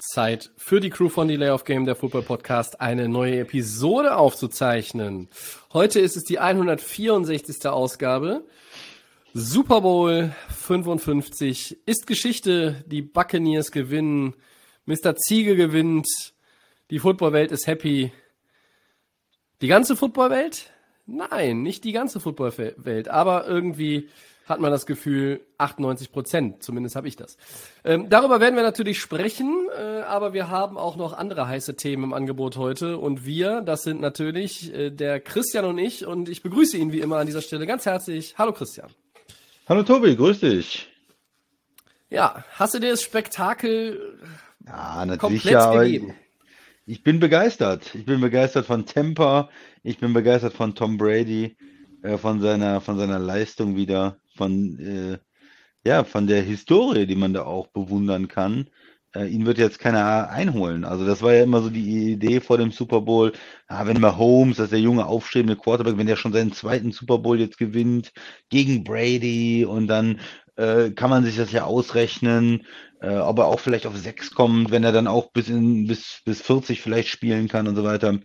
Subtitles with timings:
[0.00, 5.28] Zeit für die Crew von Delay of Game, der Football Podcast, eine neue Episode aufzuzeichnen.
[5.72, 7.66] Heute ist es die 164.
[7.66, 8.44] Ausgabe.
[9.34, 12.82] Super Bowl 55 ist Geschichte.
[12.86, 14.34] Die Buccaneers gewinnen.
[14.86, 15.14] Mr.
[15.16, 16.08] Ziege gewinnt.
[16.90, 18.12] Die Footballwelt ist happy.
[19.60, 20.70] Die ganze Footballwelt?
[21.06, 24.08] Nein, nicht die ganze Footballwelt, aber irgendwie
[24.50, 27.38] hat man das Gefühl 98 Prozent, zumindest habe ich das.
[27.84, 32.04] Ähm, darüber werden wir natürlich sprechen, äh, aber wir haben auch noch andere heiße Themen
[32.04, 36.42] im Angebot heute und wir, das sind natürlich äh, der Christian und ich und ich
[36.42, 38.34] begrüße ihn wie immer an dieser Stelle ganz herzlich.
[38.36, 38.90] Hallo Christian.
[39.68, 40.88] Hallo Tobi, grüß dich.
[42.10, 44.18] Ja, hast du dir das Spektakel
[44.66, 46.14] Ja, natürlich komplett ja, gegeben?
[46.86, 47.94] ich bin begeistert.
[47.94, 49.48] Ich bin begeistert von Tampa,
[49.84, 51.56] ich bin begeistert von Tom Brady,
[52.02, 55.18] äh, von seiner, von seiner Leistung wieder, von, äh,
[55.84, 58.68] ja, von der Historie, die man da auch bewundern kann.
[59.14, 60.84] Äh, ihn wird jetzt keiner einholen.
[60.84, 63.32] Also das war ja immer so die Idee vor dem Super Bowl.
[63.66, 67.18] Ah, wenn Mahomes, das ist der junge aufstrebende Quarterback, wenn der schon seinen zweiten Super
[67.18, 68.12] Bowl jetzt gewinnt
[68.50, 70.20] gegen Brady und dann
[70.56, 72.66] äh, kann man sich das ja ausrechnen,
[73.00, 76.20] äh, ob er auch vielleicht auf sechs kommt, wenn er dann auch bis in bis
[76.24, 78.20] bis 40 vielleicht spielen kann und so weiter.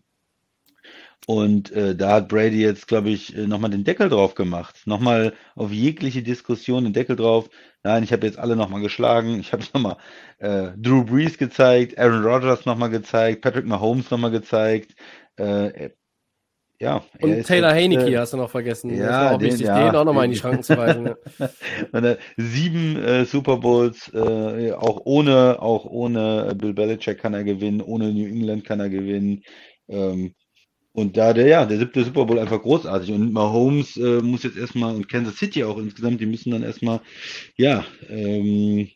[1.28, 4.76] Und äh, da hat Brady jetzt, glaube ich, äh, nochmal den Deckel drauf gemacht.
[4.86, 7.50] Nochmal auf jegliche Diskussion den Deckel drauf.
[7.84, 9.40] Nein, ich habe jetzt alle nochmal geschlagen.
[9.40, 9.98] Ich habe nochmal
[10.38, 14.94] äh, Drew Brees gezeigt, Aaron Rodgers nochmal gezeigt, Patrick Mahomes nochmal gezeigt.
[15.38, 15.90] Äh,
[16.80, 18.94] ja, Und Taylor jetzt, Heineke äh, hast du noch vergessen.
[18.96, 21.16] ja, auch den- wichtig, ja, den auch nochmal in die Schranken zu weisen.
[21.94, 22.18] ne?
[22.38, 28.12] Sieben äh, Super Bowls, äh, auch ohne, auch ohne Bill Belichick kann er gewinnen, ohne
[28.12, 29.42] New England kann er gewinnen.
[29.88, 30.36] Ähm,
[30.96, 33.12] und da der, ja, der siebte Super Bowl einfach großartig.
[33.12, 37.02] Und Mahomes äh, muss jetzt erstmal, und Kansas City auch insgesamt, die müssen dann erstmal,
[37.58, 38.88] ja, ähm,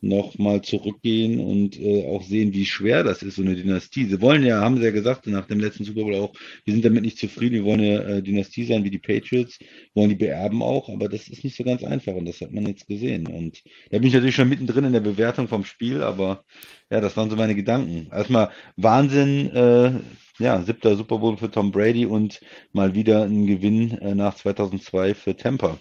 [0.00, 4.04] nochmal zurückgehen und äh, auch sehen, wie schwer das ist, so eine Dynastie.
[4.06, 6.32] Sie wollen ja, haben sie ja gesagt, nach dem letzten Super Bowl auch,
[6.64, 9.58] wir sind damit nicht zufrieden, wir wollen eine äh, Dynastie sein wie die Patriots,
[9.94, 12.66] wollen die beerben auch, aber das ist nicht so ganz einfach und das hat man
[12.66, 13.26] jetzt gesehen.
[13.26, 16.44] Und da bin ich natürlich schon mittendrin in der Bewertung vom Spiel, aber
[16.90, 18.08] ja, das waren so meine Gedanken.
[18.12, 19.92] Erstmal Wahnsinn, äh,
[20.38, 22.40] ja, siebter Super Bowl für Tom Brady und
[22.72, 25.78] mal wieder ein Gewinn äh, nach 2002 für Tampa.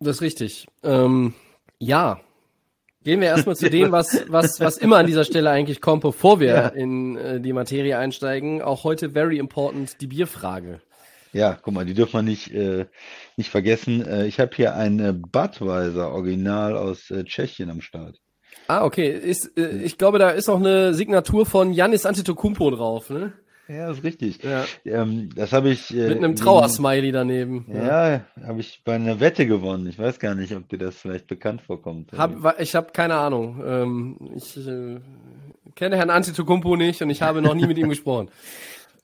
[0.00, 0.66] Das ist richtig.
[0.84, 1.34] Ähm,
[1.80, 2.20] ja.
[3.08, 6.40] Gehen wir erstmal zu dem, was, was, was immer an dieser Stelle eigentlich kommt, bevor
[6.40, 6.68] wir Ja.
[6.68, 8.60] in äh, die Materie einsteigen.
[8.60, 10.82] Auch heute very important, die Bierfrage.
[11.32, 12.84] Ja, guck mal, die dürfen wir nicht, äh,
[13.38, 14.06] nicht vergessen.
[14.06, 18.18] Äh, ich habe hier ein äh, Budweiser Original aus äh, Tschechien am Start.
[18.66, 19.08] Ah, okay.
[19.08, 23.32] Ist, äh, ich glaube, da ist auch eine Signatur von Yannis Antetokounmpo drauf, ne?
[23.68, 24.42] Ja, ist richtig.
[24.42, 24.64] Ja.
[24.84, 25.94] Ähm, das habe ich.
[25.94, 27.66] Äh, Mit einem Trauersmiley daneben.
[27.72, 29.86] Ja, habe ich bei einer Wette gewonnen.
[29.86, 32.12] Ich weiß gar nicht, ob dir das vielleicht bekannt vorkommt.
[32.16, 33.62] Hab, ich habe keine Ahnung.
[33.64, 35.00] Ähm, ich äh,
[35.74, 38.30] kenne Herrn Antetokounmpo nicht und ich habe noch nie mit ihm gesprochen.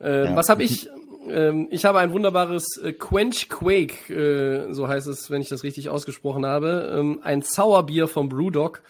[0.00, 0.36] Ähm, Ja.
[0.36, 0.88] Was habe ich?
[1.28, 5.62] Ähm, ich habe ein wunderbares äh, Quench Quake, äh, so heißt es, wenn ich das
[5.62, 6.94] richtig ausgesprochen habe.
[6.98, 8.82] Ähm, ein Sauerbier vom Brewdog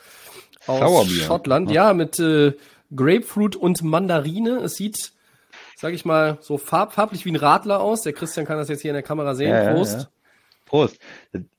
[0.67, 1.23] aus Sauerbier?
[1.23, 1.71] Schottland.
[1.71, 2.53] Ja, mit äh,
[2.95, 4.59] Grapefruit und Mandarine.
[4.65, 5.13] Es sieht,
[5.77, 8.03] sag ich mal, so farb, farblich wie ein Radler aus.
[8.03, 9.51] Der Christian kann das jetzt hier in der Kamera sehen.
[9.51, 10.01] Ja, Prost.
[10.01, 10.09] ja.
[10.67, 10.99] Prost.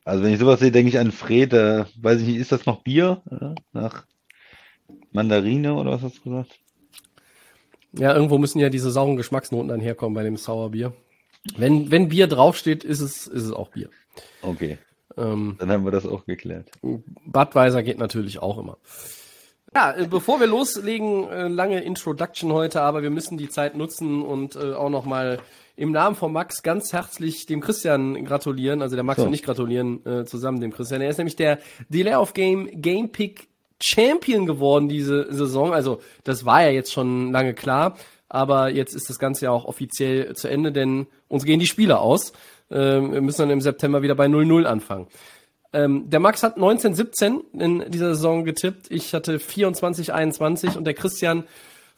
[0.04, 1.54] Also wenn ich sowas sehe, denke ich an Fred.
[1.54, 3.22] Äh, weiß ich nicht, ist das noch Bier?
[3.30, 4.06] Ja, nach
[5.12, 6.60] Mandarine oder was hast du gesagt?
[7.94, 10.94] Ja, irgendwo müssen ja diese sauren Geschmacksnoten dann herkommen bei dem Sauerbier.
[11.56, 13.90] Wenn, wenn Bier draufsteht, ist es, ist es auch Bier.
[14.42, 14.78] Okay,
[15.18, 16.70] Ähm, dann haben wir das auch geklärt.
[17.26, 18.78] Budweiser geht natürlich auch immer.
[19.76, 24.22] Ja, äh, bevor wir loslegen, äh, lange Introduction heute, aber wir müssen die Zeit nutzen
[24.22, 25.40] und äh, auch nochmal
[25.76, 29.28] im Namen von Max ganz herzlich dem Christian gratulieren, also der Max So.
[29.28, 31.02] und ich gratulieren äh, zusammen dem Christian.
[31.02, 33.50] Er ist nämlich der Delay of Game Game Pick
[33.84, 35.74] Champion geworden diese Saison.
[35.74, 37.98] Also das war ja jetzt schon lange klar,
[38.30, 42.00] aber jetzt ist das Ganze ja auch offiziell zu Ende, denn uns gehen die Spiele
[42.00, 42.32] aus.
[42.72, 45.08] Ähm, wir müssen dann im September wieder bei 0-0 anfangen.
[45.76, 48.90] Ähm, der Max hat 19-17 in dieser Saison getippt.
[48.90, 51.44] Ich hatte 24-21 und der Christian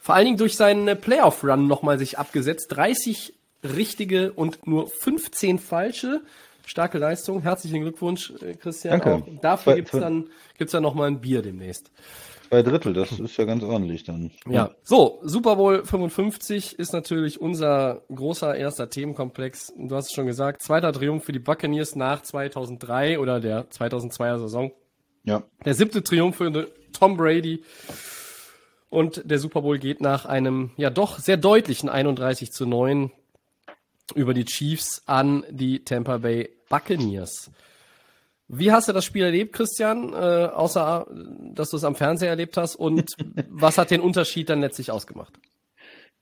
[0.00, 2.66] vor allen Dingen durch seinen Playoff-Run nochmal sich abgesetzt.
[2.70, 6.22] 30 richtige und nur 15 falsche.
[6.66, 7.42] Starke Leistung.
[7.42, 9.00] Herzlichen Glückwunsch, äh, Christian.
[9.00, 9.14] Danke.
[9.14, 10.28] Auch dafür gibt's dann,
[10.58, 11.92] gibt's dann nochmal ein Bier demnächst.
[12.48, 14.30] Zwei Drittel, das ist ja ganz ordentlich dann.
[14.48, 19.74] Ja, so, Super Bowl 55 ist natürlich unser großer erster Themenkomplex.
[19.76, 24.38] Du hast es schon gesagt, zweiter Triumph für die Buccaneers nach 2003 oder der 2002er
[24.38, 24.72] Saison.
[25.24, 25.42] Ja.
[25.64, 27.62] Der siebte Triumph für Tom Brady.
[28.88, 33.12] Und der Super Bowl geht nach einem ja doch sehr deutlichen 31 zu 9
[34.14, 37.50] über die Chiefs an die Tampa Bay Buccaneers.
[38.48, 41.06] Wie hast du das Spiel erlebt, Christian, äh, außer
[41.54, 42.76] dass du es am Fernseher erlebt hast?
[42.76, 43.14] Und
[43.50, 45.34] was hat den Unterschied dann letztlich ausgemacht?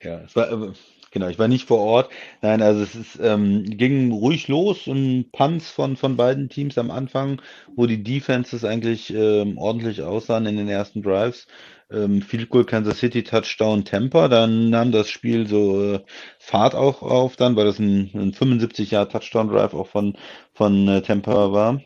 [0.02, 0.72] Ja, es war, äh,
[1.12, 2.10] genau, ich war nicht vor Ort.
[2.42, 6.90] Nein, also es ist, ähm, ging ruhig los, ein Punts von, von beiden Teams am
[6.90, 7.40] Anfang,
[7.76, 11.46] wo die Defenses eigentlich ähm, ordentlich aussahen in den ersten Drives
[11.90, 14.28] ähm, Field Goal Kansas City, Touchdown Tampa.
[14.28, 16.00] Dann nahm das Spiel so äh,
[16.46, 20.16] Fahrt auch auf, dann, weil das ein, ein 75 Jahr Touchdown Drive auch von,
[20.54, 21.80] von äh, Tampa war.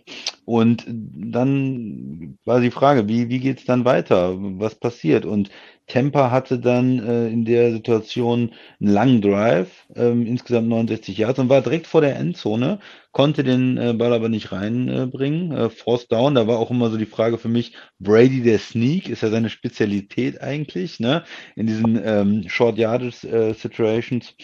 [0.45, 4.35] Und dann war die Frage, wie, wie geht's dann weiter?
[4.37, 5.25] Was passiert?
[5.25, 5.51] Und
[5.87, 11.49] Tampa hatte dann äh, in der Situation einen langen Drive, ähm, insgesamt 69 Yards und
[11.49, 12.79] war direkt vor der Endzone,
[13.13, 15.51] konnte den äh, Ball aber nicht reinbringen.
[15.51, 19.09] Äh, Force Down, da war auch immer so die Frage für mich, Brady der Sneak,
[19.09, 21.25] ist ja seine Spezialität eigentlich, ne?
[21.57, 24.35] In diesen ähm, Short Yardage äh, Situations.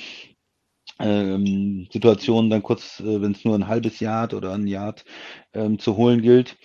[0.98, 5.04] Ähm, Situationen dann kurz, äh, wenn es nur ein halbes Yard oder ein Yard
[5.52, 6.56] ähm, zu holen gilt.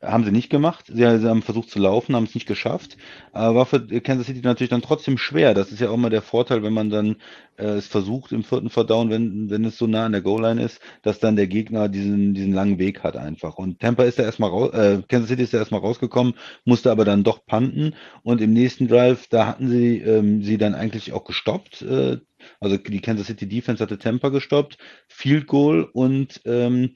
[0.00, 0.86] Haben sie nicht gemacht.
[0.86, 2.96] Sie, sie haben versucht zu laufen, haben es nicht geschafft.
[3.32, 5.54] Aber war für Kansas City natürlich dann trotzdem schwer.
[5.54, 7.16] Das ist ja auch mal der Vorteil, wenn man dann
[7.56, 10.80] äh, es versucht im vierten Verdauen, wenn, wenn es so nah an der Goal-Line ist,
[11.02, 13.56] dass dann der Gegner diesen, diesen langen Weg hat einfach.
[13.56, 16.34] Und Tampa ist da erstmal raus, äh, Kansas City ist da erstmal rausgekommen,
[16.64, 17.94] musste aber dann doch panten.
[18.22, 21.82] Und im nächsten Drive, da hatten sie ähm, sie dann eigentlich auch gestoppt.
[21.82, 22.18] Äh,
[22.60, 24.78] also die Kansas City Defense hatte Tampa gestoppt,
[25.08, 26.94] Field Goal und ähm,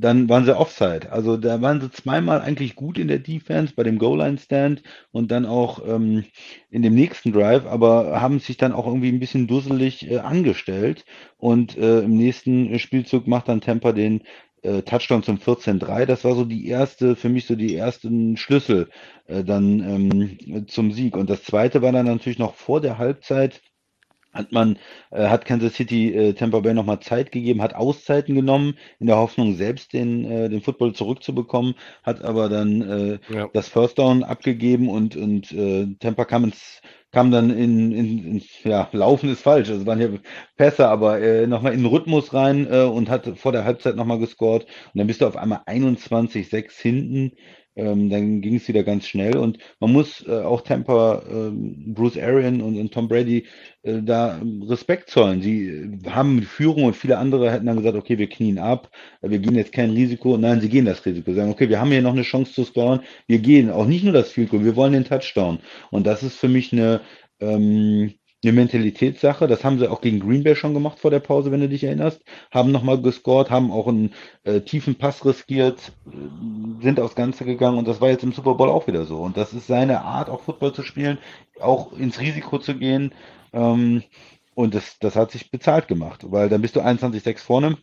[0.00, 1.12] dann waren sie Offside.
[1.12, 4.82] Also da waren sie zweimal eigentlich gut in der Defense bei dem Goal-Line-Stand
[5.12, 6.24] und dann auch ähm,
[6.70, 11.04] in dem nächsten Drive, aber haben sich dann auch irgendwie ein bisschen dusselig äh, angestellt.
[11.36, 14.22] Und äh, im nächsten Spielzug macht dann Tampa den
[14.62, 16.06] äh, Touchdown zum 14-3.
[16.06, 18.88] Das war so die erste, für mich so die ersten Schlüssel
[19.26, 21.16] äh, dann ähm, zum Sieg.
[21.16, 23.60] Und das zweite war dann natürlich noch vor der Halbzeit
[24.34, 24.78] hat man,
[25.10, 29.16] äh, hat Kansas City äh, Tampa Bay nochmal Zeit gegeben, hat Auszeiten genommen, in der
[29.16, 33.48] Hoffnung, selbst den, äh, den Football zurückzubekommen, hat aber dann äh, ja.
[33.52, 36.82] das First Down abgegeben und, und äh, Tampa kam ins
[37.14, 40.18] kam dann in, in, in ja, Laufen ist falsch, also waren hier
[40.56, 44.18] Pässe, aber äh, nochmal in den Rhythmus rein äh, und hat vor der Halbzeit nochmal
[44.18, 47.32] gescored und dann bist du auf einmal 21-6 hinten
[47.76, 52.18] ähm, dann ging es wieder ganz schnell und man muss äh, auch Tampa, äh, Bruce
[52.18, 53.46] Arian und, und Tom Brady
[53.82, 55.42] äh, da Respekt zollen.
[55.42, 58.90] Sie äh, haben Führung und viele andere hätten dann gesagt, okay, wir knien ab,
[59.22, 60.36] wir gehen jetzt kein Risiko.
[60.36, 61.30] Nein, sie gehen das Risiko.
[61.30, 64.04] Sie sagen, okay, wir haben hier noch eine Chance zu scoren, wir gehen auch nicht
[64.04, 65.58] nur das Field Goal, wir wollen den Touchdown.
[65.90, 67.00] Und das ist für mich eine
[67.40, 69.46] ähm, eine Mentalitätssache.
[69.46, 71.84] Das haben sie auch gegen Green Bay schon gemacht vor der Pause, wenn du dich
[71.84, 72.22] erinnerst.
[72.50, 74.12] Haben nochmal gescored, haben auch einen
[74.44, 78.54] äh, tiefen Pass riskiert, äh, sind aufs Ganze gegangen und das war jetzt im Super
[78.54, 79.18] Bowl auch wieder so.
[79.18, 81.18] Und das ist seine Art, auch Football zu spielen,
[81.60, 83.12] auch ins Risiko zu gehen.
[83.52, 84.02] Ähm,
[84.54, 87.78] und das, das hat sich bezahlt gemacht, weil dann bist du 21-6 vorne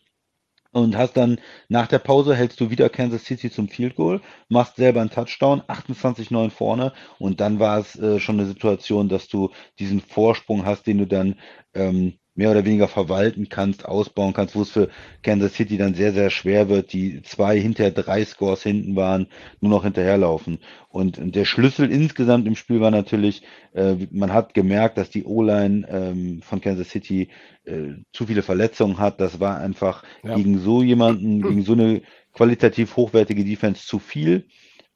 [0.71, 1.39] und hast dann
[1.69, 5.61] nach der Pause hältst du wieder Kansas City zum Field Goal, machst selber einen Touchdown,
[5.61, 10.87] 28-9 vorne und dann war es äh, schon eine Situation, dass du diesen Vorsprung hast,
[10.87, 11.39] den du dann
[11.73, 14.89] ähm, mehr oder weniger verwalten kannst, ausbauen kannst, wo es für
[15.21, 19.27] Kansas City dann sehr, sehr schwer wird, die zwei hinter drei Scores hinten waren,
[19.59, 20.57] nur noch hinterherlaufen.
[20.89, 23.43] Und, der Schlüssel insgesamt im Spiel war natürlich,
[23.75, 27.29] äh, man hat gemerkt, dass die O-Line ähm, von Kansas City
[27.65, 29.21] äh, zu viele Verletzungen hat.
[29.21, 30.33] Das war einfach ja.
[30.33, 32.01] gegen so jemanden, gegen so eine
[32.33, 34.47] qualitativ hochwertige Defense zu viel.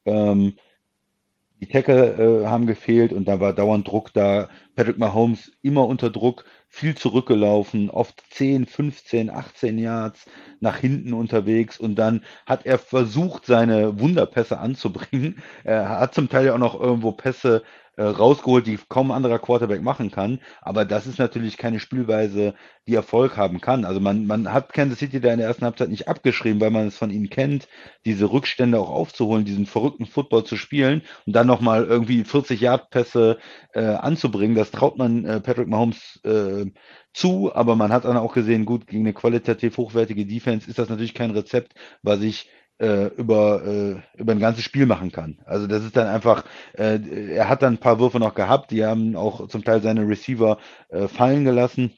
[0.04, 0.54] Ähm,
[1.60, 4.48] die Tackle äh, haben gefehlt und da war dauernd Druck da.
[4.74, 6.44] Patrick Mahomes immer unter Druck
[6.76, 10.26] viel zurückgelaufen, oft 10, 15, 18 Yards
[10.60, 15.42] nach hinten unterwegs und dann hat er versucht, seine Wunderpässe anzubringen.
[15.64, 17.62] Er hat zum Teil ja auch noch irgendwo Pässe
[17.96, 20.40] äh, rausgeholt, die kaum ein anderer Quarterback machen kann.
[20.60, 22.54] Aber das ist natürlich keine Spielweise,
[22.86, 23.84] die Erfolg haben kann.
[23.84, 26.86] Also man, man hat Kansas City da in der ersten Halbzeit nicht abgeschrieben, weil man
[26.86, 27.68] es von ihnen kennt,
[28.04, 32.90] diese Rückstände auch aufzuholen, diesen verrückten Football zu spielen und dann nochmal irgendwie 40 Yard
[32.90, 33.38] Pässe
[33.74, 34.56] äh, anzubringen.
[34.56, 36.66] Das traut man äh, Patrick Mahomes äh,
[37.12, 40.88] zu, aber man hat dann auch gesehen, gut, gegen eine qualitativ hochwertige Defense ist das
[40.88, 45.38] natürlich kein Rezept, was ich äh, über, äh, über ein ganzes Spiel machen kann.
[45.44, 46.98] Also das ist dann einfach, äh,
[47.34, 50.58] er hat dann ein paar Würfe noch gehabt, die haben auch zum Teil seine Receiver
[50.88, 51.92] äh, fallen gelassen,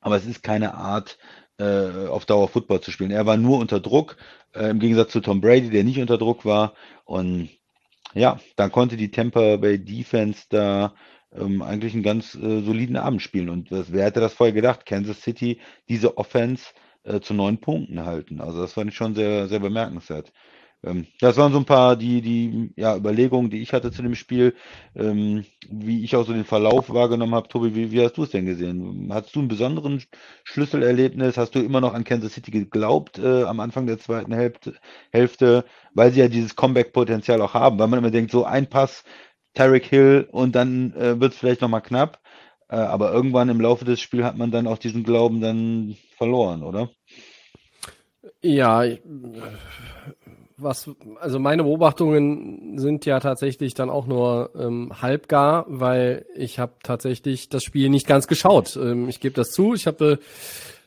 [0.00, 1.18] aber es ist keine Art,
[1.58, 3.10] äh, auf Dauer Football zu spielen.
[3.10, 4.16] Er war nur unter Druck,
[4.54, 7.50] äh, im Gegensatz zu Tom Brady, der nicht unter Druck war und
[8.14, 10.94] ja, dann konnte die Tampa Bay Defense da
[11.34, 13.48] ähm, eigentlich einen ganz äh, soliden Abend spielen.
[13.48, 14.84] Und das, wer hätte das vorher gedacht?
[14.86, 16.66] Kansas City, diese Offense
[17.04, 18.40] äh, zu neun Punkten halten.
[18.40, 20.32] Also das fand ich schon sehr, sehr bemerkenswert.
[20.84, 24.14] Ähm, das waren so ein paar die, die ja, Überlegungen, die ich hatte zu dem
[24.14, 24.54] Spiel,
[24.96, 27.48] ähm, wie ich auch so den Verlauf wahrgenommen habe.
[27.48, 29.08] Tobi, wie, wie hast du es denn gesehen?
[29.12, 30.02] Hattest du einen besonderen
[30.44, 31.36] Schlüsselerlebnis?
[31.36, 34.74] Hast du immer noch an Kansas City geglaubt äh, am Anfang der zweiten Hälfte,
[35.12, 39.04] Hälfte, weil sie ja dieses Comeback-Potenzial auch haben, weil man immer denkt, so ein Pass,
[39.54, 42.21] Tarek Hill und dann äh, wird es vielleicht nochmal knapp.
[42.72, 46.62] Äh, aber irgendwann im Laufe des Spiels hat man dann auch diesen Glauben dann verloren,
[46.62, 46.88] oder?
[48.40, 48.82] Ja,
[50.56, 50.88] was,
[51.20, 57.50] also meine Beobachtungen sind ja tatsächlich dann auch nur ähm, halbgar, weil ich habe tatsächlich
[57.50, 58.74] das Spiel nicht ganz geschaut.
[58.76, 59.74] Ähm, ich gebe das zu.
[59.74, 60.18] Ich habe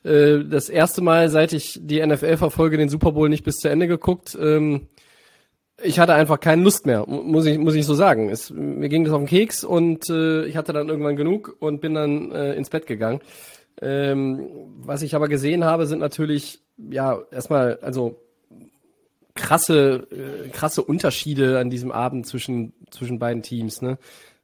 [0.03, 3.69] äh, das erste Mal, seit ich die NFL verfolge, den Super Bowl nicht bis zu
[3.69, 4.35] Ende geguckt.
[4.41, 4.87] Ähm,
[5.83, 8.29] ich hatte einfach keine Lust mehr, muss ich, muss ich so sagen.
[8.29, 11.81] Es, mir ging das auf den Keks und äh, ich hatte dann irgendwann genug und
[11.81, 13.19] bin dann äh, ins Bett gegangen.
[13.81, 18.21] Ähm, was ich aber gesehen habe, sind natürlich, ja, erstmal, also
[19.35, 23.81] krasse, äh, krasse Unterschiede an diesem Abend zwischen, zwischen beiden Teams.
[23.81, 23.97] Ne?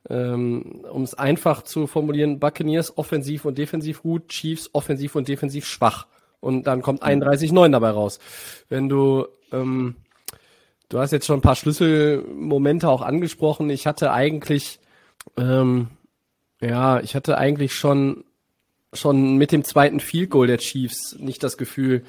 [0.09, 5.65] Ähm, um es einfach zu formulieren, Buccaneers offensiv und defensiv gut, Chiefs offensiv und defensiv
[5.65, 6.07] schwach.
[6.41, 8.19] Und dann kommt 31-9 dabei raus.
[8.67, 9.95] Wenn du, ähm,
[10.91, 13.69] du hast jetzt schon ein paar Schlüsselmomente auch angesprochen.
[13.69, 14.79] Ich hatte eigentlich,
[15.37, 15.87] ähm,
[16.61, 18.23] ja, ich hatte eigentlich schon,
[18.93, 22.03] schon mit dem zweiten Field Goal der Chiefs nicht das Gefühl,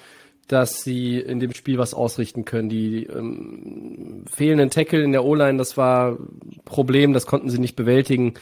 [0.48, 2.68] dass sie in dem Spiel was ausrichten können.
[2.68, 6.18] Die ähm, fehlenden Tackle in der O-Line, das war
[6.64, 8.34] Problem, das konnten sie nicht bewältigen.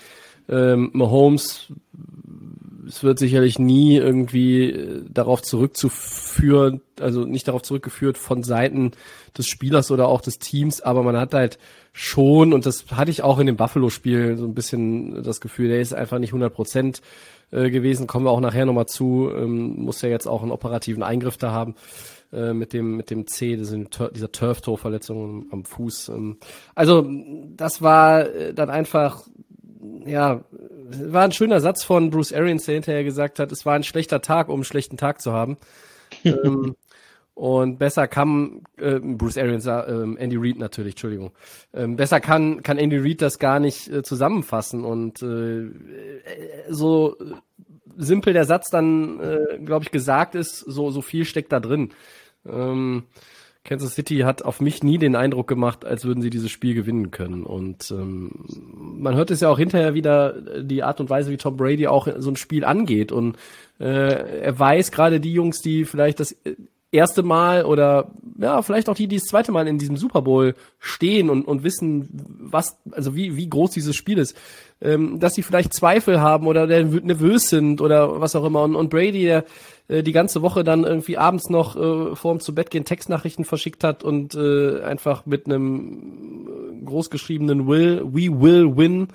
[0.48, 1.70] Ähm, Mahomes,
[2.86, 8.92] es wird sicherlich nie irgendwie äh, darauf zurückzuführen, also nicht darauf zurückgeführt von Seiten
[9.36, 11.58] des Spielers oder auch des Teams, aber man hat halt
[11.92, 15.80] schon, und das hatte ich auch in dem Buffalo-Spiel so ein bisschen das Gefühl, der
[15.80, 17.02] ist einfach nicht 100 Prozent
[17.50, 18.06] äh, gewesen.
[18.06, 19.30] Kommen wir auch nachher nochmal zu.
[19.34, 21.74] Ähm, muss ja jetzt auch einen operativen Eingriff da haben
[22.32, 26.10] äh, mit dem mit dem C, dieser Turf-Tor-Verletzung am Fuß.
[26.10, 26.36] Ähm.
[26.74, 27.08] Also
[27.56, 29.24] das war dann einfach
[30.04, 33.84] ja, war ein schöner Satz von Bruce Arians, der hinterher gesagt hat, es war ein
[33.84, 35.56] schlechter Tag, um einen schlechten Tag zu haben.
[36.24, 36.76] ähm,
[37.34, 41.32] und besser kann äh, Bruce Arians, äh, Andy Reid natürlich, Entschuldigung.
[41.72, 45.70] Ähm, besser kann kann Andy Reid das gar nicht äh, zusammenfassen und äh, äh
[46.68, 47.16] so
[47.96, 51.94] simpel der Satz dann, äh, glaube ich, gesagt ist, so so viel steckt da drin.
[52.44, 53.04] Ähm,
[53.62, 57.10] Kansas City hat auf mich nie den Eindruck gemacht, als würden sie dieses Spiel gewinnen
[57.10, 57.44] können.
[57.44, 58.46] Und ähm,
[58.98, 62.08] man hört es ja auch hinterher wieder, die Art und Weise, wie Tom Brady auch
[62.18, 63.12] so ein Spiel angeht.
[63.12, 63.36] Und
[63.78, 66.34] äh, er weiß gerade die Jungs, die vielleicht das
[66.92, 70.54] erste Mal oder ja, vielleicht auch die, die das zweite Mal in diesem Super Bowl
[70.78, 72.08] stehen und, und wissen,
[72.40, 74.36] was, also wie, wie groß dieses Spiel ist,
[74.80, 78.62] ähm, dass sie vielleicht Zweifel haben oder nervös sind oder was auch immer.
[78.62, 79.44] Und, und Brady, der
[79.90, 83.84] äh, die ganze Woche dann irgendwie abends noch äh, vorm zu Bett gehen Textnachrichten verschickt
[83.84, 89.08] hat und äh, einfach mit einem großgeschriebenen Will, we will win.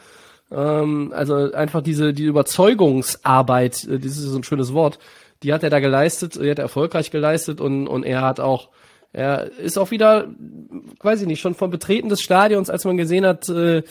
[0.52, 5.00] Ähm, also einfach diese, die Überzeugungsarbeit, äh, das ist so ein schönes Wort,
[5.44, 8.70] die hat er da geleistet, die hat er erfolgreich geleistet und, und er hat auch,
[9.16, 10.28] er ist auch wieder,
[11.02, 13.82] weiß ich nicht, schon vom Betreten des Stadions, als man gesehen hat, äh,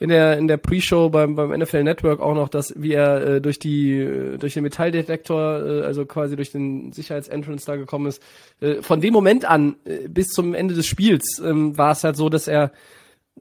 [0.00, 3.40] in der, in der Pre-Show beim, beim NFL Network auch noch, dass, wie er äh,
[3.40, 8.20] durch die, äh, durch den Metalldetektor, äh, also quasi durch den Sicherheitsentrance da gekommen ist.
[8.60, 12.16] Äh, von dem Moment an äh, bis zum Ende des Spiels ähm, war es halt
[12.16, 12.72] so, dass er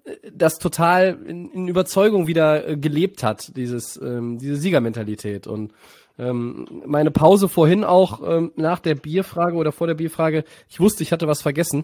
[0.03, 5.73] äh, das total in, in Überzeugung wieder äh, gelebt hat, dieses, ähm, diese Siegermentalität und
[6.17, 11.03] ähm, meine Pause vorhin auch ähm, nach der Bierfrage oder vor der Bierfrage, ich wusste,
[11.03, 11.83] ich hatte was vergessen,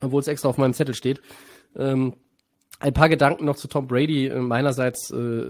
[0.00, 1.20] obwohl es extra auf meinem Zettel steht.
[1.76, 2.14] Ähm,
[2.82, 4.26] ein paar Gedanken noch zu Tom Brady.
[4.26, 5.46] Äh, meinerseits äh,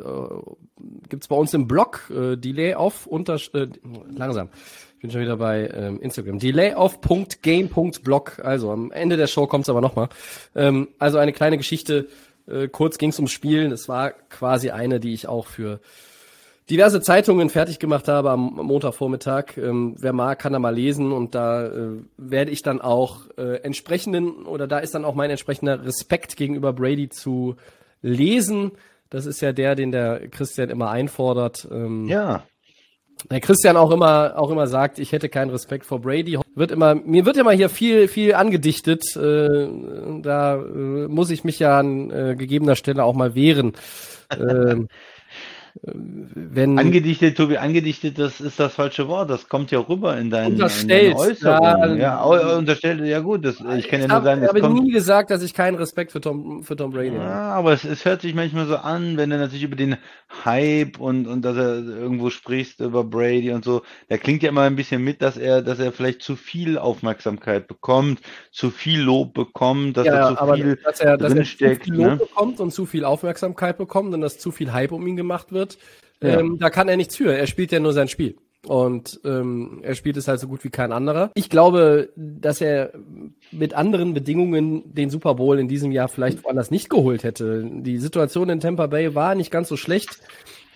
[1.09, 3.69] gibt es bei uns im Blog äh, Delay off unter äh,
[4.15, 4.51] langsam.
[4.97, 6.39] Ich bin schon wieder bei ähm, Instagram.
[6.39, 8.41] Delayoff.game.blog.
[8.45, 10.11] Also am Ende der Show kommt es aber nochmal.
[10.55, 12.09] Ähm, also eine kleine Geschichte.
[12.47, 13.73] Äh, kurz ging es ums Spielen.
[13.73, 15.81] Es war quasi eine, die ich auch für
[16.71, 19.57] diverse Zeitungen fertig gemacht habe am Montagvormittag.
[19.57, 23.63] Ähm, wer mag, kann da mal lesen und da äh, werde ich dann auch äh,
[23.63, 27.57] entsprechenden oder da ist dann auch mein entsprechender Respekt gegenüber Brady zu
[28.01, 28.73] lesen.
[29.11, 31.69] Das ist ja der, den der Christian immer einfordert.
[31.71, 32.45] Ähm, ja.
[33.31, 36.39] Der Christian auch immer auch immer sagt, ich hätte keinen Respekt vor Brady.
[36.55, 39.05] Wird immer mir wird immer hier viel viel angedichtet.
[39.17, 39.69] Äh,
[40.23, 43.75] da äh, muss ich mich ja an äh, gegebener Stelle auch mal wehren.
[44.39, 44.89] ähm,
[45.83, 49.31] wenn Angedichtet, Tobi, angedichtet, das ist das falsche Wort.
[49.31, 51.97] Das kommt ja rüber in deinen, in deinen Unterstellt, Äußerungen.
[51.97, 51.97] ja.
[51.97, 54.61] Ja, au- unterstellt, ja gut, das, ich kann ja ich nur habe sagen, es aber
[54.61, 54.75] kommt.
[54.83, 57.19] nie gesagt, dass ich keinen Respekt für Tom, für Tom Brady habe.
[57.19, 59.97] Ja, aber es, es hört sich manchmal so an, wenn du natürlich über den
[60.45, 64.63] Hype und, und dass er irgendwo sprichst über Brady und so, da klingt ja immer
[64.63, 69.35] ein bisschen mit, dass er, dass er vielleicht zu viel Aufmerksamkeit bekommt, zu viel Lob
[69.35, 72.17] bekommt, dass er Ja, zu aber viel dass er, dass er zu viel Lob ne?
[72.19, 75.62] bekommt und zu viel Aufmerksamkeit bekommt und dass zu viel Hype um ihn gemacht wird,
[76.23, 76.39] Ja.
[76.41, 77.35] ähm, da kann er nichts für.
[77.37, 78.37] Er spielt ja nur sein Spiel.
[78.65, 81.33] Und ähm, er spielt es halt so gut wie kein anderer.
[81.35, 82.93] Ich glaube, dass er
[83.51, 87.69] mit anderen Bedingungen den Super Bowl in diesem Jahr vielleicht woanders nicht geholt hätte.
[87.69, 90.21] Die Situation in Tampa Bay war nicht ganz so schlecht.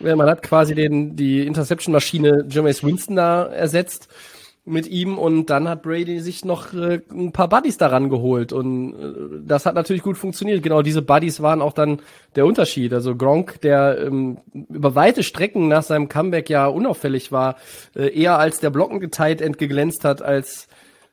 [0.02, 4.08] Äh, Man hat quasi den, die Interception-Maschine Jameis Winston da ersetzt
[4.68, 8.94] mit ihm und dann hat Brady sich noch äh, ein paar Buddies daran geholt und
[8.94, 10.60] äh, das hat natürlich gut funktioniert.
[10.62, 12.00] Genau diese Buddies waren auch dann
[12.34, 12.92] der Unterschied.
[12.92, 17.56] Also Gronk, der ähm, über weite Strecken nach seinem Comeback ja unauffällig war,
[17.94, 20.66] äh, eher als der blockende Tight End geglänzt hat als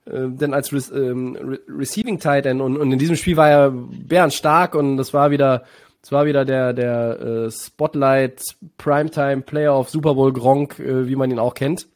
[0.05, 3.49] äh, denn als Re ähm, Re Receiving Tight End und, und in diesem Spiel war
[3.49, 5.63] er bärenstark und das war wieder
[6.01, 8.41] es war wieder der der äh, Spotlight
[8.79, 11.87] Primetime Player of Super Bowl Gronk, äh, wie man ihn auch kennt.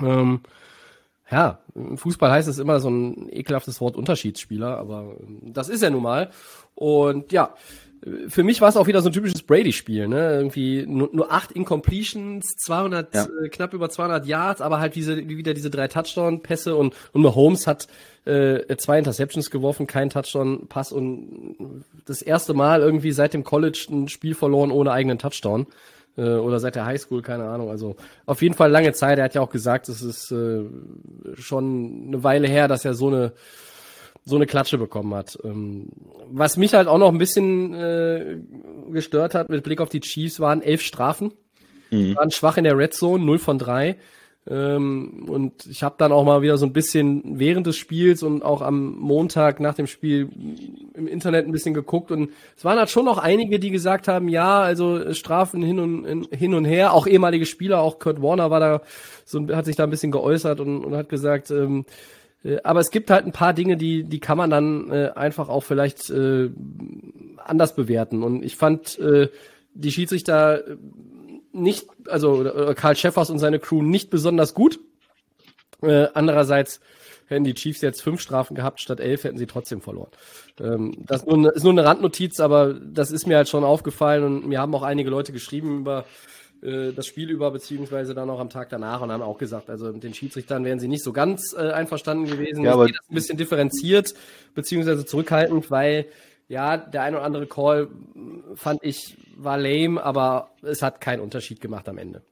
[0.00, 0.40] Ähm,
[1.34, 5.82] ja, im Fußball heißt es immer so ein ekelhaftes Wort Unterschiedsspieler, aber ähm, das ist
[5.82, 6.30] er nun mal.
[6.76, 7.54] Und ja,
[8.06, 10.36] äh, für mich war es auch wieder so ein typisches Brady-Spiel, ne?
[10.36, 13.26] Irgendwie nur, nur acht Incompletions, 200, Ja.
[13.44, 17.66] äh, knapp über 200 Yards, aber halt diese, wieder diese drei Touchdown-Pässe und, und Mahomes
[17.66, 17.88] hat
[18.26, 24.08] äh, zwei Interceptions geworfen, kein Touchdown-Pass und das erste Mal irgendwie seit dem College ein
[24.08, 25.66] Spiel verloren ohne eigenen Touchdown
[26.16, 27.70] äh, oder seit der Highschool, keine Ahnung.
[27.70, 29.18] Also auf jeden Fall lange Zeit.
[29.18, 30.64] Er hat ja auch gesagt, es ist äh,
[31.34, 33.32] schon eine Weile her, dass er so eine
[34.26, 35.38] so eine Klatsche bekommen hat.
[35.44, 35.88] Ähm,
[36.30, 38.38] was mich halt auch noch ein bisschen äh,
[38.90, 41.32] gestört hat mit Blick auf die Chiefs waren elf Strafen.
[41.90, 42.16] Mhm.
[42.16, 43.96] Waren schwach in der Red Zone, 0 von 3.
[44.46, 48.42] Ähm, und ich habe dann auch mal wieder so ein bisschen während des Spiels und
[48.42, 50.28] auch am Montag nach dem Spiel
[50.94, 52.10] im Internet ein bisschen geguckt.
[52.10, 56.28] Und es waren halt schon noch einige, die gesagt haben, ja, also Strafen hin und
[56.34, 58.80] hin und her, auch ehemalige Spieler, auch Kurt Warner war da
[59.24, 61.86] so hat sich da ein bisschen geäußert und, und hat gesagt, ähm,
[62.44, 65.48] äh, aber es gibt halt ein paar Dinge, die die kann man dann äh, einfach
[65.48, 66.50] auch vielleicht äh,
[67.38, 68.22] anders bewerten.
[68.22, 69.28] Und ich fand äh,
[69.74, 70.76] die Schiedsrichter äh,
[71.54, 74.80] nicht, also äh, Karl Schäffers und seine Crew nicht besonders gut.
[75.82, 76.80] Äh, andererseits
[77.26, 80.10] hätten die Chiefs jetzt fünf Strafen gehabt statt elf, hätten sie trotzdem verloren.
[80.60, 83.64] Ähm, das ist nur, eine, ist nur eine Randnotiz, aber das ist mir halt schon
[83.64, 86.04] aufgefallen und mir haben auch einige Leute geschrieben über
[86.62, 89.92] äh, das Spiel über, beziehungsweise dann auch am Tag danach und haben auch gesagt, also
[89.92, 92.62] mit den Schiedsrichtern wären sie nicht so ganz äh, einverstanden gewesen.
[92.62, 94.14] Ja, Ich aber- sehe das ein bisschen differenziert,
[94.54, 96.06] beziehungsweise zurückhaltend, weil
[96.48, 101.20] ja, der ein oder andere Call mh, fand ich war lame, aber es hat keinen
[101.20, 102.22] Unterschied gemacht am Ende.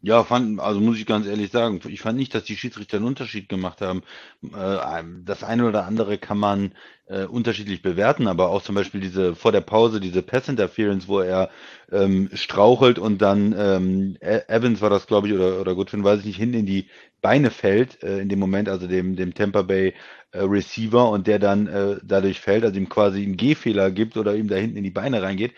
[0.00, 3.06] Ja, fand, also muss ich ganz ehrlich sagen, ich fand nicht, dass die Schiedsrichter einen
[3.06, 4.02] Unterschied gemacht haben.
[4.44, 6.72] Äh, das eine oder andere kann man
[7.06, 11.18] äh, unterschiedlich bewerten, aber auch zum Beispiel diese vor der Pause, diese Pass Interference, wo
[11.18, 11.50] er
[11.90, 16.20] ähm, strauchelt und dann ähm, E- Evans war das, glaube ich, oder, oder Goodwin, weiß
[16.20, 16.88] ich nicht, hinten in die
[17.20, 19.94] Beine fällt, äh, in dem Moment, also dem, dem Tampa Bay
[20.30, 24.36] äh, Receiver und der dann äh, dadurch fällt, also ihm quasi einen Gehfehler gibt oder
[24.36, 25.54] ihm da hinten in die Beine reingeht.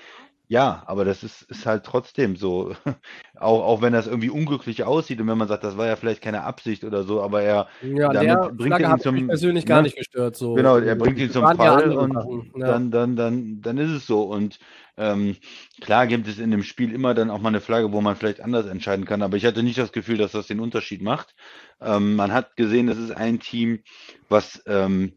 [0.50, 2.74] Ja, aber das ist, ist halt trotzdem so.
[3.38, 6.20] Auch, auch wenn das irgendwie unglücklich aussieht und wenn man sagt, das war ja vielleicht
[6.20, 9.64] keine Absicht oder so, aber er Ja, damit bringt Flagge ihn hat zum mich persönlich
[9.64, 9.84] gar ne?
[9.84, 10.36] nicht gestört.
[10.36, 10.54] So.
[10.54, 12.12] Genau, er bringt ihn zum Fall und
[12.56, 12.66] ja.
[12.66, 14.24] dann, dann, dann, dann ist es so.
[14.24, 14.58] Und
[14.98, 15.36] ähm,
[15.80, 18.42] klar gibt es in dem Spiel immer dann auch mal eine Flagge, wo man vielleicht
[18.42, 21.34] anders entscheiden kann, aber ich hatte nicht das Gefühl, dass das den Unterschied macht.
[21.80, 23.82] Ähm, man hat gesehen, das ist ein Team,
[24.28, 25.14] was ähm,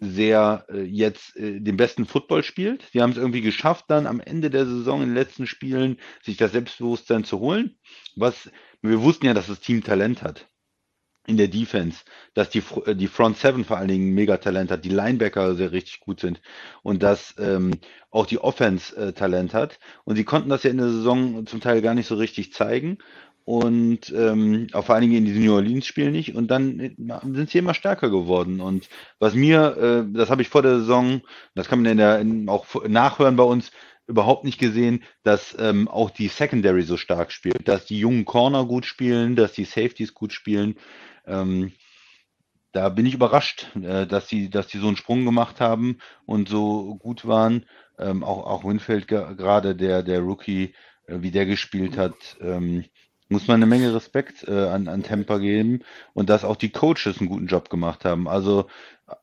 [0.00, 2.84] sehr äh, jetzt äh, den besten Football spielt.
[2.92, 6.36] Sie haben es irgendwie geschafft, dann am Ende der Saison in den letzten Spielen sich
[6.36, 7.78] das Selbstbewusstsein zu holen.
[8.14, 8.50] Was
[8.82, 10.48] wir wussten ja, dass das Team Talent hat
[11.26, 12.62] in der Defense, dass die,
[12.94, 16.40] die Front Seven vor allen Dingen mega Talent hat, die Linebacker sehr richtig gut sind
[16.82, 17.72] und dass ähm,
[18.10, 19.78] auch die Offense äh, Talent hat.
[20.04, 22.98] Und sie konnten das ja in der Saison zum Teil gar nicht so richtig zeigen
[23.46, 26.34] und ähm, auch vor allen Dingen in diesen New Orleans Spielen nicht.
[26.34, 26.96] Und dann
[27.32, 28.60] sind sie immer stärker geworden.
[28.60, 28.88] Und
[29.20, 31.22] was mir, äh, das habe ich vor der Saison,
[31.54, 33.70] das kann man in der in, auch nachhören bei uns,
[34.08, 38.64] überhaupt nicht gesehen, dass ähm, auch die Secondary so stark spielt, dass die jungen Corner
[38.66, 40.74] gut spielen, dass die Safeties gut spielen.
[41.24, 41.72] Ähm,
[42.72, 46.48] da bin ich überrascht, äh, dass die, dass die so einen Sprung gemacht haben und
[46.48, 47.64] so gut waren.
[47.98, 50.74] Ähm, auch, auch Winfield ge- gerade, der, der Rookie,
[51.06, 52.84] äh, wie der gespielt hat, ähm,
[53.28, 55.80] muss man eine Menge Respekt äh, an, an Tampa geben
[56.14, 58.28] und dass auch die Coaches einen guten Job gemacht haben.
[58.28, 58.66] Also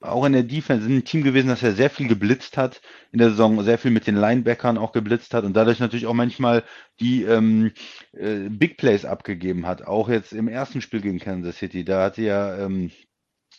[0.02, 3.20] auch in der Defense sind ein Team gewesen, das ja sehr viel geblitzt hat in
[3.20, 6.64] der Saison, sehr viel mit den Linebackern auch geblitzt hat und dadurch natürlich auch manchmal
[7.00, 7.72] die ähm,
[8.14, 9.86] äh, Big Plays abgegeben hat.
[9.86, 12.92] Auch jetzt im ersten Spiel gegen Kansas City, da hat sie ja ähm,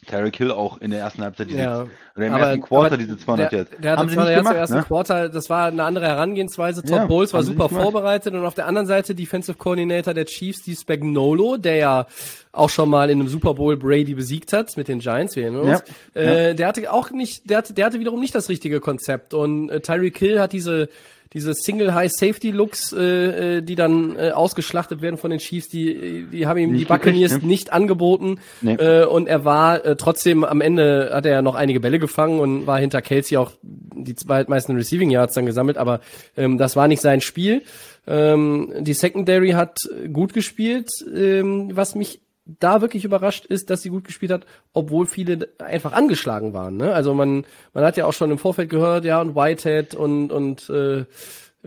[0.05, 1.87] Tyreek Hill auch in der ersten Halbzeit diese, Ja,
[2.17, 3.71] oder im aber- ersten Quarter diese 200 der, Yards.
[3.83, 4.83] der hatte Haben sie nicht jetzt im gemacht, ersten ne?
[4.85, 6.83] Quarter, das war eine andere Herangehensweise.
[6.83, 7.83] Todd Ja, Bowles war super gemacht.
[7.83, 12.07] vorbereitet und auf der anderen Seite Defensive Coordinator der Chiefs, Steve Spagnuolo, der ja
[12.53, 15.63] auch schon mal in einem Super Bowl Brady besiegt hat mit den Giants, wir erinnern
[15.63, 15.83] uns.
[16.15, 19.35] Ja, Äh, Der hatte auch nicht, der hatte, der hatte wiederum nicht das richtige Konzept
[19.35, 20.89] und äh, Tyreek Hill hat diese
[21.35, 25.69] diese Single High Safety Looks, äh, äh, die dann äh, ausgeschlachtet werden von den Chiefs,
[25.69, 27.49] die die haben ihm Nicht die Buccaneers gekriegt, ne?
[27.49, 28.75] nicht angeboten Nee.
[28.75, 32.39] äh, und er war äh, trotzdem am Ende hat er ja noch einige Bälle gefangen
[32.39, 36.01] und war hinter Kelsey auch die zweitmeisten Receiving Yards dann gesammelt, aber
[36.37, 37.63] ähm, das war nicht sein Spiel.
[38.07, 39.79] Ähm, die Secondary hat
[40.13, 45.07] gut gespielt, ähm, was mich da wirklich überrascht ist, dass sie gut gespielt hat, obwohl
[45.07, 46.77] viele einfach angeschlagen waren.
[46.77, 46.93] Ne?
[46.93, 50.69] Also man, man hat ja auch schon im Vorfeld gehört, ja, und Whitehead und, und
[50.69, 51.07] äh,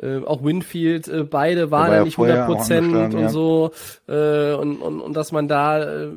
[0.01, 3.21] äh, auch Winfield, äh, beide waren war ja ja nicht vorher 100 auch Prozent und
[3.21, 3.29] ja.
[3.29, 3.71] so.
[4.07, 6.09] Äh, und, und, und dass man da, äh,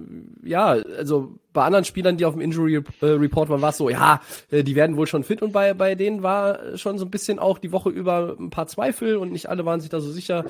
[0.45, 3.89] ja, also bei anderen Spielern, die auf dem Injury äh, Report waren, war es so,
[3.89, 7.11] ja, äh, die werden wohl schon fit und bei, bei denen war schon so ein
[7.11, 10.11] bisschen auch die Woche über ein paar Zweifel und nicht alle waren sich da so
[10.11, 10.45] sicher.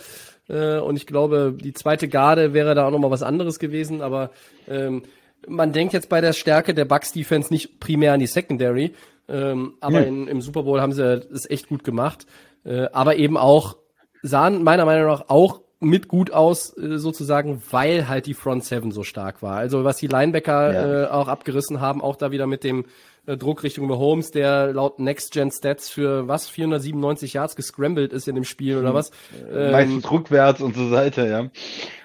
[0.48, 4.30] Äh, und ich glaube, die zweite Garde wäre da auch nochmal was anderes gewesen, aber
[4.68, 5.02] ähm,
[5.46, 8.92] man denkt jetzt bei der Stärke der Bucks Defense nicht primär an die Secondary,
[9.28, 12.26] ähm, aber in, im Super Bowl haben sie es echt gut gemacht.
[12.64, 13.76] Äh, aber eben auch
[14.22, 18.92] sahen meiner Meinung nach auch mit gut aus, äh, sozusagen, weil halt die Front Seven
[18.92, 19.56] so stark war.
[19.56, 21.04] Also was die Linebacker Ja.
[21.04, 22.84] äh, auch abgerissen haben, auch da wieder mit dem
[23.26, 28.28] äh, Druck Richtung Mahomes, der laut Next Gen Stats für was 497 Yards gescrambled ist
[28.28, 29.10] in dem Spiel oder was.
[29.52, 31.50] Ähm, Meistens rückwärts und zur Seite, ja.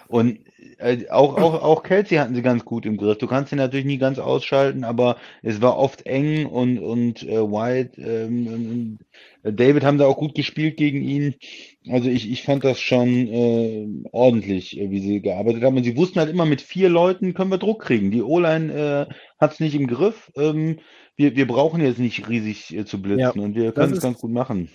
[0.07, 0.39] Und
[0.77, 3.17] äh, auch, auch, auch Kelsey hatten sie ganz gut im Griff.
[3.17, 7.41] Du kannst ihn natürlich nie ganz ausschalten, aber es war oft eng und, und äh,
[7.41, 9.05] White, ähm, äh,
[9.51, 11.36] David haben da auch gut gespielt gegen ihn.
[11.89, 15.77] Also ich, ich fand das schon äh, ordentlich, äh, wie sie gearbeitet haben.
[15.77, 18.12] Und sie wussten halt immer, mit vier Leuten können wir Druck kriegen.
[18.12, 20.31] Die O-Line äh, hat es nicht im Griff.
[20.36, 20.79] Ähm,
[21.15, 24.19] wir, wir brauchen jetzt nicht riesig äh, zu blitzen Ja, und wir können es ganz
[24.19, 24.69] gut machen.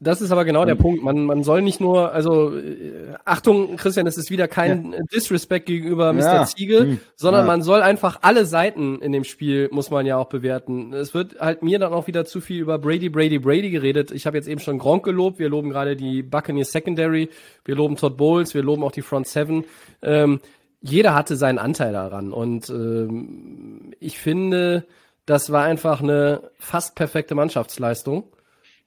[0.00, 1.02] Das ist aber genau der Punkt.
[1.02, 6.12] Man, man soll nicht nur, also äh, Achtung, Christian, es ist wieder kein Disrespect gegenüber
[6.12, 6.20] Mr.
[6.20, 7.46] Ja, Ziegel, hm, sondern ja.
[7.46, 10.92] man soll einfach alle Seiten in dem Spiel, muss man ja auch bewerten.
[10.92, 14.10] Es wird halt mir dann auch wieder zu viel über Brady, Brady, Brady geredet.
[14.10, 17.28] Ich habe jetzt eben schon Gronk gelobt, wir loben gerade die Buccaneers Secondary,
[17.64, 19.64] wir loben Todd Bowles, wir loben auch die Front Seven.
[20.02, 20.40] Ähm,
[20.80, 24.84] jeder hatte seinen Anteil daran und ähm, ich finde,
[25.26, 28.24] das war einfach eine fast perfekte Mannschaftsleistung.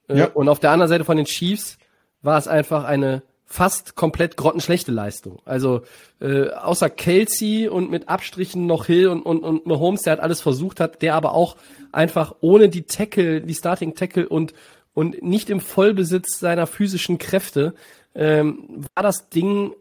[0.08, 0.26] Äh, Ja.
[0.26, 1.78] Und auf der anderen Seite von den Chiefs
[2.22, 5.40] war es einfach eine fast komplett grottenschlechte Leistung.
[5.44, 5.82] Also
[6.20, 10.40] äh, außer Kelsey und mit Abstrichen noch Hill und, und, und Mahomes, der hat alles
[10.40, 11.56] versucht hat, der aber auch
[11.92, 14.52] einfach ohne die Tackle, die Starting Tackle und,
[14.94, 17.74] und nicht im Vollbesitz seiner physischen Kräfte,
[18.16, 19.72] ähm, war das Ding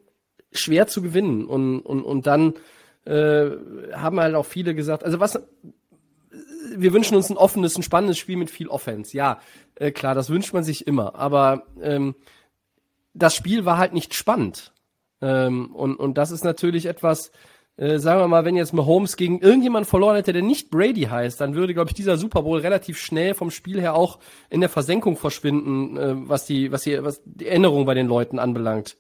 [0.52, 1.46] schwer zu gewinnen.
[1.46, 2.54] Und, und, und dann
[3.06, 3.50] äh,
[3.94, 5.40] haben halt auch viele gesagt, also was
[6.78, 9.16] wir wünschen uns ein offenes, ein spannendes Spiel mit viel Offense.
[9.16, 9.40] Ja,
[9.76, 11.16] äh, klar, das wünscht man sich immer.
[11.16, 12.16] Aber ähm,
[13.14, 14.74] das Spiel war halt nicht spannend.
[15.22, 17.32] Ähm, und, und das ist natürlich etwas,
[17.78, 21.40] äh, sagen wir mal, wenn jetzt Mahomes gegen irgendjemand verloren hätte, der nicht Brady heißt,
[21.40, 24.70] dann würde, glaube ich, dieser Super Bowl relativ schnell vom Spiel her auch in der
[24.70, 28.98] Versenkung verschwinden, äh, was die, was die, was die Erinnerung bei den Leuten anbelangt.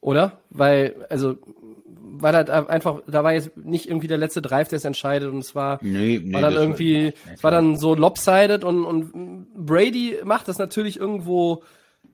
[0.00, 0.40] Oder?
[0.50, 1.36] Weil, also,
[2.12, 5.38] weil halt einfach, da war jetzt nicht irgendwie der letzte Drive, der es entscheidet und
[5.38, 9.46] es war, Nee, nee, war dann war- irgendwie, es war dann so lopsided und, und
[9.54, 11.62] Brady macht das natürlich irgendwo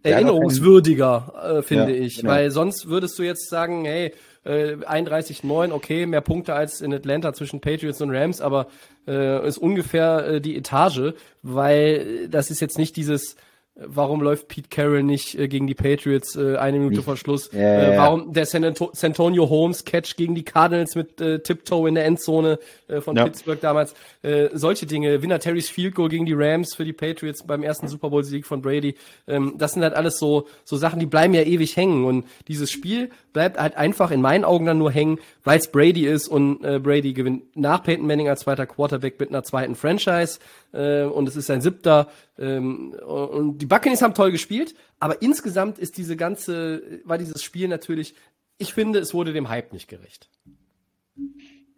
[0.03, 2.19] erinnerungswürdiger, äh, finde Ja, ich.
[2.21, 2.31] genau.
[2.33, 4.13] Weil sonst würdest du jetzt sagen, hey,
[4.45, 8.69] äh, 31-9, okay, mehr Punkte als in Atlanta zwischen Patriots und Rams, aber
[9.09, 13.37] äh, ist ungefähr äh, die Etage, weil das ist jetzt nicht dieses,
[13.77, 17.51] warum läuft Pete Carroll nicht äh, gegen die Patriots äh, eine Minute vor Schluss?
[17.53, 17.99] Ja, ja, äh, ja.
[17.99, 21.95] warum der San, Anto San Antonio Holmes Catch gegen die Cardinals mit äh, Tiptoe in
[21.95, 22.59] der Endzone
[22.89, 23.25] äh, von Ja.
[23.25, 23.95] Pittsburgh damals.
[24.23, 25.23] Äh, solche Dinge.
[25.23, 28.47] Winner Terrys Field Goal gegen die Rams für die Patriots beim ersten Super Bowl Sieg
[28.47, 28.97] von Brady.
[29.27, 32.05] Ähm, das sind halt alles so, so Sachen, die bleiben ja ewig hängen.
[32.05, 36.07] Und dieses Spiel bleibt halt einfach in meinen Augen dann nur hängen, weil es Brady
[36.07, 40.39] ist und äh, Brady gewinnt nach Peyton Manning als zweiter Quarterback mit einer zweiten Franchise.
[40.77, 42.09] Äh, und es ist sein siebter.
[42.39, 47.69] Ähm, und die Buccaneers haben toll gespielt, aber insgesamt ist diese ganze, war dieses Spiel
[47.69, 48.15] natürlich,
[48.59, 50.29] ich finde, es wurde dem Hype nicht gerecht.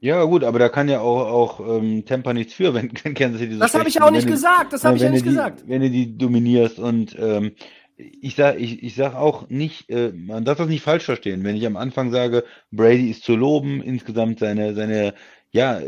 [0.01, 3.41] Ja, gut, aber da kann ja auch, auch ähm, Tampa nichts für, wenn, wenn Kansas
[3.41, 5.29] City so Das habe ich auch nicht du- gesagt, das habe ich ja nicht die,
[5.31, 5.65] gesagt.
[5.67, 7.53] Wenn du die dominierst und ähm,
[7.97, 11.57] ich sag, ich, ich sag auch nicht, äh, man darf das nicht falsch verstehen, wenn
[11.57, 15.15] ich am Anfang sage, Brady ist zu loben, insgesamt seine, seine,
[15.51, 15.81] ja,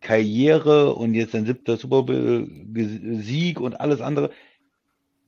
[0.00, 4.30] Karriere und jetzt ein siebter Super Bowl-Sieg und alles andere.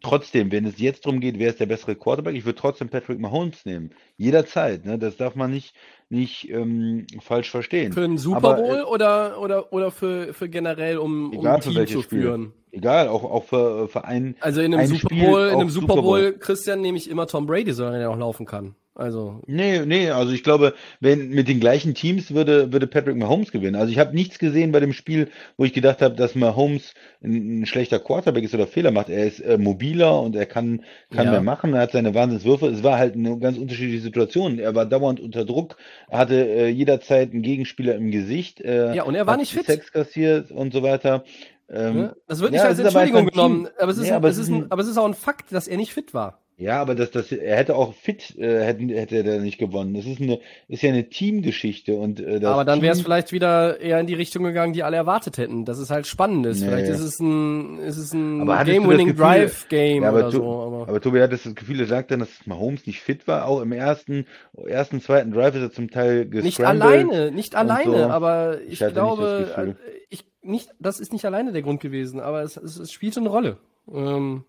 [0.02, 3.20] Trotzdem, wenn es jetzt darum geht, wer ist der bessere Quarterback, ich würde trotzdem Patrick
[3.20, 3.90] Mahomes nehmen.
[4.16, 4.84] Jederzeit.
[4.84, 4.98] Ne?
[4.98, 5.76] Das darf man nicht,
[6.08, 7.92] nicht ähm, falsch verstehen.
[7.92, 11.86] Für einen Super Bowl äh, oder, oder, oder für, für generell, um, um ein Team
[11.86, 12.22] zu Spiel.
[12.22, 12.52] führen?
[12.72, 16.02] Egal, auch, auch für, für ein Also in einem Super Bowl, in einem Super Bowl,
[16.02, 18.74] Bowl, Christian, nehme ich immer Tom Brady, solange er auch laufen kann.
[18.94, 19.40] Also.
[19.46, 23.74] Nee, nee, also ich glaube, wenn mit den gleichen Teams würde, würde Patrick Mahomes gewinnen.
[23.74, 27.62] Also ich habe nichts gesehen bei dem Spiel, wo ich gedacht habe, dass Mahomes ein,
[27.62, 29.08] ein, schlechter Quarterback ist oder Fehler macht.
[29.08, 31.32] Er ist äh, mobiler und er kann, kann ja.
[31.32, 31.72] mehr machen.
[31.72, 32.66] Er hat seine Wahnsinnswürfe.
[32.66, 34.58] Es war halt eine ganz unterschiedliche Situation.
[34.58, 35.76] Er war dauernd unter Druck,
[36.10, 38.60] hatte äh, jederzeit einen Gegenspieler im Gesicht.
[38.60, 39.64] Äh, ja, und er war nicht fit.
[39.64, 41.24] Sex kassiert und so weiter.
[41.70, 44.50] Ähm, das wird nicht ja, als Entschuldigung genommen, aber es, ist, nee, aber, es ist
[44.50, 46.42] ein, aber es ist auch ein Fakt, dass er nicht fit war.
[46.62, 49.94] Ja, aber das, das, er hätte auch fit, äh, hätte, hätte er nicht gewonnen.
[49.94, 53.32] Das ist eine, ist ja eine Teamgeschichte und äh, das Aber dann wäre es vielleicht
[53.32, 55.64] wieder eher in die Richtung gegangen, die alle erwartet hätten.
[55.64, 56.60] Das ist halt spannendes.
[56.60, 56.68] Nee.
[56.68, 60.44] Vielleicht ist es ein, ist es ein Game-Winning Drive-Game ja, oder so.
[60.44, 63.46] Aber, aber Tobi hat das Gefühl, er sagt dann, dass Mahomes nicht fit war.
[63.46, 64.26] Auch im ersten,
[64.64, 66.44] ersten, zweiten Drive ist er zum Teil gescrambled.
[66.44, 68.10] Nicht alleine, nicht alleine, so.
[68.10, 69.74] aber ich, ich glaube, nicht äh,
[70.10, 73.28] ich, nicht, das ist nicht alleine der Grund gewesen, aber es, es, es spielt eine
[73.28, 73.56] Rolle.
[73.92, 74.44] Ähm,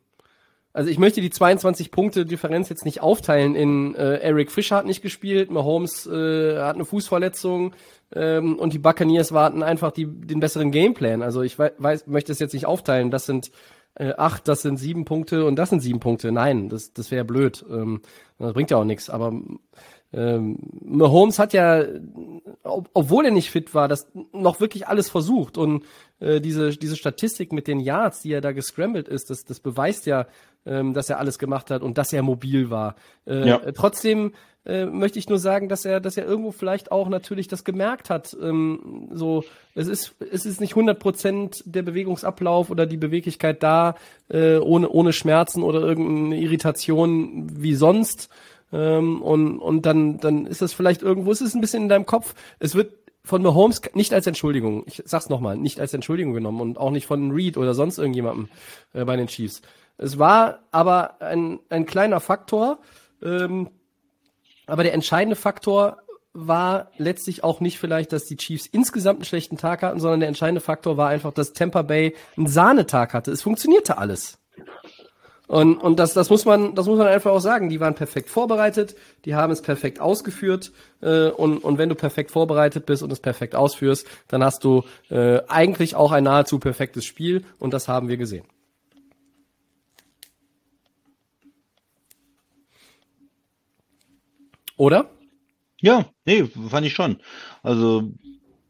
[0.74, 4.86] also ich möchte die 22 Punkte Differenz jetzt nicht aufteilen in äh, Eric Fischer hat
[4.86, 7.74] nicht gespielt, Mahomes äh, hat eine Fußverletzung
[8.16, 11.22] ähm, und die Buccaneers warten einfach die, den besseren Gameplan.
[11.22, 13.12] Also ich weiß, möchte es jetzt nicht aufteilen.
[13.12, 13.52] Das sind
[13.96, 16.32] äh, acht, das sind sieben Punkte und das sind sieben Punkte.
[16.32, 17.64] Nein, das, das wäre blöd.
[17.70, 18.02] Ähm,
[18.40, 19.10] das bringt ja auch nichts.
[19.10, 19.34] Aber
[20.14, 21.84] ähm, Mahomes hat ja,
[22.64, 25.84] ob, obwohl er nicht fit war, das noch wirklich alles versucht und
[26.20, 30.06] äh, diese diese Statistik mit den Yards, die er da gescrambled ist, das das beweist
[30.06, 30.28] ja,
[30.66, 32.96] ähm, dass er alles gemacht hat und dass er mobil war.
[33.26, 33.58] Äh, ja.
[33.74, 34.34] Trotzdem
[34.66, 38.10] äh, möchte ich nur sagen, dass er, dass er irgendwo vielleicht auch natürlich das gemerkt
[38.10, 38.36] hat.
[38.42, 39.44] Ähm, so,
[39.76, 43.96] es ist, es ist nicht 100 Prozent der Bewegungsablauf oder die Beweglichkeit da,
[44.30, 48.30] äh, ohne, ohne Schmerzen oder irgendeine Irritation wie sonst.
[48.74, 52.06] Ähm, und, und dann, dann ist das vielleicht irgendwo, es ist ein bisschen in deinem
[52.06, 52.34] Kopf.
[52.60, 56.78] Es wird von Mahomes nicht als Entschuldigung, ich sag's nochmal, nicht als Entschuldigung genommen und
[56.78, 58.50] auch nicht von Reed oder sonst irgendjemandem
[58.94, 59.62] äh, bei den Chiefs.
[59.98, 62.80] Es war aber ein, ein kleiner Faktor,
[63.22, 63.70] ähm,
[64.66, 66.00] aber der entscheidende Faktor
[66.34, 70.30] war letztlich auch nicht vielleicht, dass die Chiefs insgesamt einen schlechten Tag hatten, sondern der
[70.30, 73.32] entscheidende Faktor war einfach, dass Tampa Bay einen Sahnetag hatte.
[73.32, 74.40] Es funktionierte alles.
[75.48, 77.70] Und, und das, das, muss man, das muss man einfach auch sagen.
[77.70, 80.72] Die waren perfekt vorbereitet, die haben es perfekt ausgeführt.
[81.02, 84.84] Äh, und, und wenn du perfekt vorbereitet bist und es perfekt ausführst, dann hast du
[85.10, 87.44] äh, eigentlich auch ein nahezu perfektes Spiel.
[87.60, 88.46] Und das haben wir gesehen.
[94.78, 95.10] Oder?
[95.82, 97.22] Ja, nee, fand ich schon.
[97.62, 98.12] Also,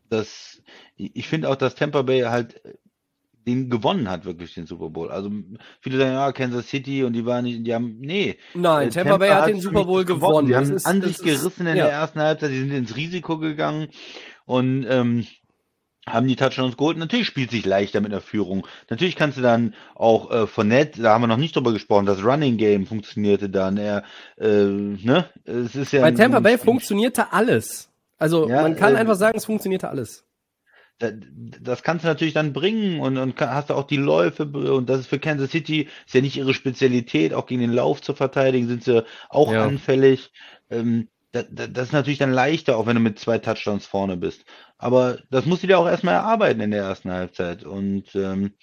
[0.09, 0.61] das,
[0.97, 2.61] ich finde auch, dass Tampa Bay halt
[3.45, 5.11] den gewonnen hat, wirklich den Super Bowl.
[5.11, 5.29] Also
[5.81, 8.37] viele sagen, ja, Kansas City und die waren nicht, die haben, nee.
[8.53, 10.47] Nein, äh, Tampa, Tampa Bay hat den Super Bowl gewonnen.
[10.47, 11.85] Die haben ist, an sich gerissen in ja.
[11.85, 13.87] der ersten Halbzeit, die sind ins Risiko gegangen
[14.45, 15.25] und ähm,
[16.07, 16.97] haben die Touchdowns geholt.
[16.97, 18.67] Natürlich spielt sich leichter mit einer Führung.
[18.89, 22.05] Natürlich kannst du dann auch äh, von Nett, da haben wir noch nicht drüber gesprochen,
[22.05, 23.77] das Running Game funktionierte dann.
[23.77, 24.03] Er,
[24.37, 25.29] äh, ne?
[25.45, 27.89] Es ist ja Bei Tampa Bay funktionierte alles.
[28.17, 30.25] Also ja, man kann äh, einfach sagen, es funktionierte alles.
[31.61, 35.01] Das kannst du natürlich dann bringen und, und hast du auch die Läufe und das
[35.01, 38.67] ist für Kansas City ist ja nicht ihre Spezialität, auch gegen den Lauf zu verteidigen,
[38.67, 39.65] sind sie auch ja.
[39.65, 40.31] anfällig.
[40.69, 44.45] Ähm, das, das ist natürlich dann leichter, auch wenn du mit zwei Touchdowns vorne bist.
[44.77, 47.63] Aber das musst du dir auch erstmal erarbeiten in der ersten Halbzeit.
[47.63, 48.53] Und ähm,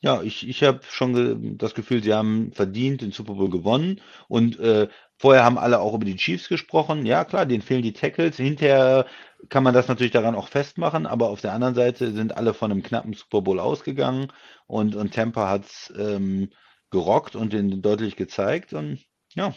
[0.00, 4.00] ja, ich, ich habe schon das Gefühl, sie haben verdient den Super Bowl gewonnen.
[4.28, 4.88] Und äh,
[5.22, 7.06] vorher haben alle auch über die Chiefs gesprochen.
[7.06, 8.38] Ja, klar, denen fehlen die Tackles.
[8.38, 9.06] Hinterher
[9.50, 12.72] kann man das natürlich daran auch festmachen, aber auf der anderen Seite sind alle von
[12.72, 14.32] einem knappen Super Bowl ausgegangen
[14.66, 16.50] und, und Tampa hat's ähm,
[16.90, 18.72] gerockt und den deutlich gezeigt.
[18.72, 18.98] Und
[19.34, 19.54] ja,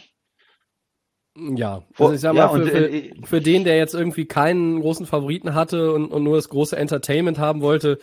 [1.36, 4.80] ja, also ich sag mal, ja, für, für, äh, für, den, der jetzt irgendwie keinen
[4.80, 7.98] großen Favoriten hatte und, und nur das große Entertainment haben wollte,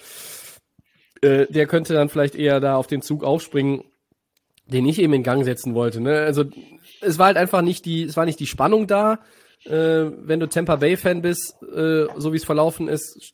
[1.22, 3.86] äh, der könnte dann vielleicht eher da auf den Zug aufspringen,
[4.66, 6.02] den ich eben in Gang setzen wollte.
[6.02, 6.20] Ne?
[6.20, 6.46] Also
[7.06, 9.20] es war halt einfach nicht die, es war nicht die Spannung da.
[9.66, 13.34] Äh, wenn du Tampa Bay Fan bist, äh, so wie es verlaufen ist,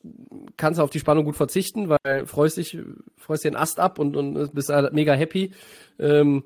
[0.56, 2.78] kannst du auf die Spannung gut verzichten, weil freust dich,
[3.16, 5.50] freust den Ast ab und, und bist mega happy.
[5.98, 6.44] Ähm,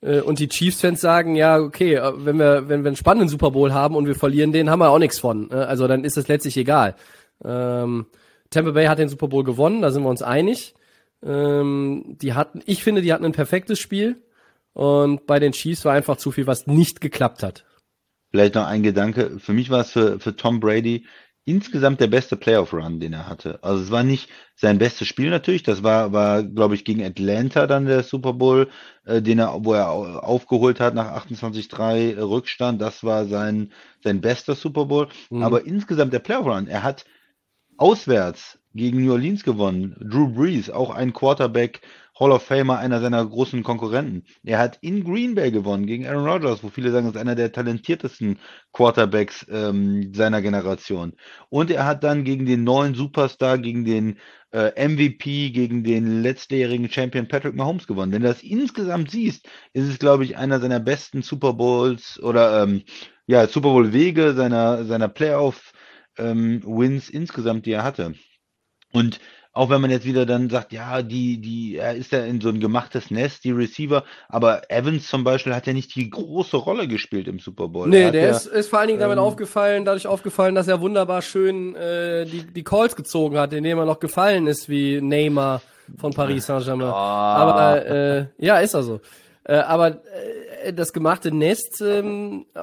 [0.00, 3.50] äh, und die Chiefs-Fans sagen, ja, okay, äh, wenn wir, wenn wir einen spannenden Super
[3.50, 5.48] Bowl haben und wir verlieren den, haben wir auch nichts von.
[5.48, 5.66] Ne?
[5.66, 6.94] Also dann ist es letztlich egal.
[7.44, 8.06] Ähm,
[8.50, 10.74] Tampa Bay hat den Super Bowl gewonnen, da sind wir uns einig.
[11.22, 14.22] Ähm, die hatten, ich finde, die hatten ein perfektes Spiel.
[14.72, 17.64] Und bei den Chiefs war einfach zu viel, was nicht geklappt hat.
[18.30, 19.38] Vielleicht noch ein Gedanke.
[19.38, 21.06] Für mich war es für, für Tom Brady
[21.48, 23.58] insgesamt der beste Playoff-Run, den er hatte.
[23.62, 27.66] Also es war nicht sein bestes Spiel natürlich, das war, war glaube ich, gegen Atlanta
[27.66, 28.68] dann der Super Bowl,
[29.06, 32.82] äh, den er, wo er aufgeholt hat nach 28-3 Rückstand.
[32.82, 33.72] Das war sein,
[34.04, 35.08] sein bester Super Bowl.
[35.30, 35.42] Mhm.
[35.42, 37.06] Aber insgesamt der Playoff-Run, er hat
[37.78, 39.96] auswärts gegen New Orleans gewonnen.
[40.00, 41.80] Drew Brees, auch ein Quarterback,
[42.18, 44.24] Hall of Famer, einer seiner großen Konkurrenten.
[44.44, 47.52] Er hat in Green Bay gewonnen gegen Aaron Rodgers, wo viele sagen, ist einer der
[47.52, 48.38] talentiertesten
[48.72, 51.12] Quarterbacks ähm, seiner Generation.
[51.48, 54.18] Und er hat dann gegen den neuen Superstar, gegen den
[54.52, 58.12] äh, MVP, gegen den letztjährigen Champion Patrick Mahomes gewonnen.
[58.12, 62.62] Wenn du das insgesamt siehst, ist es, glaube ich, einer seiner besten Super Bowls oder
[62.62, 62.82] ähm,
[63.26, 65.72] ja, Super Bowl Wege seiner, seiner Playoff
[66.16, 68.14] ähm, Wins insgesamt, die er hatte.
[68.92, 69.20] Und
[69.58, 72.48] auch wenn man jetzt wieder dann sagt, ja, die, die, er ist ja in so
[72.48, 76.86] ein gemachtes Nest, die Receiver, aber Evans zum Beispiel hat ja nicht die große Rolle
[76.86, 77.88] gespielt im Super Bowl.
[77.88, 80.80] Nee, der ja, ist, ist vor allen Dingen damit ähm, aufgefallen, dadurch aufgefallen, dass er
[80.80, 85.60] wunderbar schön äh, die, die Calls gezogen hat, indem er noch gefallen ist wie Neymar
[85.96, 86.90] von Paris Saint-Germain.
[86.90, 86.94] Oh.
[86.94, 89.00] Aber äh, ja, ist er so.
[89.42, 89.96] Äh, aber äh,
[90.74, 92.60] das gemachte Nest, ähm, äh,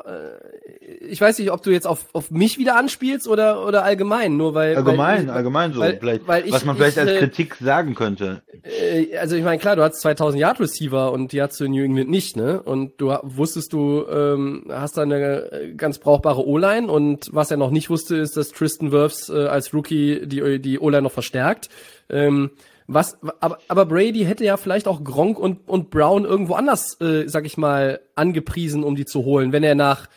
[1.06, 4.54] ich weiß nicht, ob du jetzt auf, auf mich wieder anspielst oder, oder allgemein, nur
[4.54, 4.76] weil.
[4.76, 7.56] Allgemein, weil, allgemein so, weil, vielleicht, weil ich, was man vielleicht ich, als äh, Kritik
[7.56, 8.42] sagen könnte.
[8.64, 11.72] Äh, also ich meine, klar, du hast 2000 Yard Receiver und die hast du in
[11.72, 12.62] New England nicht, ne?
[12.62, 17.72] Und du wusstest, du ähm, hast da eine ganz brauchbare O-Line und was er noch
[17.72, 21.70] nicht wusste, ist, dass Tristan Wirfs äh, als Rookie die, die O-Line noch verstärkt.
[22.10, 22.52] Ähm,
[22.88, 27.28] was, aber, aber Brady hätte ja vielleicht auch Gronk und, und Brown irgendwo anders, äh,
[27.28, 30.08] sag ich mal, angepriesen, um die zu holen, wenn er nach,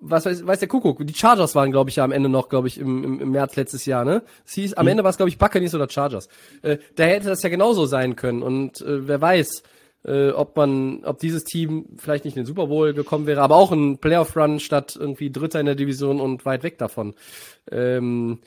[0.00, 2.68] was weiß, weiß der Kuckuck, die Chargers waren, glaube ich, ja am Ende noch, glaube
[2.68, 4.22] ich, im, im, im März letztes Jahr, ne?
[4.46, 4.92] Es hieß, am mhm.
[4.92, 6.28] Ende war es, glaube ich, Buccaneers oder Chargers.
[6.62, 9.62] Äh, da hätte das ja genauso sein können und äh, wer weiß,
[10.04, 13.56] äh, ob man, ob dieses Team vielleicht nicht in den Super Bowl gekommen wäre, aber
[13.56, 17.14] auch ein Playoff-Run statt irgendwie Dritter in der Division und weit weg davon.
[17.70, 18.38] Ähm,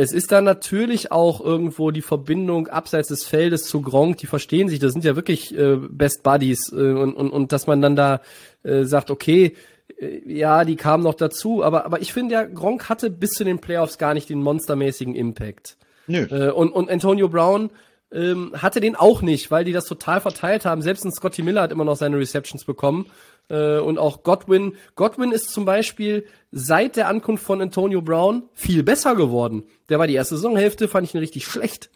[0.00, 4.68] es ist dann natürlich auch irgendwo die Verbindung abseits des Feldes zu Gronk, die verstehen
[4.68, 7.96] sich, das sind ja wirklich äh, Best Buddies äh, und, und, und dass man dann
[7.96, 8.22] da
[8.62, 9.56] äh, sagt, okay,
[10.00, 13.44] äh, ja, die kamen noch dazu, aber, aber ich finde ja, Gronk hatte bis zu
[13.44, 15.76] den Playoffs gar nicht den monstermäßigen Impact.
[16.06, 16.26] Nö.
[16.30, 17.70] Äh, und, und Antonio Brown
[18.12, 20.82] ähm, hatte den auch nicht, weil die das total verteilt haben.
[20.82, 23.06] Selbst ein Scotty Miller hat immer noch seine Receptions bekommen.
[23.50, 24.76] Äh, und auch Godwin.
[24.94, 29.64] Godwin ist zum Beispiel seit der Ankunft von Antonio Brown viel besser geworden.
[29.88, 31.90] Der war die erste Saisonhälfte, fand ich ihn richtig schlecht.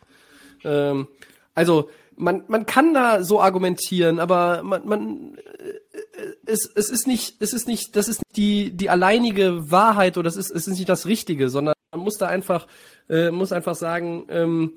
[0.65, 1.07] Ähm,
[1.55, 7.37] also, man, man kann da so argumentieren, aber man, man äh, es, es ist nicht,
[7.41, 10.89] es ist nicht, das ist die, die alleinige Wahrheit oder es ist, es ist nicht
[10.89, 12.67] das Richtige, sondern man muss da einfach,
[13.09, 14.73] äh, muss einfach sagen, ähm,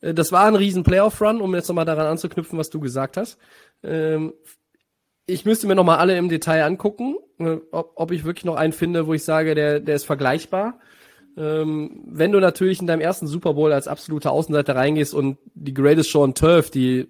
[0.00, 3.38] äh, das war ein riesen Playoff-Run, um jetzt nochmal daran anzuknüpfen, was du gesagt hast.
[3.82, 4.32] Ähm,
[5.26, 8.72] ich müsste mir nochmal alle im Detail angucken, äh, ob, ob ich wirklich noch einen
[8.72, 10.78] finde, wo ich sage, der, der ist vergleichbar.
[11.36, 15.74] Ähm, wenn du natürlich in deinem ersten Super Bowl als absoluter Außenseiter reingehst und die
[15.74, 17.08] Greatest Show on Turf, die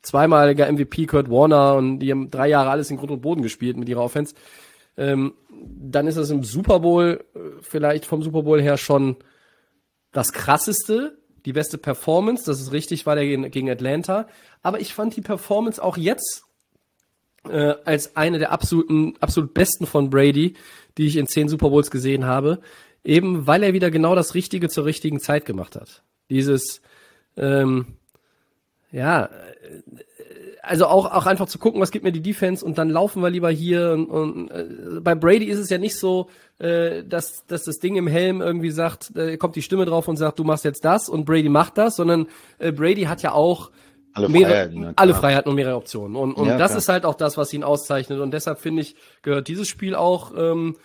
[0.00, 3.76] zweimaliger MVP Kurt Warner und die haben drei Jahre alles in Grund und Boden gespielt
[3.76, 4.34] mit ihrer Offense,
[4.96, 9.16] ähm, dann ist das im Super Bowl äh, vielleicht vom Super Bowl her schon
[10.12, 14.28] das krasseste, die beste Performance, das ist richtig, war der gegen Atlanta.
[14.62, 16.45] Aber ich fand die Performance auch jetzt
[17.50, 20.54] äh, als eine der absoluten, absolut besten von Brady,
[20.98, 22.60] die ich in zehn Super Bowls gesehen habe,
[23.04, 26.02] eben weil er wieder genau das Richtige zur richtigen Zeit gemacht hat.
[26.30, 26.80] Dieses,
[27.36, 27.86] ähm,
[28.90, 29.30] ja,
[30.66, 33.30] also auch, auch einfach zu gucken, was gibt mir die Defense und dann laufen wir
[33.30, 33.92] lieber hier.
[33.92, 36.28] Und, und äh, bei Brady ist es ja nicht so,
[36.58, 40.16] äh, dass, dass das Ding im Helm irgendwie sagt, äh, kommt die Stimme drauf und
[40.16, 42.26] sagt, du machst jetzt das und Brady macht das, sondern
[42.58, 43.70] äh, Brady hat ja auch
[44.16, 44.80] alle mehrere, Freiheiten.
[44.80, 46.16] Ne, alle Freiheiten und mehrere Optionen.
[46.16, 46.78] Und, und ja, das klar.
[46.78, 48.20] ist halt auch das, was ihn auszeichnet.
[48.20, 50.76] Und deshalb finde ich, gehört dieses Spiel auch ähm,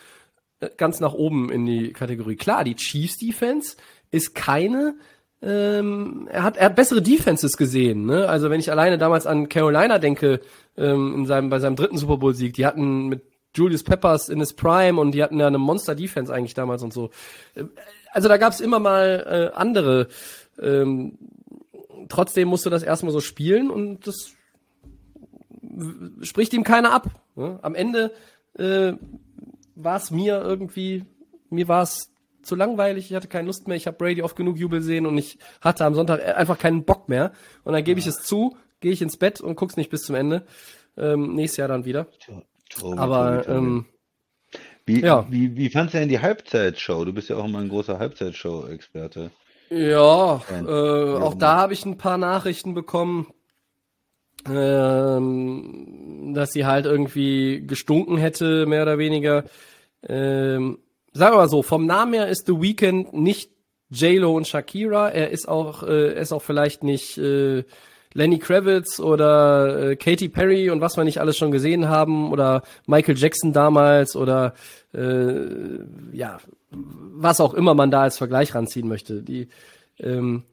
[0.77, 2.35] ganz nach oben in die Kategorie.
[2.35, 3.77] Klar, die Chiefs Defense
[4.11, 4.95] ist keine,
[5.41, 8.05] ähm, er hat, er hat bessere Defenses gesehen.
[8.05, 8.27] Ne?
[8.27, 10.41] Also wenn ich alleine damals an Carolina denke,
[10.77, 13.23] ähm, in seinem, bei seinem dritten Super Bowl Sieg, die hatten mit
[13.55, 16.93] Julius Peppers in his Prime und die hatten ja eine Monster Defense eigentlich damals und
[16.93, 17.09] so.
[17.55, 17.63] Äh,
[18.11, 20.09] also da gab es immer mal äh, andere
[20.61, 21.17] ähm,
[22.11, 24.33] trotzdem musst du das erstmal so spielen und das
[26.21, 27.09] spricht ihm keiner ab.
[27.35, 27.59] Ne?
[27.61, 28.11] Am Ende
[28.57, 28.93] äh,
[29.75, 31.05] war es mir irgendwie,
[31.49, 32.11] mir war es
[32.43, 35.17] zu langweilig, ich hatte keine Lust mehr, ich habe Brady oft genug Jubel sehen und
[35.17, 37.31] ich hatte am Sonntag einfach keinen Bock mehr.
[37.63, 40.15] Und dann gebe ich es zu, gehe ich ins Bett und guck's nicht bis zum
[40.15, 40.45] Ende.
[40.97, 42.07] Ähm, nächstes Jahr dann wieder.
[42.69, 43.57] Tobi, Aber Tobi, Tobi.
[43.57, 43.85] Ähm,
[44.85, 45.25] wie, ja.
[45.29, 47.05] wie, wie fandst du denn die Halbzeitshow?
[47.05, 49.31] Du bist ja auch immer ein großer Halbzeitshow-Experte.
[49.73, 53.27] Ja, äh, auch da habe ich ein paar Nachrichten bekommen,
[54.45, 59.45] ähm, dass sie halt irgendwie gestunken hätte, mehr oder weniger.
[60.05, 60.79] Ähm,
[61.13, 63.51] sagen wir mal so, vom Namen her ist The Weeknd nicht
[63.89, 65.09] J-Lo und Shakira.
[65.09, 67.63] Er ist auch, äh, ist auch vielleicht nicht äh,
[68.13, 72.63] Lenny Kravitz oder äh, Katy Perry und was wir nicht alles schon gesehen haben oder
[72.85, 74.53] Michael Jackson damals oder
[74.93, 75.79] äh,
[76.11, 76.39] ja,
[76.71, 79.23] was auch immer man da als Vergleich ranziehen möchte.
[79.23, 79.47] Die,
[79.99, 80.43] ähm,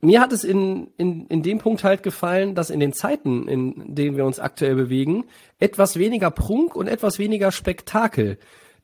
[0.00, 3.94] mir hat es in, in, in dem Punkt halt gefallen, dass in den Zeiten, in
[3.94, 5.24] denen wir uns aktuell bewegen,
[5.58, 8.38] etwas weniger Prunk und etwas weniger Spektakel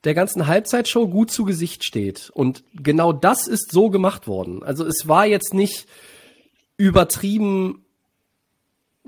[0.04, 2.30] der ganzen Halbzeitshow gut zu Gesicht steht.
[2.34, 4.62] Und genau das ist so gemacht worden.
[4.62, 5.86] Also es war jetzt nicht
[6.76, 7.84] übertrieben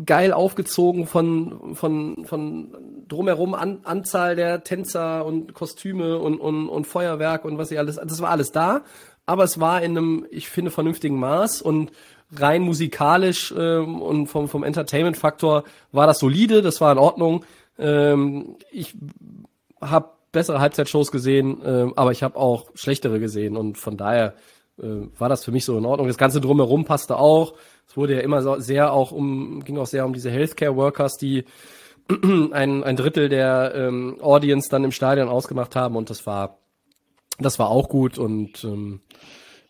[0.04, 6.86] geil aufgezogen von, von, von drumherum an, Anzahl der Tänzer und Kostüme und, und, und
[6.86, 8.82] Feuerwerk und was sie alles, das war alles da,
[9.26, 11.90] aber es war in einem, ich finde, vernünftigen Maß und
[12.36, 17.44] rein musikalisch ähm, und vom, vom Entertainment-Faktor war das solide, das war in Ordnung.
[17.78, 18.94] Ähm, ich
[19.80, 24.34] habe bessere Halbzeitshows gesehen, ähm, aber ich habe auch schlechtere gesehen und von daher
[24.79, 26.07] war das für mich so in Ordnung.
[26.07, 27.55] Das Ganze drumherum passte auch.
[27.89, 31.45] Es wurde ja immer sehr auch um, ging auch sehr um diese Healthcare Workers, die
[32.53, 36.59] ein, ein Drittel der ähm, Audience dann im Stadion ausgemacht haben und das war,
[37.39, 39.01] das war auch gut und ähm,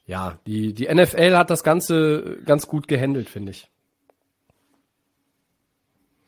[0.07, 3.69] ja, die, die NFL hat das Ganze ganz gut gehandelt, finde ich.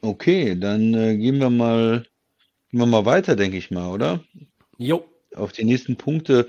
[0.02, 2.04] Okay, dann äh, gehen wir mal,
[2.70, 4.20] gehen wir mal weiter, denke ich mal, oder?
[4.78, 5.04] Jo.
[5.34, 6.48] Auf die nächsten Punkte.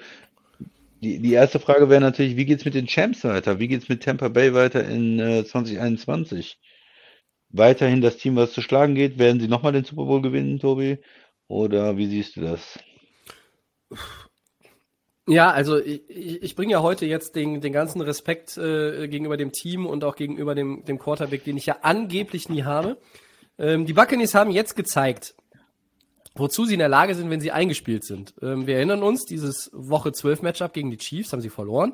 [1.01, 3.59] Die, die erste Frage wäre natürlich, wie geht's mit den Champs weiter?
[3.59, 6.59] Wie geht's mit Tampa Bay weiter in äh, 2021?
[7.49, 9.17] Weiterhin das Team, was zu schlagen geht.
[9.17, 10.99] Werden sie nochmal den Super Bowl gewinnen, Tobi?
[11.47, 12.79] Oder wie siehst du das?
[15.27, 19.51] Ja, also ich, ich bringe ja heute jetzt den, den ganzen Respekt äh, gegenüber dem
[19.51, 22.97] Team und auch gegenüber dem, dem Quarterback, den ich ja angeblich nie habe.
[23.57, 25.35] Ähm, die Buccaneers haben jetzt gezeigt,
[26.35, 28.33] wozu sie in der Lage sind, wenn sie eingespielt sind.
[28.41, 31.93] Ähm, wir erinnern uns, dieses Woche 12 Matchup gegen die Chiefs haben sie verloren.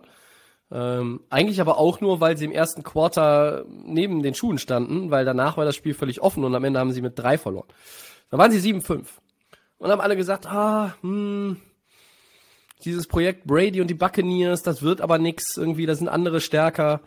[0.70, 5.24] Ähm, eigentlich aber auch nur, weil sie im ersten Quarter neben den Schuhen standen, weil
[5.24, 7.68] danach war das Spiel völlig offen und am Ende haben sie mit drei verloren.
[8.30, 9.06] Da waren sie 7-5.
[9.78, 11.58] Und haben alle gesagt, ah, hm,
[12.84, 17.02] dieses Projekt Brady und die Buccaneers, das wird aber nix irgendwie, da sind andere stärker.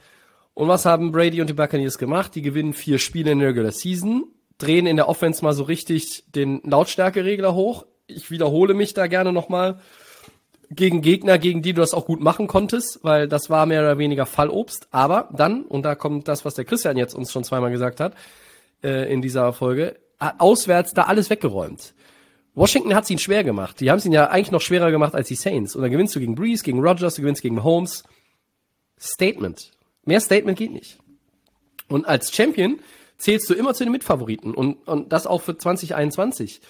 [0.55, 2.35] Und was haben Brady und die Buccaneers gemacht?
[2.35, 4.25] Die gewinnen vier Spiele in der Regular Season,
[4.61, 7.87] drehen in der Offense mal so richtig den Lautstärkeregler hoch.
[8.07, 9.81] Ich wiederhole mich da gerne nochmal.
[10.71, 13.99] Gegen Gegner, gegen die du das auch gut machen konntest, weil das war mehr oder
[13.99, 14.87] weniger Fallobst.
[14.93, 18.15] Aber dann, und da kommt das, was der Christian jetzt uns schon zweimal gesagt hat,
[18.85, 19.97] äh, in dieser Folge,
[20.39, 21.95] auswärts da alles weggeräumt.
[22.55, 23.81] Washington hat es ihnen schwer gemacht.
[23.81, 25.75] Die haben es ihnen ja eigentlich noch schwerer gemacht als die Saints.
[25.75, 28.05] Und dann gewinnst du gegen Breeze, gegen Rogers, du gewinnst gegen Holmes.
[28.99, 29.71] Statement.
[30.05, 30.99] Mehr Statement geht nicht.
[31.89, 32.81] Und als Champion
[33.21, 36.61] zählst du immer zu den Mitfavoriten und, und das auch für 2021.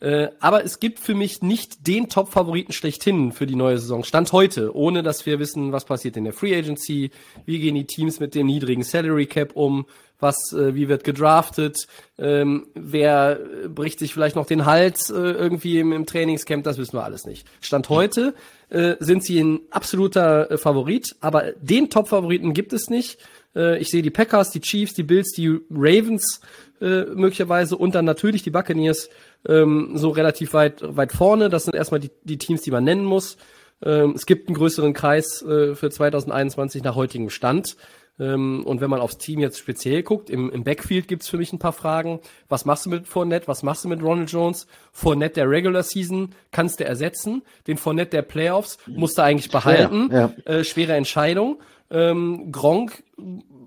[0.00, 4.02] Äh, aber es gibt für mich nicht den Top-Favoriten schlechthin für die neue Saison.
[4.02, 7.10] Stand heute, ohne dass wir wissen, was passiert in der Free Agency,
[7.44, 9.84] wie gehen die Teams mit dem niedrigen Salary Cap um,
[10.18, 11.86] was, äh, wie wird gedraftet,
[12.18, 13.38] ähm, wer
[13.68, 17.26] bricht sich vielleicht noch den Hals äh, irgendwie im, im Trainingscamp, das wissen wir alles
[17.26, 17.46] nicht.
[17.60, 18.34] Stand heute
[18.70, 23.18] äh, sind sie ein absoluter äh, Favorit, aber den Top-Favoriten gibt es nicht.
[23.54, 26.40] Äh, ich sehe die Packers, die Chiefs, die Bills, die Ravens
[26.80, 29.10] äh, möglicherweise und dann natürlich die Buccaneers
[29.48, 31.48] ähm, so relativ weit, weit vorne.
[31.48, 33.36] Das sind erstmal die, die Teams, die man nennen muss.
[33.82, 37.76] Ähm, es gibt einen größeren Kreis äh, für 2021 nach heutigem Stand.
[38.18, 41.52] Ähm, und wenn man aufs Team jetzt speziell guckt, im, im Backfield gibt's für mich
[41.52, 42.20] ein paar Fragen.
[42.48, 43.48] Was machst du mit Fournette?
[43.48, 44.66] Was machst du mit Ronald Jones?
[44.92, 47.42] Fournette der Regular Season kannst du ersetzen.
[47.66, 50.10] Den Fournette der Playoffs musst du eigentlich behalten.
[50.12, 50.52] Ja, ja.
[50.52, 51.60] Äh, schwere Entscheidung.
[51.90, 53.02] Ähm, Gronk,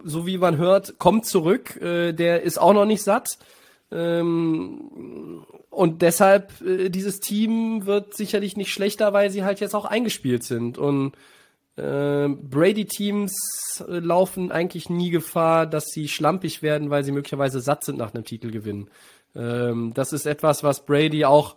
[0.04, 1.82] so wie man hört, kommt zurück.
[1.82, 3.38] Äh, der ist auch noch nicht satt.
[3.92, 9.86] Ähm, und deshalb, äh, dieses Team wird sicherlich nicht schlechter, weil sie halt jetzt auch
[9.86, 10.78] eingespielt sind.
[10.78, 11.14] Und
[11.76, 17.84] äh, Brady-Teams äh, laufen eigentlich nie Gefahr, dass sie schlampig werden, weil sie möglicherweise satt
[17.84, 18.90] sind nach einem Titelgewinn.
[19.36, 21.56] Ähm, das ist etwas, was Brady auch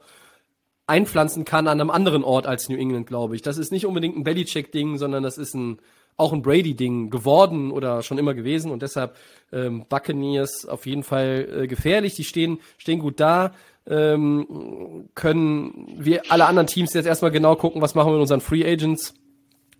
[0.87, 3.43] einpflanzen kann an einem anderen Ort als New England, glaube ich.
[3.43, 5.79] Das ist nicht unbedingt ein Belichick-Ding, sondern das ist ein
[6.17, 9.17] auch ein Brady-Ding geworden oder schon immer gewesen und deshalb
[9.53, 12.14] ähm, Buccaneers auf jeden Fall äh, gefährlich.
[12.14, 13.53] Die stehen, stehen gut da.
[13.87, 18.41] Ähm, können wir alle anderen Teams jetzt erstmal genau gucken, was machen wir mit unseren
[18.41, 19.14] Free Agents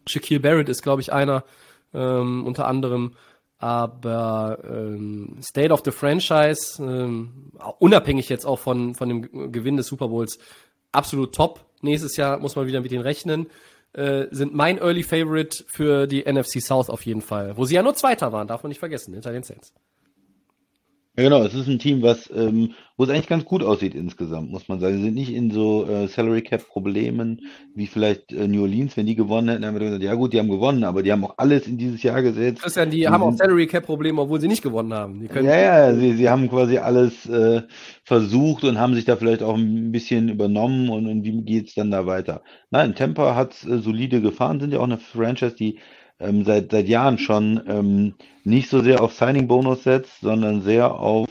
[0.07, 1.45] Shaquille Barrett ist, glaube ich, einer,
[1.93, 3.14] ähm, unter anderem.
[3.59, 9.87] Aber ähm, State of the Franchise, ähm, unabhängig jetzt auch von, von dem Gewinn des
[9.87, 10.39] Super Bowls,
[10.93, 11.64] absolut top.
[11.80, 13.47] Nächstes Jahr muss man wieder mit denen rechnen.
[13.97, 17.57] Äh, sind mein Early Favorite für die NFC South auf jeden Fall.
[17.57, 19.72] Wo sie ja nur Zweiter waren, darf man nicht vergessen, hinter den Saints.
[21.17, 24.51] Ja, genau, es ist ein Team, was, ähm, wo es eigentlich ganz gut aussieht insgesamt,
[24.51, 24.99] muss man sagen.
[24.99, 27.41] Sie sind nicht in so äh, Salary Cap Problemen
[27.75, 30.39] wie vielleicht äh, New Orleans, wenn die gewonnen hätten, dann wir gesagt, ja gut, die
[30.39, 32.61] haben gewonnen, aber die haben auch alles in dieses Jahr gesetzt.
[32.61, 35.21] Christian, die haben auch Salary Cap Probleme, obwohl sie nicht gewonnen haben.
[35.21, 37.62] Die Ja, ja, sie, sie haben quasi alles äh,
[38.05, 41.91] versucht und haben sich da vielleicht auch ein bisschen übernommen und, und wie geht's dann
[41.91, 42.43] da weiter?
[42.71, 45.79] Nein, Tampa hat äh, solide gefahren, sind ja auch eine Franchise, die
[46.21, 48.14] ähm, seit, seit Jahren schon ähm,
[48.45, 51.29] nicht so sehr auf Signing-Bonus setzt, sondern sehr auf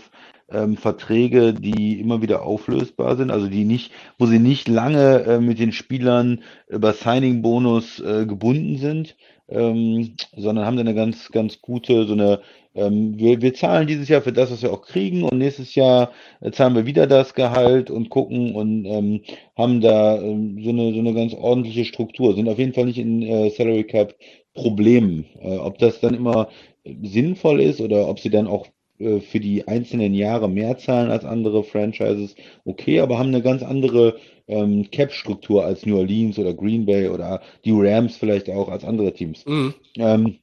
[0.50, 5.40] ähm, Verträge, die immer wieder auflösbar sind, also die nicht, wo sie nicht lange äh,
[5.40, 9.16] mit den Spielern über Signing-Bonus äh, gebunden sind,
[9.48, 12.42] ähm, sondern haben dann eine ganz, ganz gute, so eine,
[12.74, 16.12] ähm, wir, wir zahlen dieses Jahr für das, was wir auch kriegen und nächstes Jahr
[16.42, 19.22] äh, zahlen wir wieder das Gehalt und gucken und ähm,
[19.58, 22.98] haben da ähm, so eine, so eine ganz ordentliche Struktur, sind auf jeden Fall nicht
[23.00, 24.16] in äh, Salary Cap
[24.56, 25.26] Problemen.
[25.40, 26.50] Äh, ob das dann immer
[27.04, 28.68] sinnvoll ist oder ob sie dann auch
[29.00, 33.62] äh, für die einzelnen Jahre mehr zahlen als andere Franchises, okay, aber haben eine ganz
[33.62, 34.16] andere
[34.48, 39.14] ähm, Cap-Struktur als New Orleans oder Green Bay oder die Rams vielleicht auch als andere
[39.14, 39.46] Teams.
[39.46, 39.74] Mhm.
[39.98, 40.36] Ähm,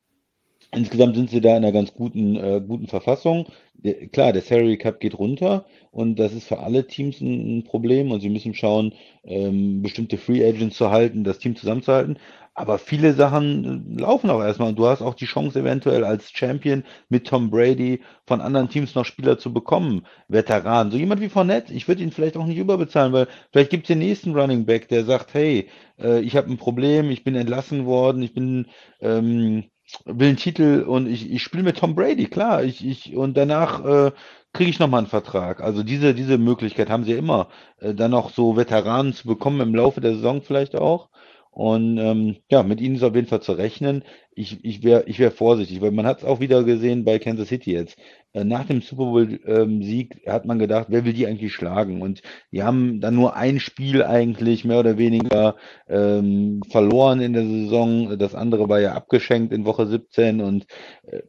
[0.74, 3.46] insgesamt sind sie da in einer ganz guten, äh, guten Verfassung.
[3.74, 7.64] Der, klar, der Salary Cap geht runter und das ist für alle Teams ein, ein
[7.64, 8.92] Problem und sie müssen schauen,
[9.24, 12.18] ähm, bestimmte Free Agents zu halten, das Team zusammenzuhalten.
[12.55, 16.30] Aber viele Sachen äh, laufen auch erstmal und du hast auch die Chance eventuell als
[16.30, 20.92] Champion mit Tom Brady von anderen Teams noch Spieler zu bekommen, Veteranen.
[20.92, 23.88] So jemand wie Fournette, ich würde ihn vielleicht auch nicht überbezahlen, weil vielleicht gibt es
[23.88, 27.86] den nächsten Running Back, der sagt, hey, äh, ich habe ein Problem, ich bin entlassen
[27.86, 28.66] worden, ich bin
[29.00, 29.64] ähm,
[30.05, 33.84] will einen Titel und ich, ich spiele mit Tom Brady, klar, ich, ich und danach
[33.84, 34.12] äh,
[34.53, 35.61] kriege ich nochmal einen Vertrag.
[35.61, 37.48] Also diese, diese Möglichkeit haben sie ja immer,
[37.78, 41.09] äh, dann noch so Veteranen zu bekommen im Laufe der Saison vielleicht auch.
[41.53, 44.05] Und ähm, ja, mit ihnen ist auf jeden Fall zu rechnen.
[44.34, 47.48] Ich, ich wäre ich wär vorsichtig, weil man hat es auch wieder gesehen bei Kansas
[47.48, 47.98] City jetzt.
[48.32, 52.00] Äh, nach dem Super Bowl-Sieg hat man gedacht, wer will die eigentlich schlagen?
[52.00, 52.22] Und
[52.53, 55.57] die haben dann nur ein Spiel eigentlich mehr oder weniger
[55.88, 58.18] ähm, verloren in der Saison.
[58.18, 60.64] Das andere war ja abgeschenkt in Woche 17 und
[61.03, 61.20] äh,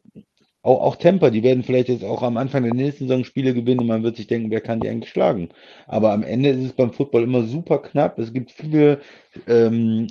[0.64, 3.80] auch, auch Temper, die werden vielleicht jetzt auch am Anfang der nächsten Saison Spiele gewinnen
[3.80, 5.50] und man wird sich denken, wer kann die eigentlich schlagen?
[5.86, 8.18] Aber am Ende ist es beim Football immer super knapp.
[8.18, 9.00] Es gibt viele
[9.46, 10.06] ähm,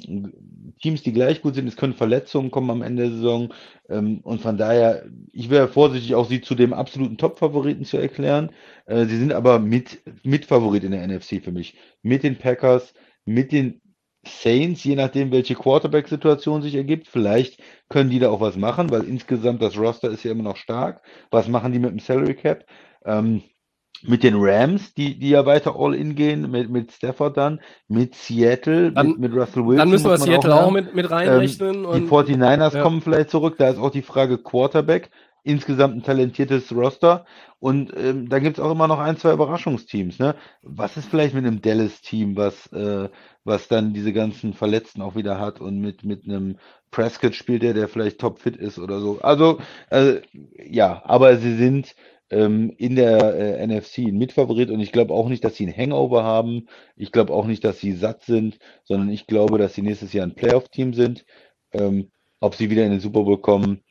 [0.79, 1.67] Teams, die gleich gut sind.
[1.67, 3.51] Es können Verletzungen kommen am Ende der Saison.
[3.89, 8.51] Ähm, und von daher, ich wäre vorsichtig, auch sie zu dem absoluten Top-Favoriten zu erklären.
[8.85, 11.75] Äh, sie sind aber mit, mit Favorit in der NFC für mich.
[12.03, 12.93] Mit den Packers,
[13.25, 13.81] mit den
[14.25, 17.07] Saints, je nachdem, welche Quarterback-Situation sich ergibt.
[17.07, 20.57] Vielleicht können die da auch was machen, weil insgesamt das Roster ist ja immer noch
[20.57, 21.01] stark.
[21.29, 22.65] Was machen die mit dem Salary Cap?
[23.05, 23.43] Ähm,
[24.05, 28.91] mit den Rams, die, die ja weiter All-In gehen, mit, mit Stafford dann, mit Seattle,
[28.91, 29.77] Dann- mit, mit Russell Wilson.
[29.77, 30.73] Dann müssen wir Seattle auch sagen.
[30.73, 31.75] mit, mit reinrechnen.
[31.75, 32.81] Ähm, die und 49ers ja.
[32.81, 35.09] kommen vielleicht zurück, da ist auch die Frage Quarterback.
[35.43, 37.25] Insgesamt ein talentiertes Roster.
[37.59, 40.19] Und ähm, da gibt es auch immer noch ein, zwei Überraschungsteams.
[40.19, 40.35] Ne?
[40.61, 43.09] Was ist vielleicht mit einem Dallas-Team, was, äh,
[43.43, 46.57] was dann diese ganzen Verletzten auch wieder hat und mit, mit einem
[46.91, 49.19] Prescott spielt der, der vielleicht topfit ist oder so.
[49.21, 50.21] Also, äh,
[50.57, 51.95] ja, aber sie sind
[52.29, 55.75] ähm, in der äh, NFC ein Mitfavorit und ich glaube auch nicht, dass sie ein
[55.75, 56.67] Hangover haben.
[56.95, 60.25] Ich glaube auch nicht, dass sie satt sind, sondern ich glaube, dass sie nächstes Jahr
[60.25, 61.25] ein Playoff-Team sind.
[61.71, 63.83] Ähm, ob sie wieder in den Super Bowl kommen,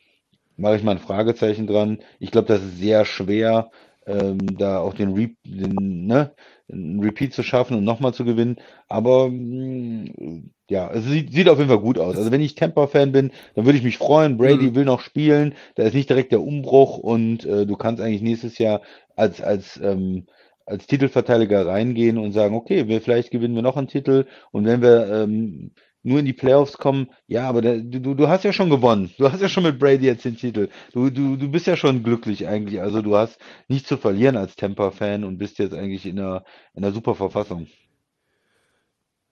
[0.62, 1.98] mache ich mal ein Fragezeichen dran.
[2.20, 3.70] Ich glaube, das ist sehr schwer,
[4.06, 6.34] ähm, da auch den, Re den ne,
[6.70, 8.56] einen Repeat zu schaffen und nochmal zu gewinnen.
[8.88, 12.16] Aber mh, ja, es sieht, sieht auf jeden Fall gut aus.
[12.16, 14.36] Also wenn ich Tampa-Fan bin, dann würde ich mich freuen.
[14.38, 14.74] Brady Mhm.
[14.74, 15.54] will noch spielen.
[15.74, 18.82] Da ist nicht direkt der Umbruch und äh, du kannst eigentlich nächstes Jahr
[19.16, 20.26] als, als, ähm,
[20.66, 24.26] als Titelverteidiger reingehen und sagen, okay, wir, vielleicht gewinnen wir noch einen Titel.
[24.52, 28.44] Und wenn wir ähm, nur in die Playoffs kommen, ja, aber da, du, du hast
[28.44, 29.12] ja schon gewonnen.
[29.18, 30.68] Du hast ja schon mit Brady jetzt den Titel.
[30.92, 32.80] Du, du, du bist ja schon glücklich eigentlich.
[32.80, 33.38] Also du hast
[33.68, 36.44] nichts zu verlieren als Tampa-Fan und bist jetzt eigentlich in einer,
[36.74, 37.68] in einer super Verfassung.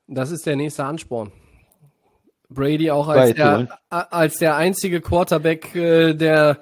[0.06, 1.32] Das ist der nächste Ansporn.
[2.48, 6.58] Brady auch als der, als der einzige Quarterback, äh, der,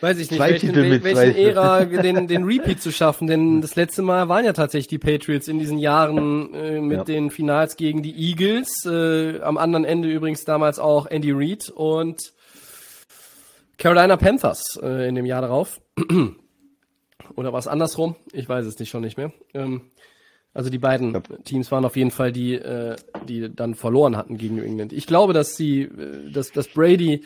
[0.00, 3.26] weiß ich nicht, welchen, Titel mit welchen Ära den, den Repeat zu schaffen.
[3.26, 7.04] Denn das letzte Mal waren ja tatsächlich die Patriots in diesen Jahren äh, mit Ja.
[7.04, 8.84] den Finals gegen die Eagles.
[8.86, 12.32] Äh, am anderen Ende übrigens damals auch Andy Reid und
[13.78, 15.80] Carolina Panthers äh, in dem Jahr darauf.
[17.36, 18.16] Oder war es andersrum?
[18.32, 19.32] Ich weiß es nicht schon nicht mehr.
[19.54, 19.82] Ähm,
[20.52, 22.96] also die beiden Teams waren auf jeden Fall die, äh,
[23.28, 24.92] die dann verloren hatten gegen New England.
[24.92, 27.22] Ich glaube, dass sie, äh, dass, dass Brady,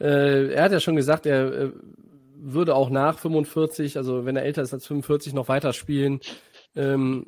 [0.00, 1.70] äh, er hat ja schon gesagt, er äh,
[2.42, 6.20] würde auch nach 45, also wenn er älter ist als 45, noch weiterspielen.
[6.74, 7.26] Ähm,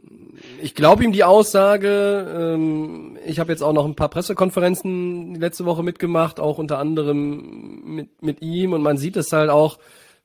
[0.63, 2.55] ich glaube ihm die Aussage.
[2.55, 7.83] Ähm, ich habe jetzt auch noch ein paar Pressekonferenzen letzte Woche mitgemacht, auch unter anderem
[7.85, 8.73] mit, mit ihm.
[8.73, 9.79] Und man sieht es halt auch,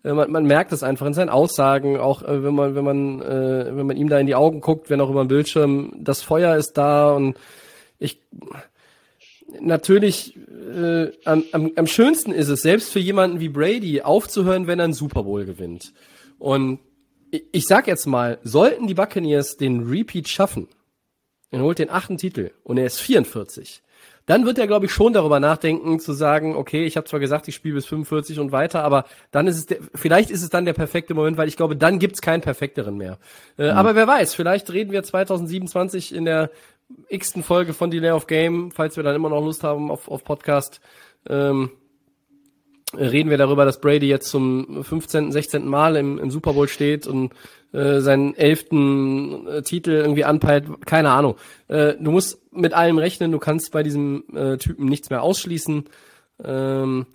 [0.04, 3.22] Äh, man, man merkt es einfach in seinen Aussagen, auch äh, wenn man, wenn man,
[3.22, 6.22] äh, wenn man ihm da in die Augen guckt, wenn auch über den Bildschirm, das
[6.22, 7.38] Feuer ist da und
[7.98, 8.22] ich
[9.60, 14.80] natürlich äh, am, am, am schönsten ist es, selbst für jemanden wie Brady aufzuhören, wenn
[14.80, 15.94] er einen Super Bowl gewinnt.
[16.38, 16.80] Und
[17.32, 20.68] ich, ich sag jetzt mal, sollten die Buccaneers den Repeat schaffen,
[21.52, 23.82] er holt den achten Titel und er ist 44,
[24.30, 27.48] dann wird er, glaube ich, schon darüber nachdenken, zu sagen, okay, ich habe zwar gesagt,
[27.48, 30.66] ich spiele bis 45 und weiter, aber dann ist es, der, vielleicht ist es dann
[30.66, 33.18] der perfekte Moment, weil ich glaube, dann gibt's keinen perfekteren mehr.
[33.58, 33.78] Äh, mhm.
[33.78, 36.52] Aber wer weiß, vielleicht reden wir 2027 in der
[37.10, 40.24] x-ten Folge von Delay of Game, falls wir dann immer noch Lust haben auf, auf
[40.24, 40.82] Podcast,
[41.28, 41.72] ähm,
[42.98, 45.68] reden wir darüber, dass Brady jetzt zum 15., 16.
[45.68, 47.34] Mal im, im Super Bowl steht und
[47.72, 51.36] äh, seinen elften äh, Titel irgendwie anpeilt, keine Ahnung.
[51.68, 55.86] Äh, du musst mit allem rechnen, du kannst bei diesem äh, Typen nichts mehr ausschließen.
[56.44, 57.06] Ähm,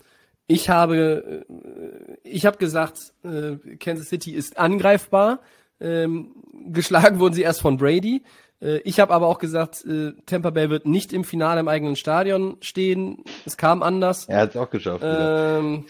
[0.47, 5.41] ich habe, äh, ich habe gesagt, äh, Kansas City ist angreifbar.
[5.81, 6.31] Ähm,
[6.71, 8.23] geschlagen wurden sie erst von Brady.
[8.61, 11.95] Äh, ich habe aber auch gesagt, äh, Tampa Bay wird nicht im Finale im eigenen
[11.95, 13.23] Stadion stehen.
[13.45, 14.25] Es kam anders.
[14.25, 15.03] Er hat es auch geschafft.
[15.05, 15.85] Ähm,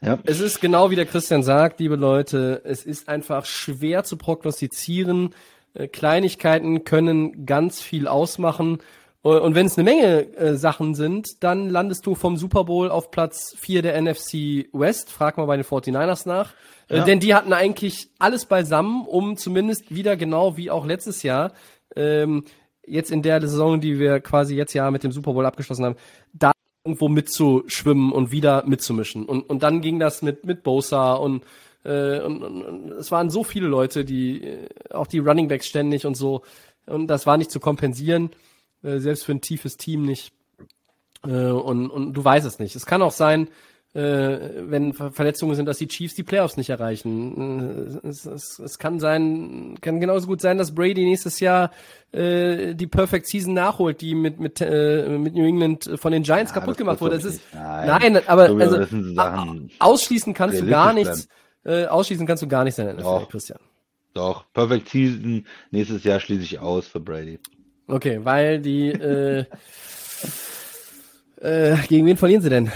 [0.00, 0.18] ja.
[0.24, 5.34] Es ist genau wie der Christian sagt, liebe Leute, es ist einfach schwer zu prognostizieren.
[5.74, 8.78] Äh, Kleinigkeiten können ganz viel ausmachen.
[9.20, 13.10] Und wenn es eine Menge äh, Sachen sind, dann landest du vom Super Bowl auf
[13.10, 15.10] Platz 4 der NFC West.
[15.10, 16.54] Frag mal bei den 49ers nach.
[16.88, 17.02] Ja.
[17.02, 21.52] Äh, denn die hatten eigentlich alles beisammen, um zumindest wieder genau wie auch letztes Jahr
[21.98, 22.44] ähm,
[22.86, 25.96] jetzt in der Saison, die wir quasi jetzt ja mit dem Super Bowl abgeschlossen haben,
[26.32, 26.52] da
[26.84, 29.26] irgendwo mitzuschwimmen und wieder mitzumischen.
[29.26, 31.44] Und, und dann ging das mit, mit Bosa und,
[31.84, 35.66] äh, und, und, und es waren so viele Leute, die, äh, auch die Running Backs
[35.66, 36.42] ständig und so.
[36.86, 38.30] Und das war nicht zu kompensieren,
[38.82, 40.32] äh, selbst für ein tiefes Team nicht.
[41.24, 42.74] Äh, und, und du weißt es nicht.
[42.76, 43.48] Es kann auch sein,
[43.94, 47.98] wenn Verletzungen sind, dass die Chiefs die Playoffs nicht erreichen.
[48.04, 51.70] Es, es, es kann sein, kann genauso gut sein, dass Brady nächstes Jahr
[52.12, 56.52] äh, die Perfect Season nachholt, die mit mit äh, mit New England von den Giants
[56.52, 57.16] ja, kaputt gemacht wurde.
[57.16, 61.28] Das ist nein, nein aber so, also, ausschließen kannst du gar nichts.
[61.64, 63.58] Äh, ausschließen kannst du gar nichts in der NFL, Christian.
[64.14, 67.38] Doch, Perfect Season nächstes Jahr schließe ich aus für Brady.
[67.86, 69.44] Okay, weil die äh,
[71.40, 72.70] äh, gegen wen verlieren sie denn?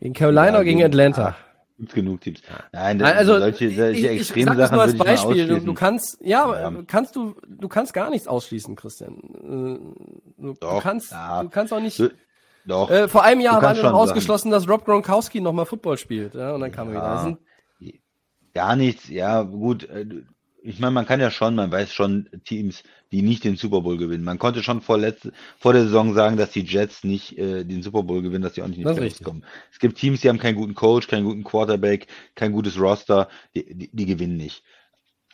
[0.00, 1.36] Gegen Carolina ja, oder gegen Atlanta?
[1.78, 2.42] Gibt genug Teams.
[2.72, 5.46] Nein, also solche, solche ich, extremen ich Sachen nur als Beispiel.
[5.46, 9.14] Du, du, kannst, ja, ja, kannst du, du kannst gar nichts ausschließen, Christian.
[9.16, 11.42] Äh, du, Doch, kannst, ja.
[11.42, 12.02] du kannst auch nicht.
[12.66, 12.90] Doch.
[12.90, 16.34] Äh, vor einem Jahr war dann ausgeschlossen, dass Rob Gronkowski nochmal Football spielt.
[16.34, 17.38] Ja, und dann kam er wieder.
[18.52, 19.08] Gar nichts.
[19.08, 19.88] Ja, gut.
[20.62, 22.82] Ich meine, man kann ja schon, man weiß schon Teams,
[23.12, 24.24] die nicht den Super Bowl gewinnen.
[24.24, 27.82] Man konnte schon vor, letzte, vor der Saison sagen, dass die Jets nicht äh, den
[27.82, 29.44] Super Bowl gewinnen, dass die auch nicht in die Playoffs kommen.
[29.72, 33.74] Es gibt Teams, die haben keinen guten Coach, keinen guten Quarterback, kein gutes Roster, die,
[33.74, 34.62] die, die gewinnen nicht.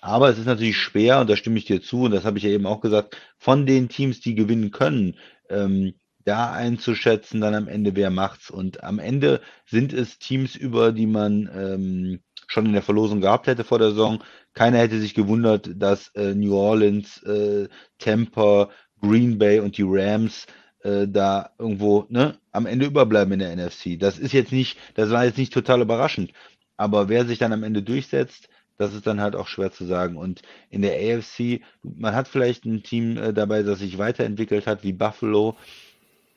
[0.01, 2.45] Aber es ist natürlich schwer, und da stimme ich dir zu, und das habe ich
[2.45, 5.17] ja eben auch gesagt, von den Teams, die gewinnen können,
[5.51, 8.51] ähm, da einzuschätzen, dann am Ende, wer macht's.
[8.51, 13.47] Und am Ende sind es Teams, über die man ähm, schon in der Verlosung gehabt
[13.47, 14.23] hätte vor der Saison.
[14.57, 18.71] Keiner hätte sich gewundert, dass äh, New Orleans, äh, Tampa,
[19.03, 20.47] Green Bay und die Rams
[20.83, 24.01] äh, da irgendwo ne, am Ende überbleiben in der NFC.
[24.01, 26.33] Das ist jetzt nicht, das war jetzt nicht total überraschend.
[26.79, 28.49] Aber wer sich dann am Ende durchsetzt,
[28.79, 30.17] das ist dann halt auch schwer zu sagen.
[30.17, 30.41] Und
[30.71, 34.95] in der AFC, man hat vielleicht ein Team äh, dabei, das sich weiterentwickelt hat, wie
[34.95, 35.57] Buffalo.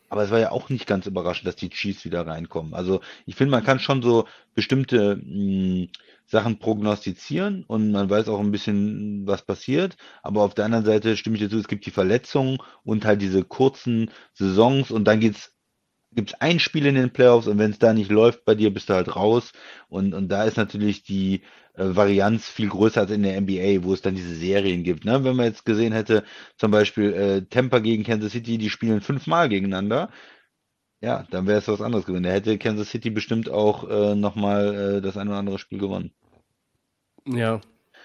[0.10, 2.74] Aber es war ja auch nicht ganz überraschend, dass die Chiefs wieder reinkommen.
[2.74, 5.90] Also ich finde, man kann schon so bestimmte mh, hm,
[6.26, 9.98] Sachen prognostizieren und man weiß auch ein bisschen, was passiert.
[10.22, 13.44] Aber auf der anderen Seite stimme ich dazu, es gibt die Verletzungen und halt diese
[13.44, 15.54] kurzen Saisons und dann geht's
[16.14, 18.74] gibt es ein Spiel in den Playoffs und wenn es da nicht läuft bei dir,
[18.74, 19.52] bist du halt raus.
[19.90, 21.42] Und, und da ist natürlich die
[21.76, 25.06] äh, Varianz viel größer als in der NBA, wo es dann diese Serien gibt.
[25.06, 25.24] Ne?
[25.24, 26.24] Wenn man jetzt gesehen hätte,
[26.58, 30.10] zum Beispiel äh, Tampa gegen Kansas City, die spielen fünfmal gegeneinander.
[31.02, 32.24] Ja, dann wäre es was anderes gewesen.
[32.24, 36.12] Da hätte Kansas City bestimmt auch äh, nochmal äh, das ein oder andere Spiel gewonnen.
[37.26, 37.62] Ja,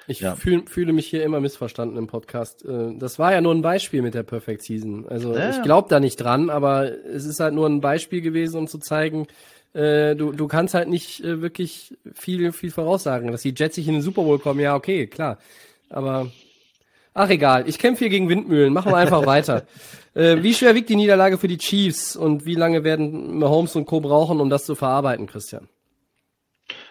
[0.07, 0.37] ich ja.
[0.37, 2.65] fühl, fühle mich hier immer missverstanden im Podcast.
[2.65, 5.07] Äh, das war ja nur ein Beispiel mit der Perfect Season.
[5.09, 5.51] Also ja.
[5.51, 8.79] ich glaube da nicht dran, aber es ist halt nur ein Beispiel gewesen, um zu
[8.79, 9.27] zeigen,
[9.73, 13.33] äh, du, du kannst halt nicht äh, wirklich viel, viel voraussagen.
[13.33, 15.39] Dass die Jets sich in den Super Bowl kommen, ja, okay, klar.
[15.89, 16.31] Aber
[17.15, 18.73] ach egal, ich kämpfe hier gegen Windmühlen.
[18.73, 19.67] Machen wir einfach weiter.
[20.17, 23.85] Äh, wie schwer wiegt die Niederlage für die Chiefs und wie lange werden Mahomes und
[23.85, 23.99] Co.
[23.99, 25.69] brauchen, um das zu verarbeiten, Christian?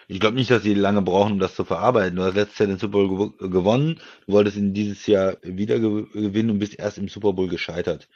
[0.08, 2.16] Ich glaube nicht, dass sie lange brauchen, um das zu verarbeiten.
[2.16, 5.78] Du hast letztes Jahr den Super Bowl gew gewonnen, du wolltest ihn dieses Jahr wieder
[5.80, 8.08] gew gewinnen und bist erst im Super Bowl gescheitert.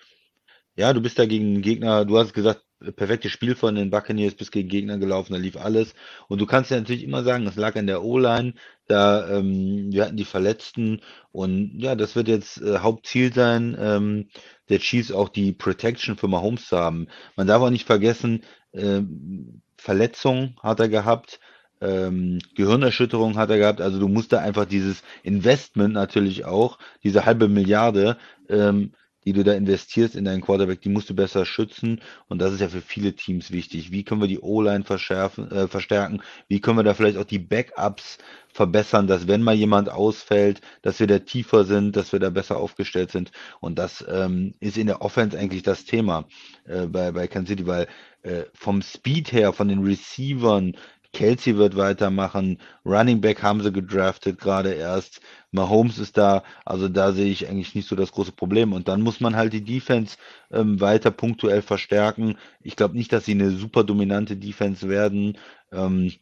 [0.76, 2.62] Ja, du bist da gegen einen Gegner, du hast gesagt,
[2.96, 5.94] perfektes Spiel von den Buccaneers bis gegen Gegner gelaufen, da lief alles.
[6.28, 8.54] Und du kannst ja natürlich immer sagen, es lag an der O-Line,
[8.86, 11.00] da ähm, wir hatten die Verletzten
[11.32, 14.28] und ja, das wird jetzt äh, Hauptziel sein, ähm,
[14.68, 17.08] der Chiefs auch die Protection für Mahomes zu haben.
[17.36, 21.40] Man darf auch nicht vergessen, ähm, Verletzung hat er gehabt,
[21.80, 23.80] ähm, Gehirnerschütterung hat er gehabt.
[23.80, 28.16] Also du musst da einfach dieses Investment natürlich auch, diese halbe Milliarde,
[28.48, 28.92] ähm,
[29.24, 32.00] die du da investierst in deinen Quarterback, die musst du besser schützen.
[32.28, 33.92] Und das ist ja für viele Teams wichtig.
[33.92, 36.22] Wie können wir die O-Line verschärfen, äh, verstärken?
[36.48, 38.18] Wie können wir da vielleicht auch die Backups
[38.58, 42.56] verbessern, dass wenn mal jemand ausfällt, dass wir da tiefer sind, dass wir da besser
[42.56, 43.30] aufgestellt sind.
[43.60, 46.24] Und das ähm, ist in der Offense eigentlich das Thema
[46.64, 47.86] äh, bei, bei Kansas City, weil
[48.22, 50.74] äh, vom Speed her, von den Receivern,
[51.12, 52.58] Kelsey wird weitermachen.
[52.84, 55.20] Running Back haben sie gedraftet gerade erst.
[55.50, 56.44] Mahomes ist da.
[56.64, 58.72] Also da sehe ich eigentlich nicht so das große Problem.
[58.72, 60.16] Und dann muss man halt die Defense
[60.50, 62.36] ähm, weiter punktuell verstärken.
[62.60, 65.38] Ich glaube nicht, dass sie eine super dominante Defense werden.
[65.72, 66.12] Ähm,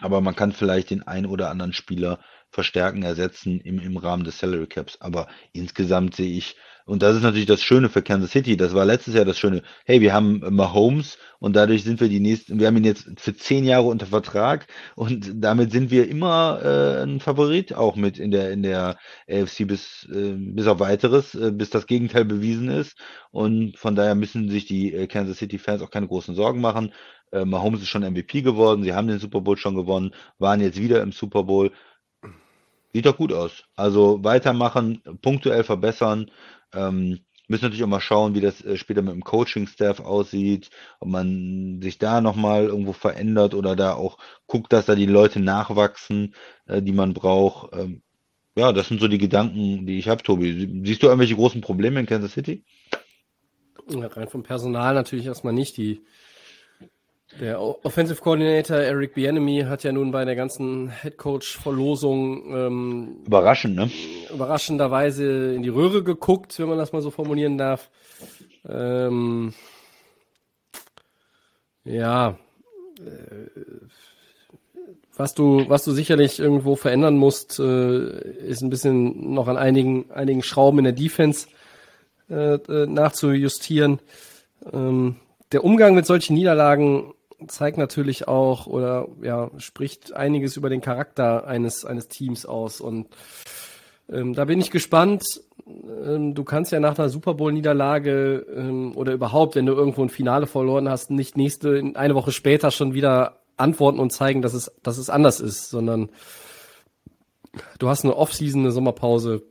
[0.00, 2.20] aber man kann vielleicht den einen oder anderen Spieler
[2.50, 5.00] verstärken, ersetzen im, im Rahmen des Salary Caps.
[5.00, 6.56] Aber insgesamt sehe ich
[6.88, 8.56] und das ist natürlich das Schöne für Kansas City.
[8.56, 9.62] Das war letztes Jahr das Schöne.
[9.84, 13.36] Hey, wir haben Mahomes und dadurch sind wir die nächsten, wir haben ihn jetzt für
[13.36, 18.30] zehn Jahre unter Vertrag und damit sind wir immer äh, ein Favorit auch mit in
[18.30, 18.96] der in der
[19.30, 22.96] AFC bis äh, bis auf weiteres, äh, bis das Gegenteil bewiesen ist.
[23.32, 26.94] Und von daher müssen sich die äh, Kansas City Fans auch keine großen Sorgen machen.
[27.32, 30.80] Äh, Mahomes ist schon MVP geworden, sie haben den Super Bowl schon gewonnen, waren jetzt
[30.80, 31.70] wieder im Super Bowl.
[32.92, 33.64] Sieht doch gut aus.
[33.76, 36.30] Also weitermachen, punktuell verbessern.
[36.72, 40.70] Ähm, müssen natürlich auch mal schauen, wie das äh, später mit dem Coaching-Staff aussieht,
[41.00, 45.40] ob man sich da nochmal irgendwo verändert oder da auch guckt, dass da die Leute
[45.40, 46.34] nachwachsen,
[46.66, 47.74] äh, die man braucht.
[47.74, 48.02] Ähm,
[48.54, 50.82] ja, das sind so die Gedanken, die ich habe, Tobi.
[50.84, 52.64] Siehst du irgendwelche großen Probleme in Kansas City?
[53.88, 55.76] Ja, rein vom Personal natürlich erstmal nicht.
[55.76, 56.02] Die
[57.40, 63.90] der Offensive Coordinator Eric Bienemy hat ja nun bei der ganzen Headcoach-Verlosung ähm, überraschend, ne?
[64.32, 67.90] überraschenderweise in die Röhre geguckt, wenn man das mal so formulieren darf.
[68.66, 69.52] Ähm,
[71.84, 72.38] ja,
[72.98, 73.60] äh,
[75.16, 80.10] was du, was du sicherlich irgendwo verändern musst, äh, ist ein bisschen noch an einigen,
[80.10, 81.46] einigen Schrauben in der Defense
[82.30, 84.00] äh nachzujustieren.
[84.70, 85.16] Ähm,
[85.50, 87.14] der Umgang mit solchen Niederlagen
[87.46, 92.80] zeigt natürlich auch oder ja, spricht einiges über den Charakter eines, eines Teams aus.
[92.80, 93.08] Und
[94.10, 95.24] ähm, da bin ich gespannt.
[95.66, 100.08] Ähm, du kannst ja nach einer Super Bowl-Niederlage ähm, oder überhaupt, wenn du irgendwo ein
[100.08, 104.72] Finale verloren hast, nicht nächste, eine Woche später schon wieder antworten und zeigen, dass es,
[104.82, 106.10] dass es anders ist, sondern
[107.78, 109.42] du hast eine Off-Season, eine Sommerpause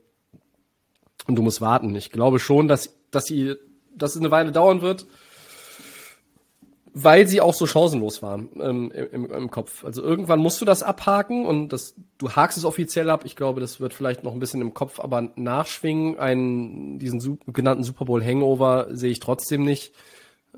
[1.27, 1.95] und du musst warten.
[1.95, 3.55] Ich glaube schon, dass, dass, sie,
[3.95, 5.07] dass es eine Weile dauern wird
[7.03, 9.85] weil sie auch so chancenlos waren ähm, im, im, Kopf.
[9.85, 13.21] Also irgendwann musst du das abhaken und das, du hakst es offiziell ab.
[13.23, 16.17] Ich glaube, das wird vielleicht noch ein bisschen im Kopf aber nachschwingen.
[16.17, 19.93] Einen, diesen genannten Super Bowl Hangover sehe ich trotzdem nicht.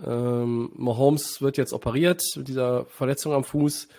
[0.06, 3.90] Ähm, Mahomes wird jetzt operiert mit dieser Verletzung am Fuß.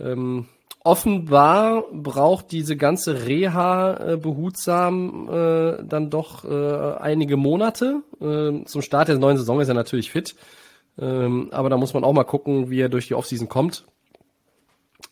[0.00, 0.46] Ähm,
[0.82, 8.02] offenbar braucht diese ganze Reha äh, behutsam äh, dann doch äh, einige Monate.
[8.20, 10.34] Äh, zum Start der neuen Saison ist er natürlich fit.
[10.98, 13.86] Ähm, aber da muss man auch mal gucken, wie er durch die Offseason kommt.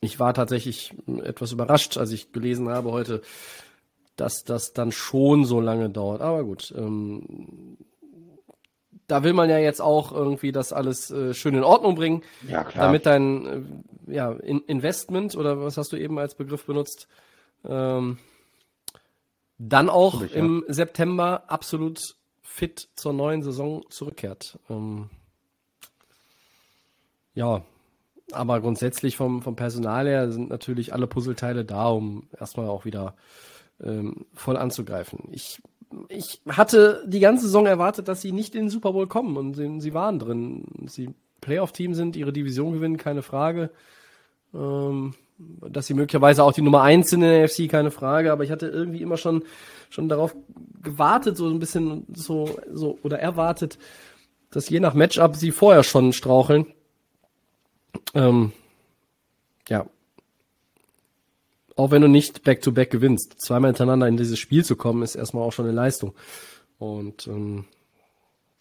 [0.00, 3.22] Ich war tatsächlich etwas überrascht, als ich gelesen habe heute,
[4.16, 6.20] dass das dann schon so lange dauert.
[6.20, 7.76] Aber gut, ähm,
[9.06, 12.64] da will man ja jetzt auch irgendwie das alles äh, schön in Ordnung bringen, ja,
[12.64, 12.86] klar.
[12.86, 17.06] damit dein äh, ja, in Investment oder was hast du eben als Begriff benutzt,
[17.64, 18.18] ähm,
[19.58, 20.74] dann auch ich, im ja.
[20.74, 22.00] September absolut
[22.42, 24.58] fit zur neuen Saison zurückkehrt.
[24.68, 25.10] Ähm,
[27.36, 27.62] ja,
[28.32, 33.14] aber grundsätzlich vom, vom Personal her sind natürlich alle Puzzleteile da, um erstmal auch wieder
[33.80, 35.28] ähm, voll anzugreifen.
[35.30, 35.62] Ich,
[36.08, 39.54] ich hatte die ganze Saison erwartet, dass sie nicht in den Super Bowl kommen und
[39.54, 40.64] sie, sie waren drin.
[40.86, 41.10] Sie
[41.42, 43.70] Playoff-Team sind, ihre Division gewinnen, keine Frage.
[44.54, 48.44] Ähm, dass sie möglicherweise auch die Nummer eins sind in der FC, keine Frage, aber
[48.44, 49.44] ich hatte irgendwie immer schon,
[49.90, 50.34] schon darauf
[50.82, 53.78] gewartet, so ein bisschen so, so, oder erwartet,
[54.50, 56.66] dass je nach Matchup sie vorher schon straucheln
[58.16, 58.52] ähm,
[59.68, 59.86] ja.
[61.76, 65.14] Auch wenn du nicht back-to-back -back gewinnst, zweimal hintereinander in dieses Spiel zu kommen, ist
[65.14, 66.14] erstmal auch schon eine Leistung.
[66.78, 67.66] Und ähm,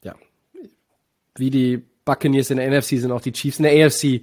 [0.04, 0.16] ja,
[1.36, 4.22] wie die Buccaneers in der NFC sind auch die Chiefs in der AFC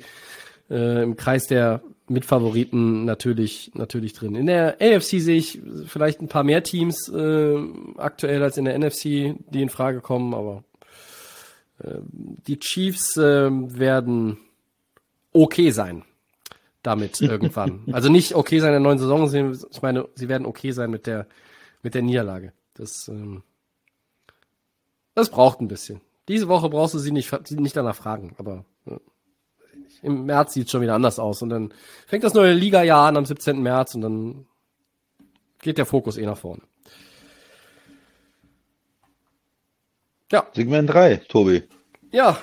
[0.71, 4.35] äh, im Kreis der Mitfavoriten natürlich natürlich drin.
[4.35, 7.57] In der AFC sehe ich vielleicht ein paar mehr Teams äh,
[7.97, 10.65] aktuell als in der NFC, die in Frage kommen, aber
[12.47, 14.39] die Chiefs äh, werden
[15.33, 16.05] okay sein
[16.83, 17.85] damit irgendwann.
[17.93, 19.33] also nicht okay sein in der neuen Saison,
[19.71, 21.27] ich meine, sie werden okay sein mit der,
[21.83, 22.53] mit der Niederlage.
[22.75, 23.43] Das, ähm,
[25.15, 26.01] das braucht ein bisschen.
[26.29, 28.97] Diese Woche brauchst du sie nicht, nicht danach fragen, aber äh,
[30.03, 31.73] im März sieht es schon wieder anders aus und dann
[32.07, 33.63] fängt das neue Liga-Jahr an am 17.
[33.63, 34.47] März und dann
[35.61, 36.63] geht der Fokus eh nach vorne.
[40.33, 40.47] Ja.
[40.55, 41.63] Segment 3, Tobi.
[42.11, 42.39] Ja,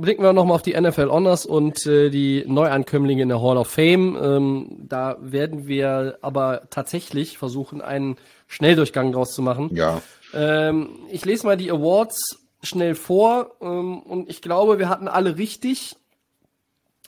[0.00, 3.68] blicken wir nochmal auf die NFL Honors und äh, die Neuankömmlinge in der Hall of
[3.68, 4.16] Fame.
[4.20, 8.16] Ähm, da werden wir aber tatsächlich versuchen, einen
[8.46, 9.70] Schnelldurchgang draus zu machen.
[9.74, 10.02] Ja.
[10.32, 15.38] Ähm, ich lese mal die Awards schnell vor ähm, und ich glaube, wir hatten alle
[15.38, 15.96] richtig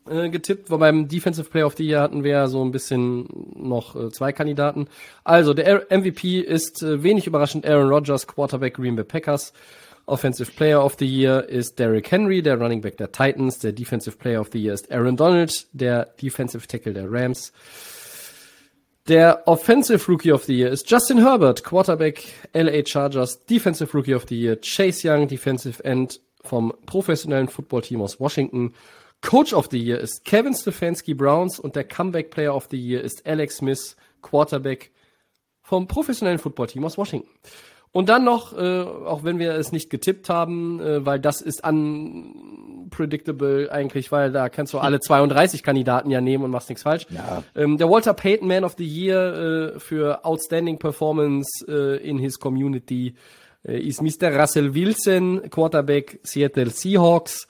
[0.09, 3.28] äh, getippt, weil beim Defensive Player of the Year hatten wir ja so ein bisschen
[3.57, 4.87] noch äh, zwei Kandidaten.
[5.24, 9.53] Also der MVP ist äh, wenig überraschend Aaron Rodgers, Quarterback Green Bay Packers.
[10.07, 13.59] Offensive Player of the Year ist Derrick Henry, der Running Back der Titans.
[13.59, 17.52] Der Defensive Player of the Year ist Aaron Donald, der Defensive Tackle der Rams.
[19.09, 23.44] Der Offensive Rookie of the Year ist Justin Herbert, Quarterback LA Chargers.
[23.46, 28.74] Defensive Rookie of the Year Chase Young, Defensive End vom professionellen Footballteam aus Washington.
[29.22, 33.02] Coach of the Year ist Kevin Stefanski Browns und der Comeback Player of the Year
[33.02, 34.92] ist Alex Smith, Quarterback
[35.62, 37.28] vom professionellen Footballteam aus Washington.
[37.97, 41.66] Und dann noch, äh, auch wenn wir es nicht getippt haben, äh, weil das ist
[41.66, 47.07] unpredictable eigentlich, weil da kannst du alle 32 Kandidaten ja nehmen und machst nichts falsch.
[47.09, 47.42] Ja.
[47.55, 52.38] Ähm, der Walter Payton Man of the Year äh, für Outstanding Performance äh, in his
[52.38, 53.14] Community
[53.66, 54.38] äh, ist Mr.
[54.38, 57.49] Russell Wilson, Quarterback Seattle Seahawks.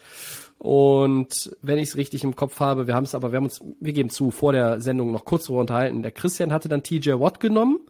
[0.59, 3.61] Und wenn ich es richtig im Kopf habe, wir haben es aber, wir haben uns,
[3.81, 6.05] wir geben zu, vor der Sendung noch kurz darüber unterhalten.
[6.05, 7.81] Der Christian hatte dann TJ Watt genommen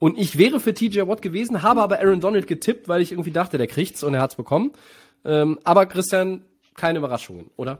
[0.00, 3.30] und ich wäre für TJ Watt gewesen, habe aber Aaron Donald getippt, weil ich irgendwie
[3.30, 4.72] dachte, der kriegt's und er hat's bekommen.
[5.26, 6.42] Ähm, aber Christian,
[6.74, 7.78] keine Überraschungen, oder?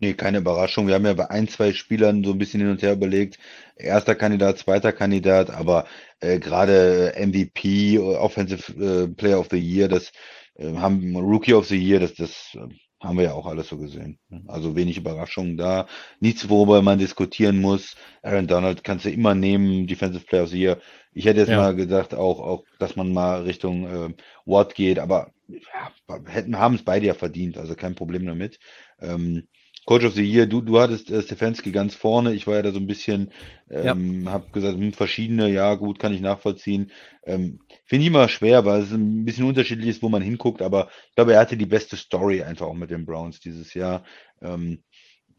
[0.00, 0.88] Nee, keine Überraschung.
[0.88, 3.38] Wir haben ja bei ein, zwei Spielern so ein bisschen hin und her überlegt.
[3.76, 5.86] Erster Kandidat, zweiter Kandidat, aber
[6.18, 10.10] äh, gerade MVP, Offensive äh, Player of the Year, das
[10.56, 12.74] äh, haben Rookie of the Year, das, das äh,
[13.04, 14.18] haben wir ja auch alles so gesehen.
[14.46, 15.86] Also wenig Überraschungen da.
[16.20, 17.96] Nichts, worüber man diskutieren muss.
[18.22, 20.78] Aaron Donald kannst du immer nehmen, Defensive Player of the Year.
[21.12, 21.58] Ich hätte jetzt ja.
[21.58, 24.14] mal gesagt, auch, auch, dass man mal Richtung äh,
[24.46, 25.92] Watt geht, aber ja,
[26.26, 28.58] hätten, haben es beide ja verdient, also kein Problem damit.
[29.00, 29.46] Ähm,
[29.86, 32.32] Coach of the Year, du, du hattest äh, Stefanski ganz vorne.
[32.34, 33.30] Ich war ja da so ein bisschen,
[33.70, 34.32] ähm, ja.
[34.32, 36.90] habe gesagt, hm, verschiedene, ja gut, kann ich nachvollziehen.
[37.24, 40.88] Ähm, Finde ich immer schwer, weil es ein bisschen unterschiedlich ist, wo man hinguckt, aber
[41.10, 44.04] ich glaube, er hatte die beste Story einfach auch mit den Browns dieses Jahr.
[44.40, 44.82] Ähm,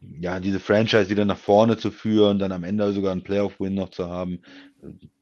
[0.00, 3.90] ja, diese Franchise wieder nach vorne zu führen, dann am Ende sogar einen Playoff-Win noch
[3.90, 4.42] zu haben,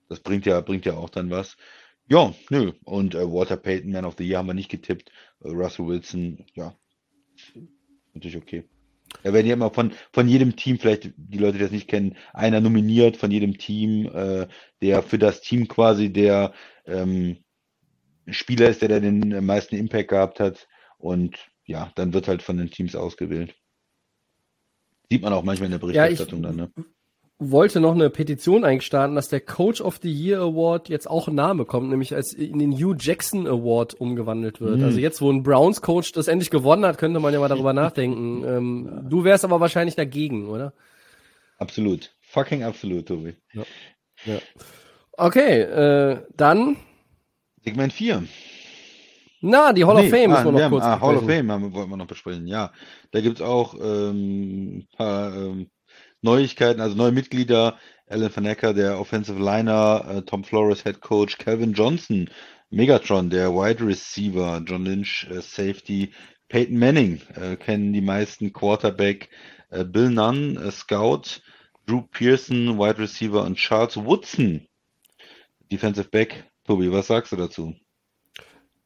[0.09, 1.57] das bringt ja, bringt ja auch dann was.
[2.09, 2.73] Ja, nö.
[2.85, 5.11] Und äh, Walter Payton, Man of the Year, haben wir nicht getippt.
[5.43, 6.77] Äh, Russell Wilson, ja,
[8.13, 8.65] natürlich okay.
[9.23, 12.17] Da werden ja immer von, von jedem Team, vielleicht die Leute, die das nicht kennen,
[12.33, 14.47] einer nominiert von jedem Team, äh,
[14.83, 16.53] der für das Team quasi der
[16.87, 17.39] ähm,
[18.29, 20.69] Spieler ist, der da den meisten Impact gehabt hat.
[20.99, 23.55] Und ja, dann wird halt von den Teams ausgewählt.
[25.11, 26.85] Sieht man auch manchmal in der Berichterstattung ja, ich, dann, ne?
[27.39, 31.35] Wollte noch eine Petition eingestarten, dass der Coach of the Year Award jetzt auch ein
[31.35, 34.79] Name kommt, nämlich als in den Hugh Jackson Award umgewandelt wird.
[34.79, 34.85] Mhm.
[34.85, 37.73] Also jetzt, wo ein Browns Coach das endlich gewonnen hat, könnte man ja mal darüber
[37.75, 38.45] nachdenken.
[38.45, 39.03] Ähm, ja.
[39.09, 40.73] Du wärst aber wahrscheinlich dagegen, oder?
[41.59, 42.15] Absolut.
[42.23, 43.35] Fucking absolut, Tobi.
[43.53, 43.63] Ja.
[44.27, 44.39] ja.
[45.13, 46.77] Okay, äh, dann.
[47.65, 48.25] Segment 4.
[49.47, 51.53] Na, die Hall nee, of Fame ah, müssen wir noch kurz ah, Hall of Fame
[51.53, 52.73] haben, wollten wir noch besprechen, ja.
[53.11, 55.71] Da gibt's auch ähm, paar ähm,
[56.25, 61.75] Neuigkeiten, also neue Mitglieder, Alan Fanecker, der Offensive Liner, äh, Tom Flores, Head Coach, Calvin
[61.75, 62.29] Johnson,
[62.71, 66.13] Megatron, der Wide Receiver, John Lynch, äh, Safety,
[66.49, 69.29] Peyton Manning, äh, kennen die meisten Quarterback,
[69.71, 71.41] äh, Bill Nunn, äh, Scout,
[71.87, 74.67] Drew Pearson, Wide Receiver und Charles Woodson,
[75.71, 76.45] Defensive Back.
[76.67, 77.75] Tobi, was sagst du dazu?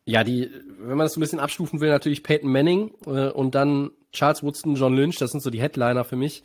[0.05, 3.91] Ja, die, wenn man das ein bisschen abstufen will, natürlich Peyton Manning äh, und dann
[4.11, 6.43] Charles Woodson, John Lynch, das sind so die Headliner für mich.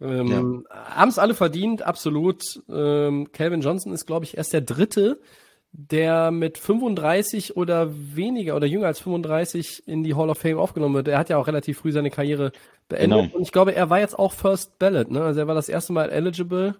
[0.00, 0.96] Ähm, ja.
[0.96, 2.42] Haben es alle verdient, absolut.
[2.68, 5.20] Ähm, Calvin Johnson ist, glaube ich, erst der dritte,
[5.72, 10.94] der mit 35 oder weniger oder jünger als 35 in die Hall of Fame aufgenommen
[10.94, 11.08] wird.
[11.08, 12.52] Er hat ja auch relativ früh seine Karriere
[12.88, 13.20] beendet.
[13.20, 13.36] Genau.
[13.36, 15.22] Und ich glaube, er war jetzt auch First Ballot, ne?
[15.22, 16.74] Also er war das erste Mal eligible.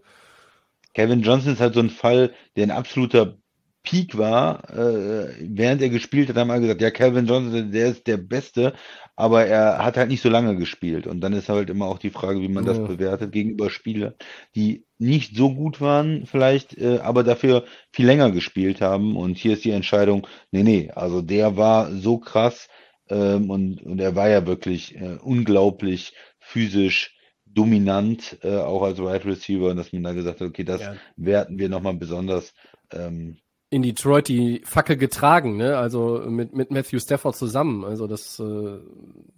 [0.95, 3.37] Kevin Johnson ist halt so ein Fall, der ein absoluter
[3.83, 8.07] Peak war, äh, während er gespielt hat, haben wir gesagt, ja, Calvin Johnson, der ist
[8.07, 8.75] der Beste,
[9.17, 11.07] aber er hat halt nicht so lange gespielt.
[11.07, 14.15] Und dann ist halt immer auch die Frage, wie man das bewertet gegenüber Spielern,
[14.55, 19.17] die nicht so gut waren, vielleicht, äh, aber dafür viel länger gespielt haben.
[19.17, 22.69] Und hier ist die Entscheidung, nee, nee, also der war so krass,
[23.09, 29.25] Ähm, und, und er war ja wirklich äh, unglaublich physisch dominant, äh, auch als Wide
[29.25, 30.95] Receiver, und dass man da gesagt hat, okay, das Ja.
[31.17, 32.55] werten wir nochmal besonders.
[32.93, 33.39] Ähm,
[33.71, 35.79] in Detroit die Fackel getragen, ne?
[35.79, 37.85] Also mit, mit Matthew Stafford zusammen.
[37.85, 38.79] Also das, äh,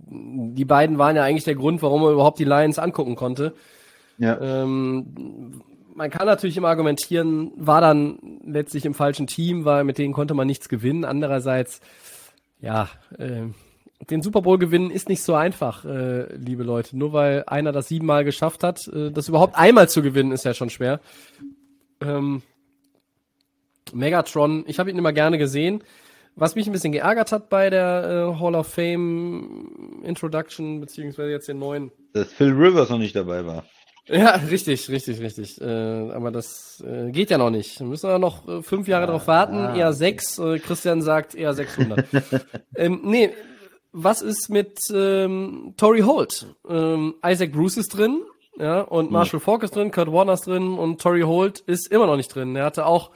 [0.09, 3.55] die beiden waren ja eigentlich der Grund, warum man überhaupt die Lions angucken konnte.
[4.19, 4.41] ja.
[4.41, 5.63] Ähm,
[5.95, 10.33] man kann natürlich immer argumentieren, war dann letztlich im falschen Team, weil mit denen konnte
[10.33, 11.05] man nichts gewinnen.
[11.05, 11.81] Andererseits,
[12.61, 13.43] ja, äh,
[14.11, 16.97] den Super Bowl gewinnen ist nicht so einfach, äh, liebe Leute.
[16.97, 20.55] Nur weil einer das siebenmal geschafft hat, äh, das überhaupt einmal zu gewinnen, ist ja
[20.55, 21.01] schon schwer.
[22.01, 22.43] Ähm,
[23.93, 25.83] Megatron, ich habe ihn immer gerne gesehen.
[26.35, 31.47] Was mich ein bisschen geärgert hat bei der äh, Hall of Fame Introduction, beziehungsweise jetzt
[31.49, 33.65] den neuen Dass Phil Rivers noch nicht dabei war.
[34.09, 35.61] ja, richtig, richtig, richtig.
[35.61, 37.79] Äh, aber das äh, geht ja noch nicht.
[37.81, 39.97] Wir müssen ja noch äh, fünf Jahre drauf warten, ah, eher okay.
[39.97, 40.39] sechs.
[40.39, 42.07] Äh, Christian sagt eher 600.
[42.77, 43.31] ähm, nee,
[43.93, 46.47] was ist mit ähm, Tory Holt?
[46.67, 48.23] Ähm, Isaac Bruce ist drin,
[48.59, 52.07] ja, und Marshall Falk ist drin, Kurt Warner ist drin und Tory Holt ist immer
[52.07, 52.57] noch nicht drin.
[52.57, 53.11] Er hatte auch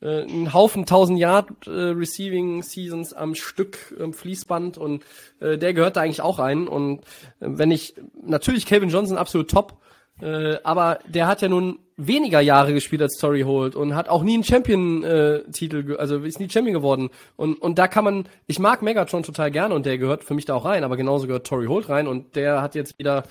[0.00, 5.04] äh, einen Haufen 1000 Yard äh, Receiving Seasons am Stück im Fließband und
[5.40, 6.68] äh, der gehört da eigentlich auch rein.
[6.68, 7.00] Und
[7.40, 9.78] äh, wenn ich natürlich Calvin Johnson absolut top,
[10.20, 14.22] äh, aber der hat ja nun weniger Jahre gespielt als Tory Holt und hat auch
[14.22, 17.08] nie einen Champion-Titel, ge- also ist nie Champion geworden.
[17.36, 20.44] Und, und da kann man, ich mag Megatron total gerne und der gehört für mich
[20.44, 23.24] da auch rein, aber genauso gehört Tory Holt rein und der hat jetzt wieder,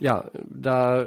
[0.00, 1.06] ja, da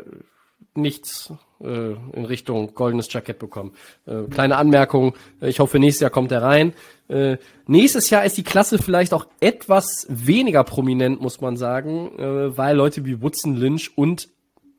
[0.75, 1.31] nichts
[1.61, 3.73] äh, in Richtung goldenes Jackett bekommen.
[4.05, 6.73] Äh, kleine Anmerkung, äh, ich hoffe, nächstes Jahr kommt er rein.
[7.07, 12.57] Äh, nächstes Jahr ist die Klasse vielleicht auch etwas weniger prominent, muss man sagen, äh,
[12.57, 14.29] weil Leute wie Woodson Lynch und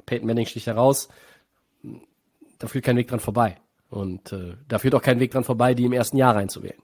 [0.07, 1.09] Peyton Manning sticht heraus,
[2.59, 3.57] da führt kein Weg dran vorbei.
[3.91, 6.83] Und äh, da führt auch kein Weg dran vorbei, die im ersten Jahr reinzuwählen.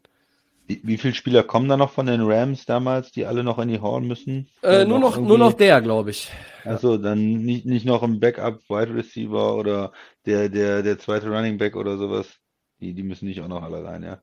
[0.66, 3.68] Wie, wie viele Spieler kommen da noch von den Rams damals, die alle noch in
[3.68, 4.48] die Hall müssen?
[4.62, 6.30] Äh, nur noch, nur noch der, glaube ich.
[6.64, 9.92] Achso, dann nicht, nicht noch ein Backup Wide Receiver oder
[10.24, 12.38] der, der, der zweite Running Back oder sowas.
[12.80, 14.22] Die, die müssen nicht auch noch alle rein, ja.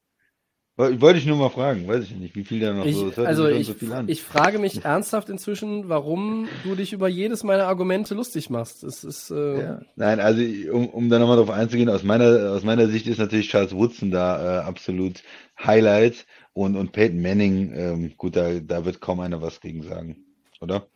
[0.82, 3.10] Woll- Wollte ich nur mal fragen, weiß ich nicht, wie viel da noch Ich, so
[3.10, 3.20] ist.
[3.20, 3.76] Also ich, so
[4.08, 8.84] ich frage mich ernsthaft inzwischen, warum du dich über jedes meiner Argumente lustig machst.
[8.84, 9.82] Es ist äh, Ja.
[9.96, 13.50] Nein, also um, um da nochmal drauf einzugehen, aus meiner, aus meiner Sicht ist natürlich
[13.50, 15.22] Charles Woodson da äh, absolut
[15.64, 20.26] Highlight und, und Peyton Manning, ähm, gut, da, da wird kaum einer was gegen sagen,
[20.62, 20.88] oder?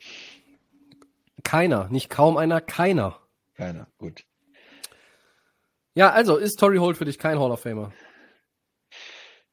[1.44, 3.20] keiner, nicht kaum einer, keiner.
[3.56, 4.24] Keiner, gut.
[5.94, 7.94] Ja, also ist Tory Holt für dich kein Hall of Famer.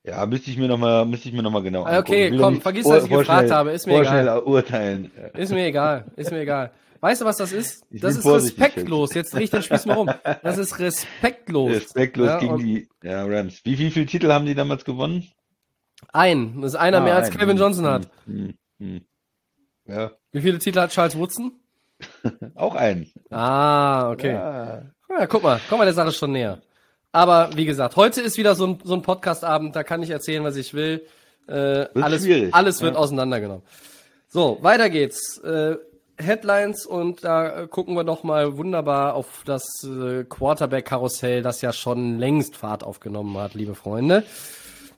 [0.05, 2.39] Ja, müsste ich mir nochmal, müsste ich mir noch mal genau Ah, okay, angucken.
[2.39, 4.41] doch komm, vergiss, dass ich gefragt habe, ist mir egal.
[4.41, 5.11] urteilen.
[5.35, 6.73] Ist mir egal, ist mir egal.
[7.01, 7.85] Weißt du, was das ist?
[7.91, 9.15] Ich Das ist respektlos.
[9.15, 10.11] Jetzt dreh ich den Spieß mal um.
[10.43, 11.71] Das ist respektlos.
[11.71, 13.61] Respektlos Ja, gegen die ja, Rams.
[13.65, 15.27] Wie, wie viele Titel haben die damals gewonnen?
[16.13, 16.61] Ein.
[16.61, 17.39] Das ist einer mehr Ah, als ein.
[17.39, 18.09] Kevin Johnson Hm, hat.
[18.27, 19.01] hm, hm.
[19.87, 21.53] Ja, Wie viele Titel hat Charles Woodson?
[22.55, 23.11] auch ein.
[23.31, 24.33] Ah, okay.
[24.35, 24.83] Ja.
[25.19, 26.61] Ja, guck mal, kommen wir der Sache schon näher.
[27.13, 30.43] Aber wie gesagt, heute ist wieder so ein, so ein Podcast-Abend, da kann ich erzählen,
[30.45, 31.07] was ich will.
[31.47, 33.01] Äh, alles schwierig, alles wird ja.
[33.01, 33.63] auseinandergenommen.
[34.29, 35.39] So, weiter geht's.
[35.39, 35.77] Äh,
[36.19, 42.19] Headlines und da gucken wir doch mal wunderbar auf das äh, Quarterback-Karussell, das ja schon
[42.19, 44.25] längst Fahrt aufgenommen hat, liebe Freunde.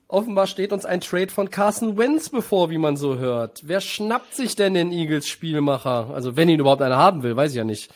[0.06, 3.62] Offenbar steht uns ein Trade von Carson Wentz bevor, wie man so hört.
[3.64, 6.10] Wer schnappt sich denn den Eagles Spielmacher?
[6.12, 7.90] Also, wenn ihn überhaupt einer haben will, weiß ich ja nicht.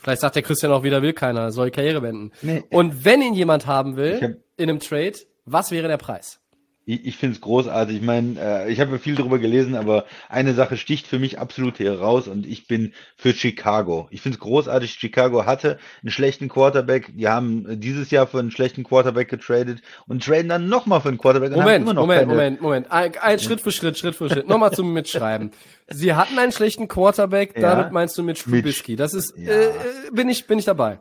[0.00, 2.32] Vielleicht sagt der Christian auch wieder, will keiner, soll Karriere beenden.
[2.42, 2.64] Nee.
[2.70, 5.14] Und wenn ihn jemand haben will, in einem Trade,
[5.44, 6.40] was wäre der Preis?
[6.88, 7.96] Ich, ich finde es großartig.
[7.96, 11.38] Ich meine, äh, ich habe ja viel darüber gelesen, aber eine Sache sticht für mich
[11.38, 14.08] absolut heraus und ich bin für Chicago.
[14.10, 14.92] Ich finde es großartig.
[14.92, 17.10] Chicago hatte einen schlechten Quarterback.
[17.14, 21.08] Die haben äh, dieses Jahr für einen schlechten Quarterback getradet und traden dann nochmal für
[21.08, 21.50] einen Quarterback.
[21.52, 22.90] Moment, Moment, Moment, Moment.
[22.90, 24.48] Ein, ein Schritt für Schritt, Schritt für Schritt.
[24.48, 25.50] Nochmal zum Mitschreiben.
[25.88, 27.74] Sie hatten einen schlechten Quarterback, Ja.
[27.74, 28.38] damit meinst du mit.
[28.42, 28.96] Trubisky.
[28.96, 29.52] Das ist, Ja.
[29.52, 29.70] äh,
[30.10, 31.00] bin ich, bin ich dabei.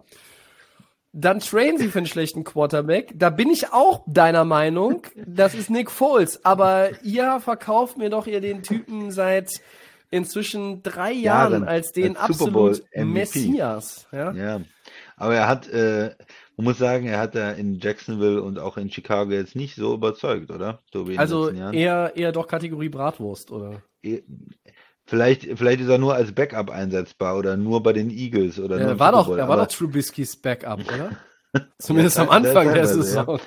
[1.19, 3.11] Dann trainen sie für einen schlechten Quarterback.
[3.15, 5.01] Da bin ich auch deiner Meinung.
[5.25, 6.45] Das ist Nick Foles.
[6.45, 9.49] Aber ihr verkauft mir doch ihr den Typen seit
[10.11, 12.83] inzwischen drei Jahren Jahren als den als absolut.
[12.93, 14.07] Messias.
[14.11, 14.31] Ja?
[14.33, 14.61] Ja,
[15.15, 16.11] aber er hat, äh,
[16.55, 19.95] man muss sagen, er hat da in Jacksonville und auch in Chicago jetzt nicht so
[19.95, 20.83] überzeugt, oder?
[20.93, 23.81] Den Also eher, eher doch Kategorie Bratwurst, oder?
[25.09, 28.87] Vielleicht, vielleicht ist er nur als Backup einsetzbar oder nur bei den Eagles oder nur
[28.87, 31.11] Er im war doch, er war doch Trubiskys Backup, oder?
[31.79, 33.39] Zumindest Ja, am Anfang der Saison.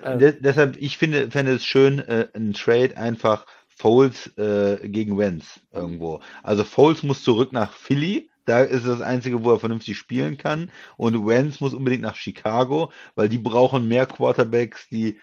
[0.00, 0.16] ja.
[0.16, 5.60] De deshalb, ich finde, fände es schön, äh, ein Trade einfach Foles äh, gegen Wentz
[5.72, 6.20] irgendwo.
[6.44, 8.30] Also Foles muss zurück nach Philly.
[8.44, 10.70] Da ist das Einzige, wo er vernünftig spielen kann.
[10.96, 15.18] Und Wentz muss unbedingt nach Chicago, weil die brauchen mehr Quarterbacks, die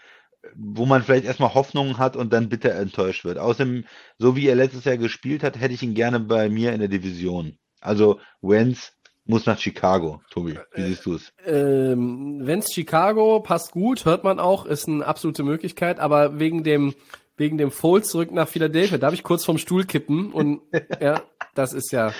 [0.56, 3.38] wo man vielleicht erstmal Hoffnungen hat und dann bitter enttäuscht wird.
[3.38, 3.86] Außerdem,
[4.18, 6.90] so wie er letztes Jahr gespielt hat, hätte ich ihn gerne bei mir in der
[6.90, 7.58] Division.
[7.82, 8.94] Also Wentz
[9.30, 10.58] muss nach Chicago, Tobi.
[10.74, 11.32] Wie siehst du es?
[11.46, 16.96] Ähm, Wenn's Chicago passt gut, hört man auch, ist eine absolute Möglichkeit, aber wegen dem
[17.38, 20.62] wegen dem Fold zurück nach Philadelphia, da habe ich kurz vom Stuhl kippen und
[21.00, 21.22] ja,
[21.54, 22.12] das ist ja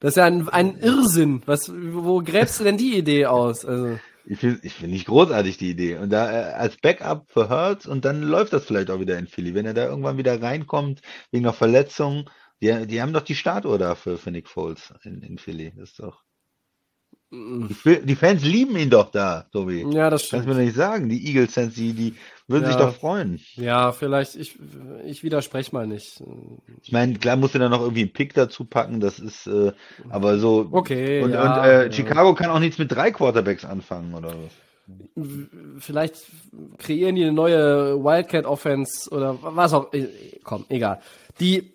[0.00, 1.42] das ist ja ein, ein Irrsinn.
[1.46, 3.64] Was wo gräbst du denn die Idee aus?
[3.64, 5.96] Also Ich finde ich find nicht großartig die Idee.
[5.96, 9.26] Und da äh, als Backup für Hurts und dann läuft das vielleicht auch wieder in
[9.26, 9.54] Philly.
[9.54, 12.30] Wenn er da irgendwann wieder reinkommt, wegen einer Verletzung,
[12.62, 15.72] die, die haben doch die Startuhr da für, Nick Foles in, in Philly.
[15.76, 16.22] Das ist doch.
[17.30, 19.84] Will, die Fans lieben ihn doch da, Tobi.
[19.90, 20.44] ja, das Kannst stimmt.
[20.44, 21.08] du mir doch nicht sagen.
[21.08, 22.14] Die Eagles-Fans, die, die
[22.46, 22.86] würden sich Ja.
[22.86, 23.40] doch freuen.
[23.54, 24.56] Ja, vielleicht ich
[25.04, 26.22] ich widerspreche mal nicht.
[26.82, 29.72] Ich meine, klar musst du dann noch irgendwie einen Pick dazu packen, das ist, äh,
[30.10, 30.68] aber so.
[30.70, 31.92] Okay, Und, ja, und äh, ja.
[31.92, 34.52] Chicago kann auch nichts mit drei Quarterbacks anfangen, oder was?
[35.78, 36.16] Vielleicht
[36.78, 39.92] kreieren die eine neue Wildcat Offense oder was auch.
[39.94, 40.08] äh,
[40.42, 41.00] Komm, egal.
[41.40, 41.72] Die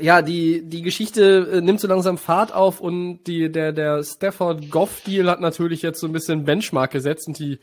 [0.00, 4.70] ja, die, die Geschichte äh, nimmt so langsam Fahrt auf und die, der, der Stafford
[4.70, 7.58] Goff Deal hat natürlich jetzt so ein bisschen Benchmark gesetzt und die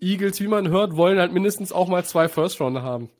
[0.00, 3.10] Eagles, wie man hört, wollen halt mindestens auch mal zwei First Rounder haben.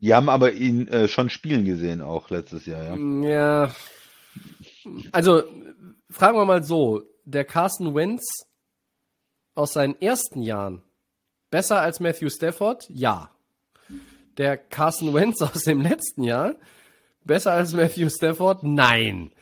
[0.00, 3.28] Die haben aber ihn äh, schon spielen gesehen, auch letztes Jahr, ja.
[3.28, 3.74] Ja.
[5.10, 5.42] Also,
[6.10, 8.46] fragen wir mal so, der Carson Wentz
[9.54, 10.82] aus seinen ersten Jahren
[11.50, 12.86] besser als Matthew Stafford?
[12.88, 13.30] Ja.
[14.36, 16.54] Der Carson Wentz aus dem letzten Jahr
[17.24, 18.62] besser als Matthew Stafford?
[18.62, 19.32] Nein.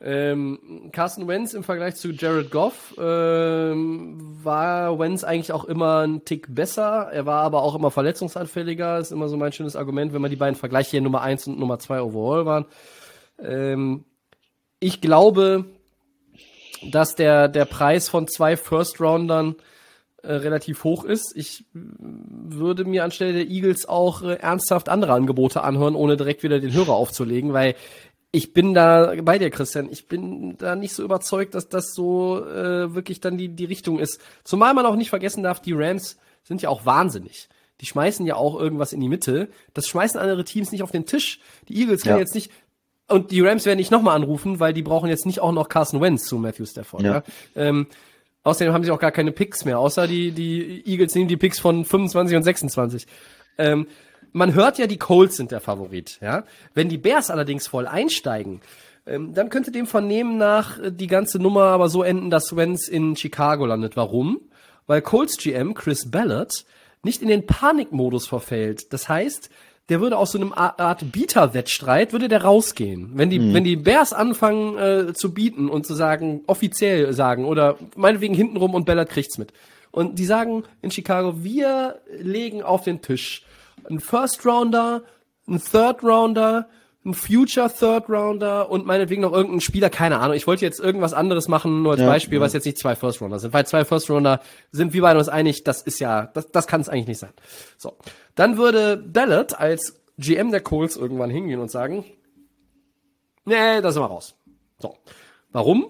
[0.00, 6.24] Ähm, Carson Wentz im Vergleich zu Jared Goff ähm, war Wentz eigentlich auch immer ein
[6.24, 7.10] Tick besser.
[7.12, 8.98] Er war aber auch immer verletzungsanfälliger.
[8.98, 11.58] Ist immer so mein schönes Argument, wenn man die beiden vergleicht, hier Nummer 1 und
[11.58, 12.66] Nummer 2 overall waren.
[13.42, 14.04] Ähm,
[14.78, 15.64] ich glaube,
[16.90, 19.56] dass der, der Preis von zwei First-Roundern
[20.22, 21.32] äh, relativ hoch ist.
[21.36, 26.42] Ich mm, würde mir anstelle der Eagles auch äh, ernsthaft andere Angebote anhören, ohne direkt
[26.42, 27.74] wieder den Hörer aufzulegen, weil
[28.38, 29.88] ich bin da bei dir, Christian.
[29.90, 33.98] Ich bin da nicht so überzeugt, dass das so äh, wirklich dann die, die Richtung
[33.98, 34.20] ist.
[34.44, 37.48] Zumal man auch nicht vergessen darf, die Rams sind ja auch wahnsinnig.
[37.80, 39.48] Die schmeißen ja auch irgendwas in die Mitte.
[39.74, 41.40] Das schmeißen andere Teams nicht auf den Tisch.
[41.68, 42.20] Die Eagles können Ja.
[42.20, 42.50] jetzt nicht
[43.08, 46.00] und die Rams werden nicht nochmal anrufen, weil die brauchen jetzt nicht auch noch Carson
[46.00, 47.02] Wentz zu Matthew Stafford.
[47.02, 47.12] Ja.
[47.14, 47.22] Ja.
[47.56, 47.86] Ähm,
[48.44, 51.58] außerdem haben sie auch gar keine Picks mehr, außer die, die Eagles nehmen die Picks
[51.58, 53.06] von 25 und 26.
[53.58, 53.86] Ähm,
[54.32, 56.18] man hört ja, die Colts sind der Favorit.
[56.20, 56.44] Ja?
[56.74, 58.60] Wenn die Bears allerdings voll einsteigen,
[59.06, 62.88] ähm, dann könnte dem Vernehmen nach äh, die ganze Nummer aber so enden, dass Wentz
[62.88, 63.96] in Chicago landet.
[63.96, 64.40] Warum?
[64.86, 66.64] Weil Colts GM Chris Ballard
[67.02, 68.92] nicht in den Panikmodus verfällt.
[68.92, 69.50] Das heißt,
[69.88, 73.12] der würde aus so einem Art Bieterwettstreit würde der rausgehen.
[73.14, 77.78] Wenn die, wenn die Bears anfangen äh, zu bieten und zu sagen, offiziell sagen, oder
[77.96, 79.52] meinetwegen hintenrum und Ballard kriegt's mit.
[79.90, 83.44] Und die sagen in Chicago, wir legen auf den Tisch
[83.88, 85.02] einen First Rounder,
[85.46, 86.68] einen Third Rounder,
[87.04, 90.36] einen Future Third Rounder und meinetwegen noch irgendeinen Spieler, keine Ahnung.
[90.36, 92.44] Ich wollte jetzt irgendwas anderes machen, nur als Ja, Beispiel, ja.
[92.44, 93.54] was jetzt nicht zwei First Rounder sind.
[93.54, 94.40] Weil zwei First Rounder
[94.72, 97.32] sind wir beide uns einig, das ist ja, das, das kann es eigentlich nicht sein.
[97.76, 97.96] So.
[98.34, 102.04] Dann würde Ballard als GM der Colts irgendwann hingehen und sagen,
[103.44, 104.34] nee, da sind wir raus.
[104.78, 104.96] So.
[105.50, 105.86] Warum?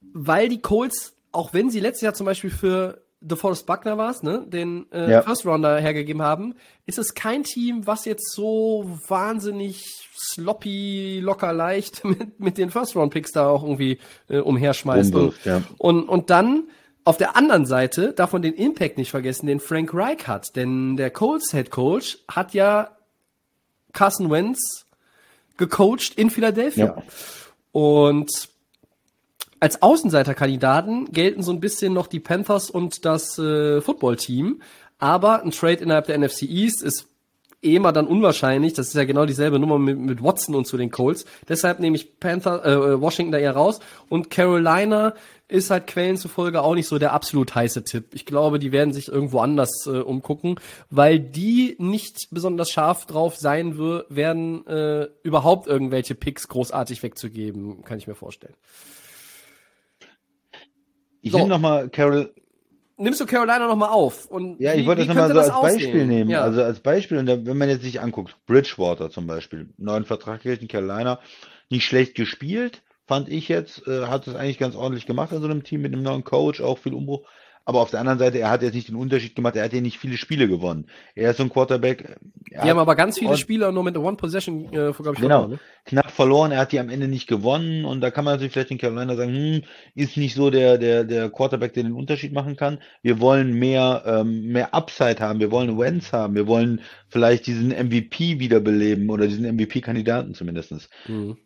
[0.00, 4.22] Weil die Colts, auch wenn sie letztes Jahr zum Beispiel für DeForest Buckner war es,
[4.22, 5.22] ne, den äh, Ja.
[5.22, 6.54] First Rounder hergegeben haben,
[6.86, 9.84] ist es kein Team, was jetzt so wahnsinnig
[10.16, 13.98] sloppy, locker leicht mit, mit den First Round Picks da auch irgendwie
[14.28, 15.14] äh, umherschmeißt.
[15.14, 15.62] Und, Umwirft, ja.
[15.78, 16.64] und, und dann
[17.04, 20.96] auf der anderen Seite darf man den Impact nicht vergessen, den Frank Reich hat, denn
[20.96, 22.90] der Colts Head Coach hat ja
[23.92, 24.86] Carson Wentz
[25.56, 26.96] gecoacht in Philadelphia.
[26.96, 27.02] Ja.
[27.72, 28.51] Und
[29.62, 34.60] als Außenseiterkandidaten gelten so ein bisschen noch die Panthers und das äh, Footballteam.
[34.98, 37.06] Aber ein Trade innerhalb der NFC East ist
[37.62, 38.72] eh immer dann unwahrscheinlich.
[38.72, 41.26] Das ist ja genau dieselbe Nummer mit, mit Watson und zu den Colts.
[41.48, 43.78] Deshalb nehme ich Panther, äh, Washington da eher raus.
[44.08, 45.14] Und Carolina
[45.46, 48.06] ist halt Quellen zufolge auch nicht so der absolut heiße Tipp.
[48.14, 50.56] Ich glaube, die werden sich irgendwo anders äh, umgucken,
[50.90, 57.98] weil die nicht besonders scharf drauf sein werden, äh, überhaupt irgendwelche Picks großartig wegzugeben, kann
[57.98, 58.54] ich mir vorstellen.
[61.22, 61.38] Ich So.
[61.38, 62.34] nehme nochmal Carol.
[62.98, 64.26] Nimmst du Carolina noch mal auf?
[64.26, 66.08] Und Ja, wie- ich wollte wie das nochmal so als Beispiel aussehen?
[66.08, 66.30] nehmen.
[66.30, 66.42] Ja.
[66.42, 70.44] Also als Beispiel, und da, wenn man jetzt sich anguckt, Bridgewater zum Beispiel, neuen Vertrag
[70.44, 71.18] in Carolina,
[71.70, 75.46] nicht schlecht gespielt, fand ich jetzt, äh, hat es eigentlich ganz ordentlich gemacht in so
[75.48, 77.26] einem Team mit einem neuen Coach, auch viel Umbruch.
[77.64, 79.80] Aber auf der anderen Seite, er hat jetzt nicht den Unterschied gemacht, er hat ja
[79.80, 80.86] nicht viele Spiele gewonnen.
[81.14, 82.16] Er ist so ein Quarterback.
[82.50, 85.50] Die haben aber ganz viele Spieler nur mit One Possession, äh, glaube ich, genau, verloren,
[85.50, 85.58] ne?
[85.84, 88.70] knapp verloren, er hat die am Ende nicht gewonnen und da kann man natürlich vielleicht
[88.70, 89.62] in Carolina sagen, hm,
[89.94, 92.78] ist nicht so der, der, der Quarterback, der den Unterschied machen kann.
[93.02, 97.68] Wir wollen mehr, ähm, mehr Upside haben, wir wollen Wentz haben, wir wollen vielleicht diesen
[97.68, 100.88] MVP wiederbeleben oder diesen MVP-Kandidaten zumindestens.
[101.06, 101.36] Mhm.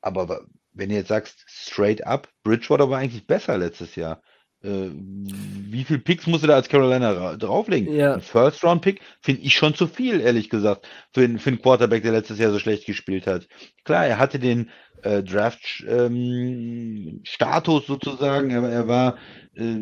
[0.00, 0.42] Aber
[0.74, 4.22] wenn du jetzt sagst, straight up, Bridgewater war eigentlich besser letztes Jahr.
[4.64, 7.94] Äh, wie viel Picks musst du da als Carolina drauflegen?
[7.94, 8.14] Ja.
[8.14, 12.38] Ein First-Round-Pick finde ich schon zu viel, ehrlich gesagt, für, für einen Quarterback, der letztes
[12.38, 13.48] Jahr so schlecht gespielt hat.
[13.84, 14.70] Klar, er hatte den
[15.02, 19.16] äh, Draft-Status ähm, sozusagen, er, er war
[19.56, 19.76] äh,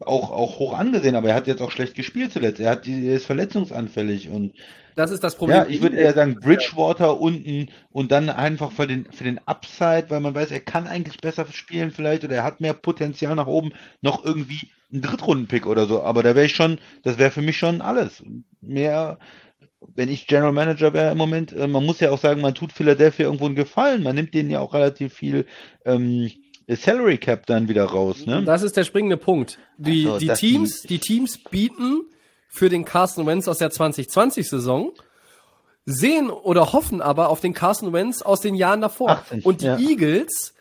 [0.00, 2.58] auch, auch hoch angesehen, aber er hat jetzt auch schlecht gespielt zuletzt.
[2.60, 4.54] Er, hat er ist verletzungsanfällig und
[4.94, 5.58] das ist das Problem.
[5.58, 10.06] Ja, ich würde eher sagen Bridgewater unten und dann einfach für den, für den Upside,
[10.08, 13.46] weil man weiß, er kann eigentlich besser spielen vielleicht oder er hat mehr Potenzial nach
[13.46, 16.02] oben, noch irgendwie ein Drittrunden-Pick oder so.
[16.02, 18.22] Aber da wäre ich schon, das wäre für mich schon alles.
[18.60, 19.18] Mehr,
[19.94, 22.72] wenn ich General Manager wäre im Moment, äh, man muss ja auch sagen, man tut
[22.72, 24.02] Philadelphia irgendwo einen Gefallen.
[24.02, 25.46] Man nimmt denen ja auch relativ viel
[25.84, 26.30] ähm,
[26.68, 28.26] Salary Cap dann wieder raus.
[28.26, 28.44] Ne?
[28.44, 29.58] Das ist der springende Punkt.
[29.78, 32.02] Die, also, die Teams, die Teams bieten
[32.52, 34.92] für den Carson Wentz aus der 2020-Saison,
[35.86, 39.10] sehen oder hoffen aber auf den Carson Wentz aus den Jahren davor.
[39.10, 39.78] 80, und die ja.
[39.78, 40.54] Eagles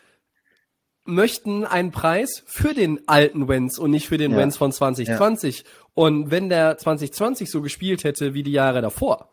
[1.03, 4.37] möchten einen Preis für den alten Wentz und nicht für den ja.
[4.37, 5.59] Wentz von 2020.
[5.59, 5.65] Ja.
[5.93, 9.29] Und wenn der 2020 so gespielt hätte wie die Jahre davor,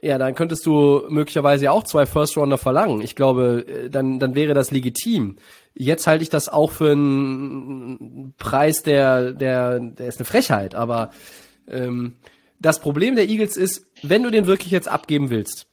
[0.00, 3.02] ja, dann könntest du möglicherweise auch zwei First Rounder verlangen.
[3.02, 5.36] Ich glaube, äh, dann, dann wäre das legitim.
[5.74, 11.10] Jetzt halte ich das auch für einen Preis, der, der, der ist eine Frechheit, aber
[11.70, 12.14] ähm,
[12.60, 15.66] das Problem der Eagles ist, wenn du den wirklich jetzt abgeben willst,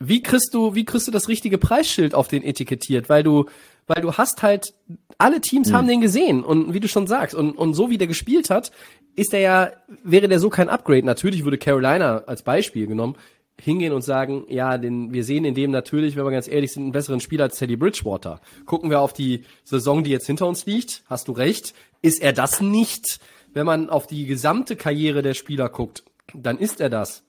[0.00, 3.08] wie kriegst du, wie kriegst du das richtige Preisschild auf den etikettiert?
[3.08, 3.46] Weil du,
[3.86, 4.74] weil du hast halt,
[5.16, 5.74] alle Teams mhm.
[5.74, 8.70] haben den gesehen und wie du schon sagst, und, und so wie der gespielt hat,
[9.16, 9.72] ist er ja,
[10.04, 11.04] wäre der so kein Upgrade.
[11.04, 13.16] Natürlich würde Carolina als Beispiel genommen
[13.60, 16.84] hingehen und sagen, ja, den, wir sehen in dem natürlich, wenn wir ganz ehrlich sind,
[16.84, 18.40] einen besseren Spieler als Teddy Bridgewater.
[18.66, 22.32] Gucken wir auf die Saison, die jetzt hinter uns liegt, hast du recht, ist er
[22.32, 23.18] das nicht?
[23.54, 26.04] Wenn man auf die gesamte Karriere der Spieler guckt,
[26.34, 27.22] dann ist er das.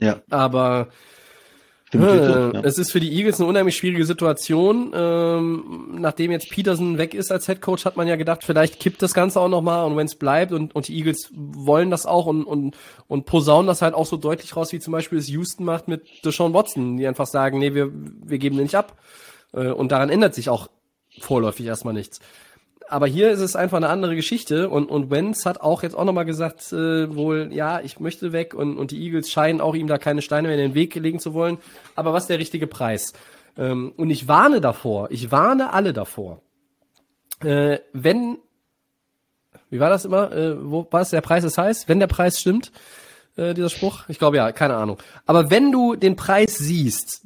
[0.00, 0.22] Ja.
[0.30, 0.88] Aber
[1.92, 2.50] äh, ja.
[2.64, 4.92] es ist für die Eagles eine unheimlich schwierige Situation.
[4.94, 9.00] Ähm, nachdem jetzt Peterson weg ist als Head Coach, hat man ja gedacht, vielleicht kippt
[9.02, 12.26] das Ganze auch nochmal und wenn es bleibt und, und die Eagles wollen das auch
[12.26, 12.76] und, und,
[13.06, 16.24] und posaunen das halt auch so deutlich raus, wie zum Beispiel es Houston macht mit
[16.24, 18.98] Deshaun Watson, die einfach sagen, nee, wir, wir geben den nicht ab.
[19.52, 20.68] Äh, und daran ändert sich auch
[21.20, 22.20] vorläufig erstmal nichts
[22.88, 26.04] aber hier ist es einfach eine andere Geschichte und, und Wenz hat auch jetzt auch
[26.04, 29.86] nochmal gesagt, äh, wohl, ja, ich möchte weg und, und die Eagles scheinen auch ihm
[29.86, 31.58] da keine Steine mehr in den Weg legen zu wollen.
[31.94, 33.12] Aber was der richtige Preis?
[33.56, 36.40] Ähm, und ich warne davor, ich warne alle davor.
[37.44, 38.38] Äh, wenn,
[39.70, 40.32] wie war das immer?
[40.32, 41.88] Äh, wo was der Preis ist heiß?
[41.88, 42.72] Wenn der Preis stimmt,
[43.36, 44.08] äh, dieser Spruch?
[44.08, 44.98] Ich glaube ja, keine Ahnung.
[45.26, 47.22] Aber wenn du den Preis siehst,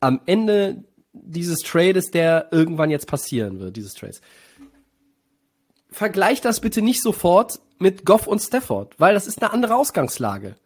[0.00, 4.20] am Ende dieses Trades, der irgendwann jetzt passieren wird, dieses Trades,
[5.92, 10.56] vergleich das bitte nicht sofort mit Goff und Stafford, weil das ist eine andere Ausgangslage.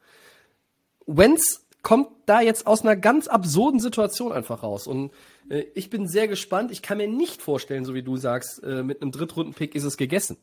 [1.06, 5.12] Wenz kommt da jetzt aus einer ganz absurden Situation einfach raus und
[5.48, 6.70] äh, ich bin sehr gespannt.
[6.72, 9.96] Ich kann mir nicht vorstellen, so wie du sagst, äh, mit einem Drittrunden-Pick ist es
[9.96, 10.36] gegessen.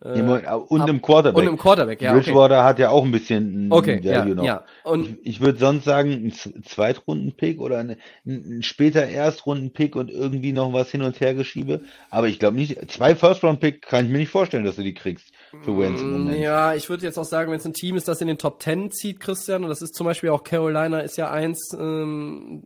[0.00, 1.42] Äh, und im Quarterback.
[1.42, 2.12] Und im Quarterback, ja.
[2.12, 2.64] Bridgewater okay.
[2.64, 4.44] hat ja auch ein bisschen okay, ja, noch.
[4.44, 4.64] Ja.
[4.84, 10.52] Und ich, ich würde sonst sagen, ein Zweitrunden-Pick oder ein, ein später Erstrunden-Pick und irgendwie
[10.52, 11.80] noch was hin und her geschiebe.
[12.10, 15.32] Aber ich glaube nicht, zwei First-Round-Pick kann ich mir nicht vorstellen, dass du die kriegst
[15.62, 16.38] für Wentz im Moment.
[16.38, 18.62] Ja, ich würde jetzt auch sagen, wenn es ein Team ist, das in den Top
[18.62, 22.62] 10 zieht, Christian, und das ist zum Beispiel auch Carolina, ist ja eins, ähm,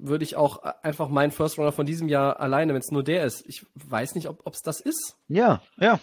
[0.00, 3.44] würde ich auch einfach meinen First-Runner von diesem Jahr alleine, wenn es nur der ist.
[3.46, 5.16] Ich weiß nicht, ob es das ist.
[5.28, 6.00] Ja, ja.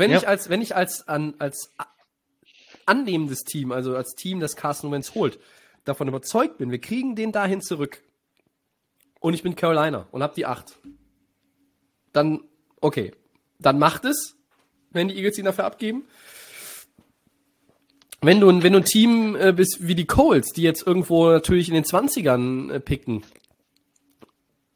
[0.00, 0.16] Wenn ja.
[0.16, 1.74] ich als, wenn ich als, an, als
[2.86, 5.38] annehmendes Team, also als Team, das Carson Wentz holt,
[5.84, 8.02] davon überzeugt bin, wir kriegen den dahin zurück.
[9.20, 10.78] Und ich bin Carolina und hab die acht.
[12.14, 12.40] Dann,
[12.80, 13.12] okay.
[13.58, 14.36] Dann macht es,
[14.90, 16.06] wenn die Eagles ihn dafür abgeben.
[18.22, 21.68] Wenn du, wenn du ein Team äh, bist wie die Colts, die jetzt irgendwo natürlich
[21.68, 23.22] in den 20ern äh, picken,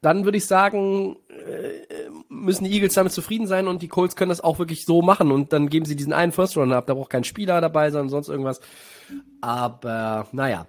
[0.04, 4.28] dann würde ich sagen, äh, müssen die Eagles damit zufrieden sein und die Colts können
[4.28, 6.86] das auch wirklich so machen und dann geben sie diesen einen First Runner ab.
[6.86, 8.60] Da braucht kein Spieler dabei sein, sonst irgendwas.
[9.40, 10.66] Aber naja.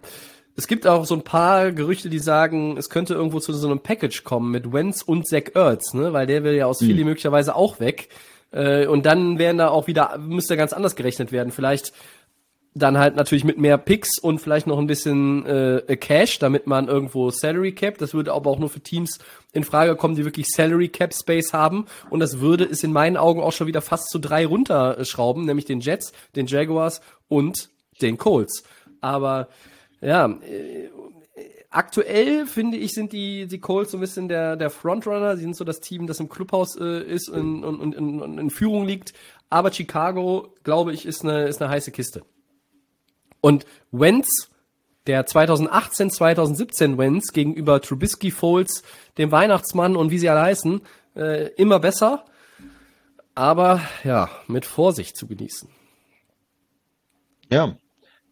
[0.58, 3.82] Es gibt auch so ein paar Gerüchte, die sagen, es könnte irgendwo zu so einem
[3.82, 6.14] Package kommen mit Wentz und Zach Ertz, ne?
[6.14, 7.10] Weil der will ja aus Philly mhm.
[7.10, 8.08] möglicherweise auch weg.
[8.52, 11.52] Äh, und dann werden da auch wieder, müsste ganz anders gerechnet werden.
[11.52, 11.92] Vielleicht
[12.78, 16.90] dann halt natürlich mit mehr Picks und vielleicht noch ein bisschen äh, Cash, damit man
[16.90, 19.18] irgendwo Salary Cap, das würde aber auch nur für Teams
[19.54, 23.16] in Frage kommen, die wirklich Salary Cap Space haben und das würde es in meinen
[23.16, 27.00] Augen auch schon wieder fast zu drei runterschrauben, nämlich den Jets, den Jaguars
[27.30, 27.70] und
[28.02, 28.64] den Colts.
[29.00, 29.48] Aber
[30.02, 30.90] ja, äh,
[31.70, 35.38] aktuell finde ich, sind die, die Colts so ein bisschen der, der Frontrunner.
[35.38, 38.50] Sie sind so das Team, das im Clubhaus äh, ist und, und, und in, in
[38.50, 39.14] Führung liegt.
[39.50, 42.24] Aber Chicago, glaube ich, ist eine, ist eine heiße Kiste.
[43.46, 44.50] Und Wentz,
[45.06, 48.82] der 2018, 2017 Wentz gegenüber Trubisky, Foles,
[49.20, 50.82] dem Weihnachtsmann und wie sie alle heißen,
[51.16, 52.26] äh, immer besser.
[53.36, 55.70] Aber ja, mit Vorsicht zu genießen.
[57.52, 57.78] Ja,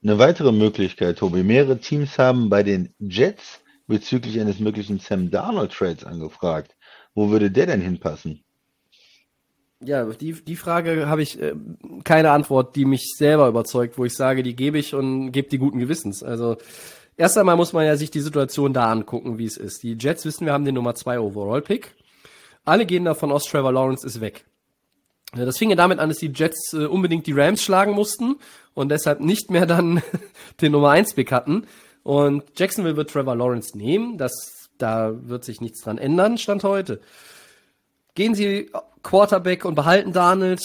[0.02, 1.44] eine weitere Möglichkeit, Tobi.
[1.44, 6.76] Mehrere Teams haben bei den Jets bezüglich eines möglichen Sam Darnold Trades angefragt.
[7.14, 8.44] Wo würde der denn hinpassen?
[9.86, 11.54] Ja, die, die Frage habe ich äh,
[12.04, 15.58] keine Antwort, die mich selber überzeugt, wo ich sage, die gebe ich und gebe die
[15.58, 16.24] guten Gewissens.
[16.24, 16.58] Also
[17.18, 19.84] erst einmal muss man ja sich die Situation da angucken, wie es ist.
[19.84, 21.96] Die Jets wissen, wir haben den Nummer 2 Overall Pick.
[22.66, 24.46] Alle gehen davon aus, Trevor Lawrence ist weg.
[25.36, 28.36] Das fing ja damit an, dass die Jets äh, unbedingt die Rams schlagen mussten
[28.74, 30.02] und deshalb nicht mehr dann
[30.62, 31.66] den Nummer 1 Pick hatten.
[32.04, 34.18] Und Jacksonville wird Trevor Lawrence nehmen.
[34.18, 37.02] Das, da wird sich nichts dran ändern, Stand heute.
[38.16, 38.70] Gehen Sie
[39.04, 40.62] Quarterback und behalten Darnold,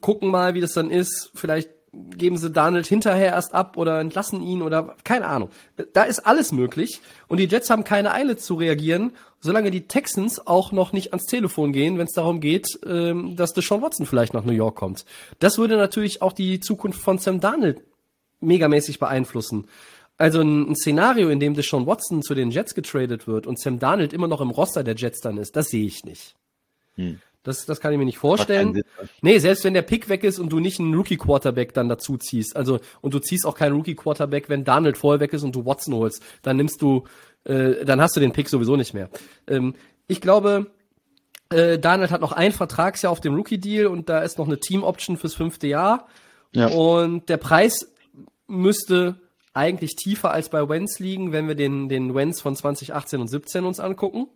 [0.00, 1.30] gucken mal, wie das dann ist.
[1.34, 5.50] Vielleicht geben sie Darnold hinterher erst ab oder entlassen ihn oder keine Ahnung.
[5.92, 10.44] Da ist alles möglich und die Jets haben keine Eile zu reagieren, solange die Texans
[10.46, 14.34] auch noch nicht ans Telefon gehen, wenn es darum geht, ähm, dass Deshaun Watson vielleicht
[14.34, 15.04] nach New York kommt.
[15.38, 17.82] Das würde natürlich auch die Zukunft von Sam Darnold
[18.40, 19.68] megamäßig beeinflussen.
[20.16, 23.78] Also ein, ein Szenario, in dem Deshaun Watson zu den Jets getradet wird und Sam
[23.78, 26.34] Darnold immer noch im Roster der Jets dann ist, das sehe ich nicht.
[26.96, 27.20] Hm.
[27.44, 28.82] Das, das kann ich mir nicht vorstellen.
[29.20, 32.56] Nee, selbst wenn der Pick weg ist und du nicht einen Rookie-Quarterback dann dazu ziehst,
[32.56, 35.94] also und du ziehst auch keinen Rookie-Quarterback, wenn Donald vorher weg ist und du Watson
[35.94, 37.04] holst, dann nimmst du,
[37.44, 39.10] äh, dann hast du den Pick sowieso nicht mehr.
[39.46, 39.74] Ähm,
[40.06, 40.70] ich glaube,
[41.50, 45.18] äh, Donald hat noch ein Vertragsjahr auf dem Rookie-Deal und da ist noch eine Team-Option
[45.18, 46.08] fürs fünfte Jahr.
[46.54, 46.68] Ja.
[46.68, 47.92] Und der Preis
[48.46, 49.16] müsste
[49.52, 53.66] eigentlich tiefer als bei Wentz liegen, wenn wir den, den Wentz von 2018 und 17
[53.66, 54.28] uns angucken.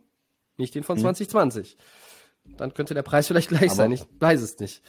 [0.58, 1.04] Nicht den von hm.
[1.04, 1.78] 2020
[2.58, 3.92] dann könnte der Preis vielleicht gleich aber, sein.
[3.92, 4.82] Ich weiß es nicht.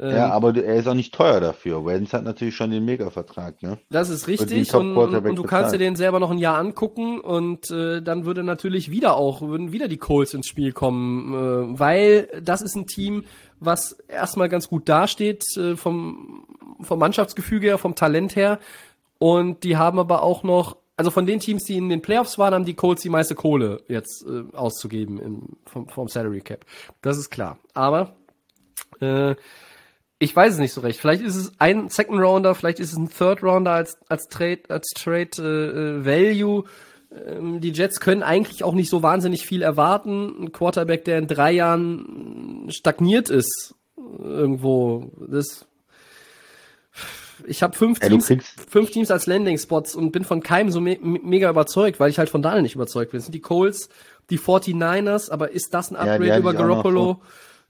[0.00, 1.84] Ja, ähm, aber er ist auch nicht teuer dafür.
[1.84, 3.78] Wenz hat natürlich schon den Mega-Vertrag, ne?
[3.90, 4.74] Das ist richtig.
[4.74, 8.24] Und, und, und, du kannst dir den selber noch ein Jahr angucken und äh, dann
[8.24, 12.76] würde natürlich wieder auch, würden wieder die Coles ins Spiel kommen, äh, weil das ist
[12.76, 13.24] ein Team,
[13.58, 16.46] was erstmal ganz gut dasteht, äh, vom,
[16.80, 18.58] vom Mannschaftsgefüge her, vom Talent her.
[19.18, 22.52] Und die haben aber auch noch also von den Teams, die in den Playoffs waren,
[22.52, 26.66] haben die Colts die meiste Kohle jetzt äh, auszugeben im, vom, vom Salary Cap.
[27.00, 27.58] Das ist klar.
[27.72, 28.16] Aber
[29.00, 29.34] äh,
[30.18, 31.00] ich weiß es nicht so recht.
[31.00, 34.60] Vielleicht ist es ein Second Rounder, vielleicht ist es ein Third Rounder als als Trade
[34.68, 36.64] als Trade äh, Value.
[37.10, 40.34] Ähm, die Jets können eigentlich auch nicht so wahnsinnig viel erwarten.
[40.38, 45.10] Ein Quarterback, der in drei Jahren stagniert ist, irgendwo.
[45.30, 45.66] Das
[47.46, 48.28] ich habe fünf, Teams,
[48.68, 52.30] fünf Teams als Landing-Spots und bin von keinem so me mega überzeugt, weil ich halt
[52.30, 53.18] von Daniel nicht überzeugt bin.
[53.18, 53.88] Das sind die Colts,
[54.30, 57.22] die 49ers, aber ist das ein Upgrade ja, über Garoppolo?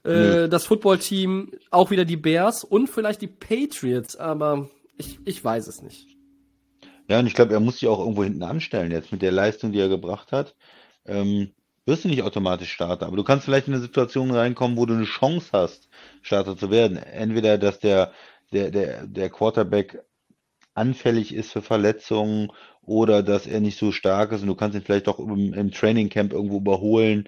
[0.03, 0.47] Äh, nee.
[0.47, 5.81] Das Football-Team, auch wieder die Bears und vielleicht die Patriots, aber ich, ich weiß es
[5.81, 6.07] nicht.
[7.07, 9.71] Ja, und ich glaube, er muss sich auch irgendwo hinten anstellen jetzt mit der Leistung,
[9.71, 10.55] die er gebracht hat.
[11.05, 11.51] Ähm,
[11.85, 14.93] wirst du nicht automatisch Starter, aber du kannst vielleicht in eine Situation reinkommen, wo du
[14.93, 15.89] eine Chance hast,
[16.21, 16.97] Starter zu werden.
[16.97, 18.13] Entweder, dass der
[18.51, 20.01] der, der, der Quarterback
[20.73, 22.51] anfällig ist für Verletzungen
[22.81, 25.71] oder dass er nicht so stark ist und du kannst ihn vielleicht auch im, im
[25.71, 27.27] Training Camp irgendwo überholen.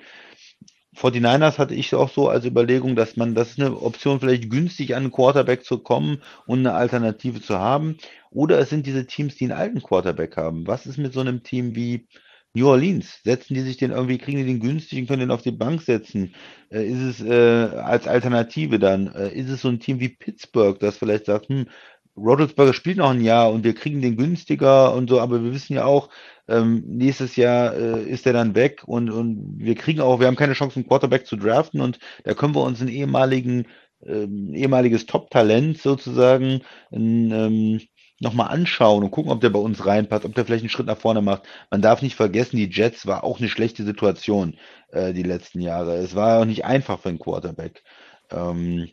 [0.96, 4.96] 49ers hatte ich auch so als Überlegung, dass man, das ist eine Option, vielleicht günstig
[4.96, 7.98] an einen Quarterback zu kommen und eine Alternative zu haben.
[8.30, 10.68] Oder es sind diese Teams, die einen alten Quarterback haben.
[10.68, 12.08] Was ist mit so einem Team wie
[12.56, 15.42] New Orleans, setzen die sich den irgendwie, kriegen die den günstig und können den auf
[15.42, 16.36] die Bank setzen?
[16.70, 19.08] Äh, ist es äh, als Alternative dann?
[19.08, 21.68] Äh, ist es so ein Team wie Pittsburgh, das vielleicht sagt, hm,
[22.16, 25.74] Rodelsberger spielt noch ein Jahr und wir kriegen den günstiger und so, aber wir wissen
[25.74, 26.10] ja auch,
[26.48, 30.36] ähm, nächstes Jahr äh, ist er dann weg und, und wir kriegen auch, wir haben
[30.36, 33.66] keine Chance, einen Quarterback zu draften und da können wir uns einen ehemaligen,
[34.06, 36.62] ähm, ehemaliges Top-Talent sozusagen,
[36.92, 37.82] einen, ähm,
[38.24, 40.98] nochmal anschauen und gucken, ob der bei uns reinpasst, ob der vielleicht einen Schritt nach
[40.98, 41.44] vorne macht.
[41.70, 44.58] Man darf nicht vergessen, die Jets war auch eine schlechte Situation
[44.90, 45.96] äh, die letzten Jahre.
[45.98, 47.84] Es war auch nicht einfach für einen Quarterback.
[48.32, 48.90] Ähm,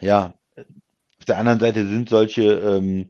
[0.00, 3.08] ja, auf der anderen Seite sind solche ähm,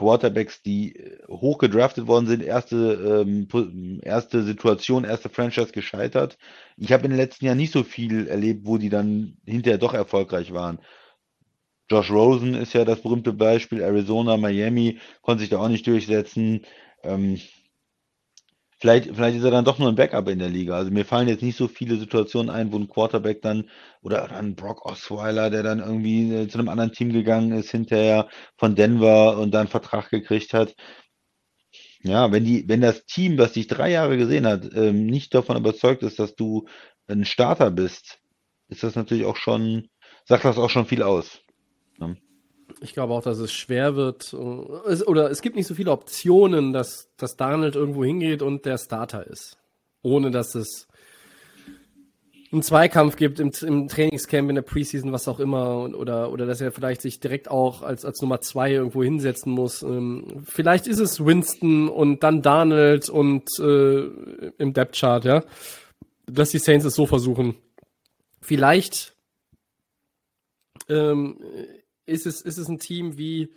[0.00, 6.38] Quarterbacks, die äh, hoch gedraftet worden sind, erste, ähm, erste Situation, erste Franchise gescheitert.
[6.76, 9.92] Ich habe in den letzten Jahren nicht so viel erlebt, wo die dann hinterher doch
[9.94, 10.78] erfolgreich waren.
[11.90, 13.82] Josh Rosen ist ja das berühmte Beispiel.
[13.82, 16.64] Arizona, Miami konnte sich da auch nicht durchsetzen.
[17.02, 17.40] Ähm,
[18.78, 20.76] vielleicht, vielleicht ist er dann doch nur ein Backup in der Liga.
[20.76, 23.68] Also mir fallen jetzt nicht so viele Situationen ein, wo ein Quarterback dann
[24.02, 28.28] oder dann Brock Osweiler, der dann irgendwie äh, zu einem anderen Team gegangen ist, hinterher
[28.56, 30.74] von Denver und dann einen Vertrag gekriegt hat.
[32.02, 35.56] Ja, wenn die, wenn das Team, das dich drei Jahre gesehen hat, ähm, nicht davon
[35.56, 36.66] überzeugt ist, dass du
[37.08, 38.20] ein Starter bist,
[38.68, 39.88] ist das natürlich auch schon,
[40.24, 41.42] sagt das auch schon viel aus.
[42.00, 42.16] Ne?
[42.80, 46.72] Ich glaube auch, dass es schwer wird, äh, oder es gibt nicht so viele Optionen,
[46.72, 49.56] dass, dass Darnold irgendwo hingeht und der Starter ist.
[50.02, 50.88] Ohne dass es
[52.52, 56.60] einen Zweikampf gibt im, im Trainingscamp, in der Preseason, was auch immer, oder, oder dass
[56.60, 59.82] er vielleicht sich direkt auch als, als Nummer zwei irgendwo hinsetzen muss.
[59.82, 64.06] Ähm, vielleicht ist es Winston und dann Darnold und äh,
[64.58, 65.44] im Depth Chart, ja.
[66.26, 67.56] Dass die Saints es so versuchen.
[68.40, 69.14] Vielleicht
[70.88, 71.38] ähm,
[72.10, 73.52] ist, es, ist es ein Team wie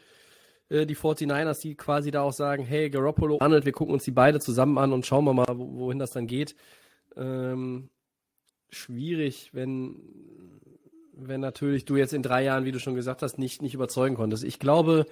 [0.70, 4.12] äh, die 49ers, die quasi da auch sagen, hey, Garoppolo, Arnold, wir gucken uns die
[4.12, 6.56] beide zusammen an und schauen wir mal, wohin das dann geht.
[7.16, 7.90] Ähm,
[8.70, 9.96] schwierig, wenn,
[11.14, 14.16] wenn natürlich du jetzt in drei Jahren, wie du schon gesagt hast, nicht, nicht überzeugen
[14.16, 14.44] konntest.
[14.44, 15.06] Ich glaube,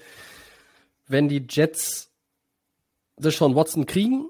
[1.07, 2.11] wenn die Jets
[3.17, 4.29] das schon Watson kriegen,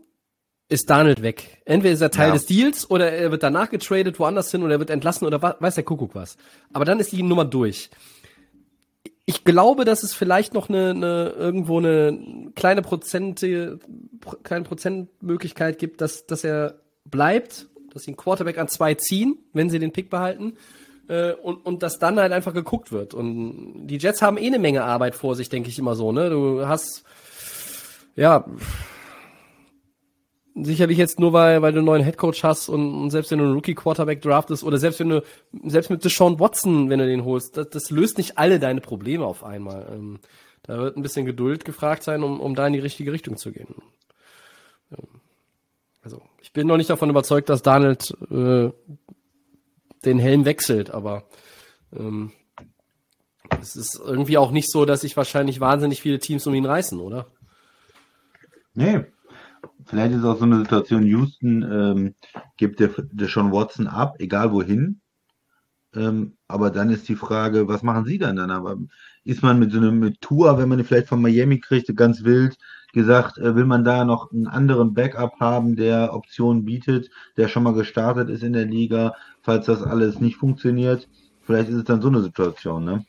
[0.68, 1.62] ist Darnold weg.
[1.66, 2.34] Entweder ist er Teil ja.
[2.34, 5.76] des Deals oder er wird danach getradet woanders hin oder er wird entlassen oder weiß
[5.76, 6.38] der Kuckuck was.
[6.72, 7.90] Aber dann ist die Nummer durch.
[9.26, 13.80] Ich glaube, dass es vielleicht noch eine, eine irgendwo eine kleine Prozente,
[14.44, 19.70] kleine Prozentmöglichkeit gibt, dass, dass er bleibt dass sie einen Quarterback an zwei ziehen, wenn
[19.70, 20.54] sie den Pick behalten.
[21.08, 23.14] Äh, und, und dass dann halt einfach geguckt wird.
[23.14, 26.12] Und die Jets haben eh eine Menge Arbeit vor sich, denke ich immer so.
[26.12, 26.30] Ne?
[26.30, 27.04] Du hast,
[28.16, 28.46] ja,
[30.56, 33.46] sicherlich jetzt nur weil, weil du einen neuen Headcoach hast und, und selbst wenn du
[33.46, 35.24] einen Rookie-Quarterback draftest oder selbst wenn du,
[35.66, 39.26] selbst mit Deshaun Watson, wenn du den holst, das, das löst nicht alle deine Probleme
[39.26, 39.88] auf einmal.
[39.92, 40.20] Ähm,
[40.64, 43.52] da wird ein bisschen Geduld gefragt sein, um, um da in die richtige Richtung zu
[43.52, 43.76] gehen.
[46.04, 47.98] Also ich bin noch nicht davon überzeugt, dass Daniel
[48.30, 48.72] äh,
[50.04, 51.24] den Helm wechselt, aber
[51.96, 52.32] ähm,
[53.62, 57.00] es ist irgendwie auch nicht so, dass sich wahrscheinlich wahnsinnig viele Teams um ihn reißen,
[57.00, 57.28] oder?
[58.74, 59.06] Nee.
[59.92, 62.16] Vielleicht ist auch so eine Situation, Houston ähm,
[62.56, 65.02] gibt der, der schon Watson ab, egal wohin.
[65.94, 68.52] Ähm, aber dann ist die Frage, was machen sie dann dann?
[68.52, 68.78] Aber
[69.26, 72.24] ist man mit so einem mit Tour, wenn man ihn vielleicht von Miami kriegt, ganz
[72.24, 72.58] wild,
[72.94, 77.64] gesagt, äh, will man da noch einen anderen Backup haben, der Optionen bietet, der schon
[77.64, 81.10] mal gestartet ist in der Liga, falls das alles nicht funktioniert.
[81.42, 83.06] Vielleicht ist es dann so eine Situation, ne?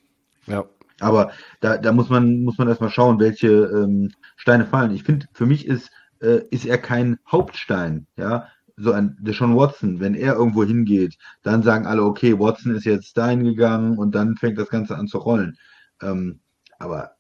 [0.48, 0.64] Ja.
[0.98, 1.30] Aber
[1.60, 4.92] da, da muss man, muss man erstmal schauen, welche ähm, Steine fallen.
[4.92, 5.92] Ich finde, für mich ist,
[6.22, 8.48] äh, ist er kein Hauptstein, ja.
[8.76, 13.18] So ein Deshaun Watson, wenn er irgendwo hingeht, dann sagen alle, okay, Watson ist jetzt
[13.18, 15.58] dahin gegangen und dann fängt das Ganze an zu rollen.
[16.00, 16.40] Ähm,
[16.78, 17.12] aber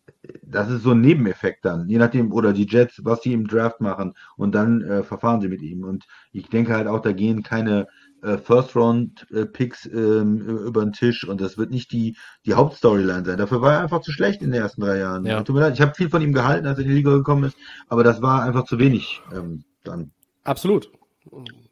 [0.42, 3.80] das ist so ein Nebeneffekt dann, je nachdem, oder die Jets, was sie im Draft
[3.80, 5.84] machen und dann äh, verfahren sie mit ihm.
[5.84, 7.86] Und ich denke halt auch, da gehen keine
[8.22, 12.16] äh, First-Round-Picks ähm, über den Tisch und das wird nicht die,
[12.46, 13.38] die Hauptstoryline sein.
[13.38, 15.26] Dafür war er einfach zu schlecht in den ersten drei Jahren.
[15.26, 15.42] Ja.
[15.42, 17.44] Tut mir leid, ich habe viel von ihm gehalten, als er in die Liga gekommen
[17.44, 17.56] ist,
[17.88, 20.12] aber das war einfach zu wenig ähm, dann.
[20.44, 20.90] Absolut.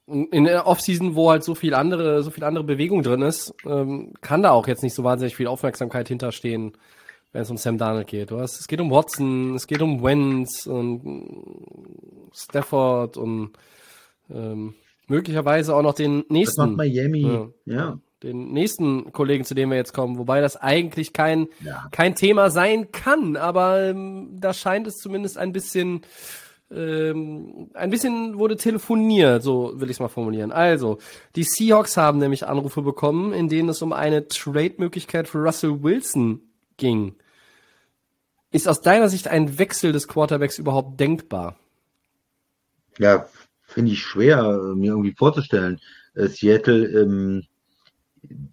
[0.07, 4.13] In der Offseason, wo halt so viel andere, so viel andere Bewegung drin ist, ähm,
[4.21, 6.73] kann da auch jetzt nicht so wahnsinnig viel Aufmerksamkeit hinterstehen
[7.33, 8.31] wenn es um Sam Darnold geht.
[8.31, 13.53] Du hast, es geht um Watson, es geht um Wentz und Stafford und
[14.31, 14.75] ähm,
[15.11, 16.61] möglicherweise auch noch den nächsten.
[16.61, 17.49] Das macht Miami, ja.
[17.67, 17.99] ja.
[18.23, 21.89] Den nächsten Kollegen, zu dem wir jetzt kommen, wobei das eigentlich kein, ja.
[21.91, 26.03] kein Thema sein kann, aber ähm, da scheint es zumindest ein bisschen
[26.71, 30.53] ähm, ein bisschen wurde telefoniert, so will ich es mal formulieren.
[30.53, 30.99] Also,
[31.35, 36.43] die Seahawks haben nämlich Anrufe bekommen, in denen es um eine Trade-Möglichkeit für Russell Wilson
[36.77, 37.17] ging.
[38.53, 41.57] Ist aus deiner Sicht ein Wechsel des Quarterbacks überhaupt denkbar?
[42.99, 43.27] Ja,
[43.71, 45.79] finde ich schwer, mir irgendwie vorzustellen.
[46.15, 47.45] Äh, Seattle, ähm,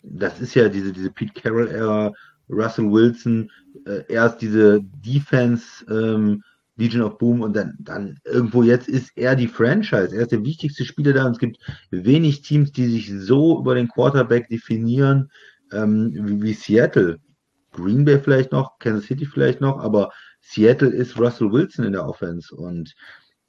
[0.03, 2.13] das ist ja diese, diese Pete Carroll-Ära,
[2.49, 3.51] Russell Wilson,
[3.85, 6.43] äh, erst diese Defense, ähm,
[6.77, 10.15] Legion of Boom und dann, dann irgendwo jetzt ist er die Franchise.
[10.15, 11.57] Er ist der wichtigste Spieler da und es gibt
[11.89, 15.31] wenig Teams, die sich so über den Quarterback definieren
[15.73, 17.17] ähm, wie, wie Seattle.
[17.71, 20.11] Green Bay vielleicht noch, Kansas City vielleicht noch, aber
[20.41, 22.95] Seattle ist Russell Wilson in der Offense und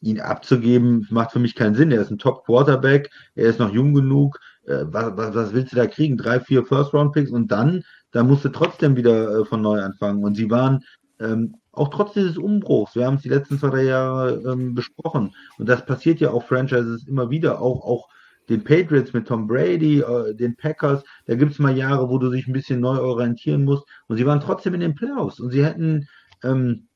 [0.00, 1.90] ihn abzugeben macht für mich keinen Sinn.
[1.90, 4.38] Er ist ein Top Quarterback, er ist noch jung genug.
[4.66, 6.16] Äh, was, was, was, willst du da kriegen?
[6.16, 9.80] Drei, vier First Round Picks und dann, da musst du trotzdem wieder äh, von neu
[9.80, 10.24] anfangen.
[10.24, 10.84] Und sie waren
[11.20, 15.34] ähm, auch trotz dieses Umbruchs, wir haben es die letzten zwei, drei Jahre ähm, besprochen.
[15.58, 18.08] Und das passiert ja auch Franchises immer wieder, auch, auch
[18.48, 22.30] den Patriots mit Tom Brady, äh, den Packers, da gibt es mal Jahre, wo du
[22.30, 23.84] dich ein bisschen neu orientieren musst.
[24.06, 25.38] Und sie waren trotzdem in den Playoffs.
[25.40, 26.08] Und sie hätten,
[26.42, 26.87] ähm,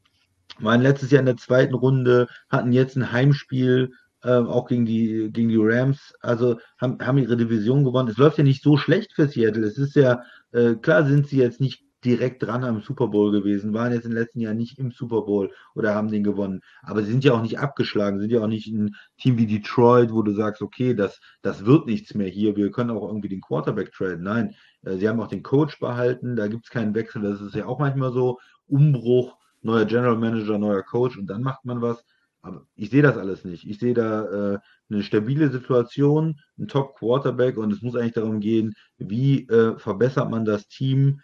[0.59, 3.93] waren letztes Jahr in der zweiten Runde, hatten jetzt ein Heimspiel,
[4.23, 8.09] äh, auch gegen die, gegen die Rams, also haben, haben ihre Division gewonnen.
[8.09, 9.67] Es läuft ja nicht so schlecht für Seattle.
[9.67, 10.23] Es ist ja,
[10.53, 14.13] äh, klar sind sie jetzt nicht direkt dran am Super Bowl gewesen, waren jetzt den
[14.13, 16.61] letzten Jahren nicht im Super Bowl oder haben den gewonnen.
[16.83, 20.13] Aber sie sind ja auch nicht abgeschlagen, sind ja auch nicht ein Team wie Detroit,
[20.13, 23.41] wo du sagst, okay, das, das wird nichts mehr hier, wir können auch irgendwie den
[23.41, 24.25] Quarterback traden.
[24.25, 27.55] Nein, äh, sie haben auch den Coach behalten, da gibt es keinen Wechsel, das ist
[27.55, 32.05] ja auch manchmal so, Umbruch, neuer General Manager, neuer Coach und dann macht man was.
[32.43, 33.69] Aber ich sehe das alles nicht.
[33.69, 34.59] Ich sehe da äh,
[34.91, 40.45] eine stabile Situation, ein Top-Quarterback und es muss eigentlich darum gehen, wie äh, verbessert man
[40.45, 41.21] das Team,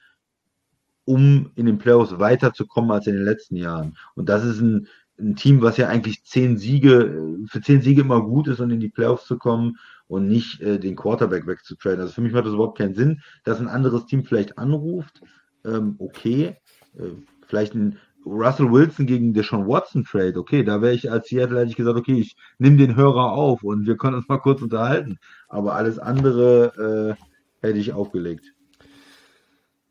[1.04, 3.96] um in den Playoffs weiterzukommen als in den letzten Jahren.
[4.14, 4.86] Und das ist ein,
[5.18, 8.78] ein Team, was ja eigentlich zehn Siege, für zehn Siege immer gut ist und in
[8.78, 12.00] die Playoffs zu kommen und nicht äh, den Quarterback wegzutraden.
[12.00, 15.20] Also für mich macht das überhaupt keinen Sinn, dass ein anderes Team vielleicht anruft.
[15.64, 16.56] Ähm, okay,
[16.96, 17.10] äh,
[17.46, 17.98] vielleicht ein
[18.28, 20.38] Russell Wilson gegen Deshaun Watson Trade.
[20.38, 23.62] Okay, da wäre ich als Seattle hätte ich gesagt, okay, ich nehme den Hörer auf
[23.62, 25.18] und wir können uns mal kurz unterhalten.
[25.48, 28.54] Aber alles andere äh, hätte ich aufgelegt.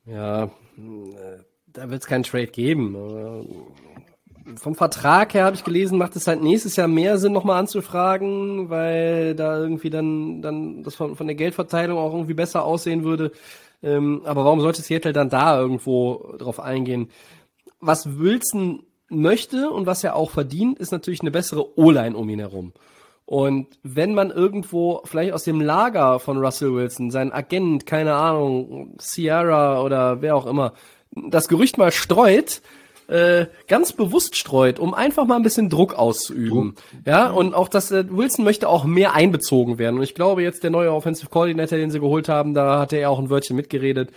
[0.06, 0.50] Ja,
[1.68, 2.96] da wird es keinen Trade geben.
[4.56, 8.70] Vom Vertrag her habe ich gelesen, macht es halt nächstes Jahr mehr Sinn, nochmal anzufragen,
[8.70, 13.32] weil da irgendwie dann, dann das von, von der Geldverteilung auch irgendwie besser aussehen würde.
[13.84, 17.10] Ähm, aber warum sollte Seattle dann da irgendwo drauf eingehen?
[17.80, 22.40] Was Wilson möchte und was er auch verdient, ist natürlich eine bessere O-Line um ihn
[22.40, 22.74] herum.
[23.26, 28.96] Und wenn man irgendwo vielleicht aus dem Lager von Russell Wilson, sein Agent, keine Ahnung,
[29.00, 30.74] Sierra oder wer auch immer,
[31.12, 32.62] das Gerücht mal streut,
[33.08, 36.76] äh, ganz bewusst streut, um einfach mal ein bisschen Druck auszuüben.
[36.76, 36.84] Druck.
[37.06, 39.98] Ja, und auch das, äh, Wilson möchte auch mehr einbezogen werden.
[39.98, 43.10] Und ich glaube jetzt der neue Offensive Coordinator, den sie geholt haben, da hat er
[43.10, 44.12] auch ein Wörtchen mitgeredet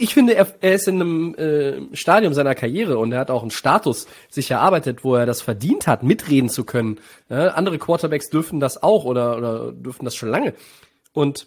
[0.00, 3.42] ich finde, er, er ist in einem äh, Stadium seiner Karriere und er hat auch
[3.42, 6.98] einen Status sich erarbeitet, wo er das verdient hat, mitreden zu können.
[7.28, 10.54] Ja, andere Quarterbacks dürfen das auch oder, oder dürfen das schon lange.
[11.12, 11.46] Und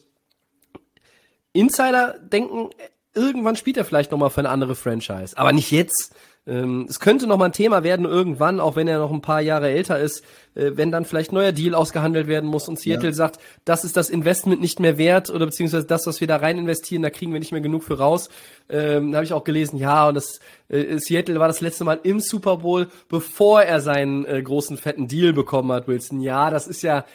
[1.54, 2.70] Insider denken,
[3.14, 6.14] irgendwann spielt er vielleicht nochmal für eine andere Franchise, aber nicht jetzt.
[6.48, 9.42] Ähm, es könnte noch mal ein Thema werden irgendwann, auch wenn er noch ein paar
[9.42, 10.24] Jahre älter ist,
[10.54, 13.14] äh, wenn dann vielleicht neuer Deal ausgehandelt werden muss und Seattle ja.
[13.16, 16.60] sagt, das ist das Investment nicht mehr wert oder beziehungsweise das, was wir da rein
[16.60, 18.30] investieren, da kriegen wir nicht mehr genug für raus.
[18.70, 20.40] Ähm, da habe ich auch gelesen, ja, und das
[20.70, 25.08] äh, Seattle war das letzte Mal im Super Bowl, bevor er seinen äh, großen fetten
[25.08, 26.22] Deal bekommen hat, Wilson.
[26.22, 27.06] Ja, das ist ja,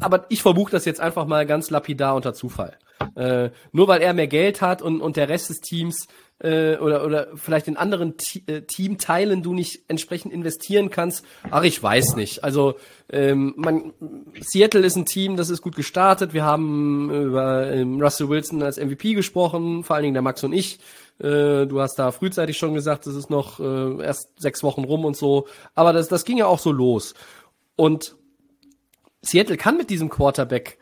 [0.00, 2.78] aber ich verbuche das jetzt einfach mal ganz lapidar unter Zufall.
[3.16, 6.08] Äh, nur weil er mehr Geld hat und, und der Rest des Teams
[6.40, 8.14] äh, oder, oder vielleicht in anderen
[8.46, 11.24] äh, Teamteilen du nicht entsprechend investieren kannst.
[11.50, 12.44] Ach, ich weiß nicht.
[12.44, 12.74] Also
[13.10, 13.92] ähm, man,
[14.40, 16.34] Seattle ist ein Team, das ist gut gestartet.
[16.34, 20.52] Wir haben über ähm, Russell Wilson als MVP gesprochen, vor allen Dingen der Max und
[20.52, 20.78] ich.
[21.18, 25.04] Äh, du hast da frühzeitig schon gesagt, das ist noch äh, erst sechs Wochen rum
[25.04, 25.46] und so.
[25.74, 27.14] Aber das, das ging ja auch so los.
[27.76, 28.16] Und
[29.22, 30.78] Seattle kann mit diesem Quarterback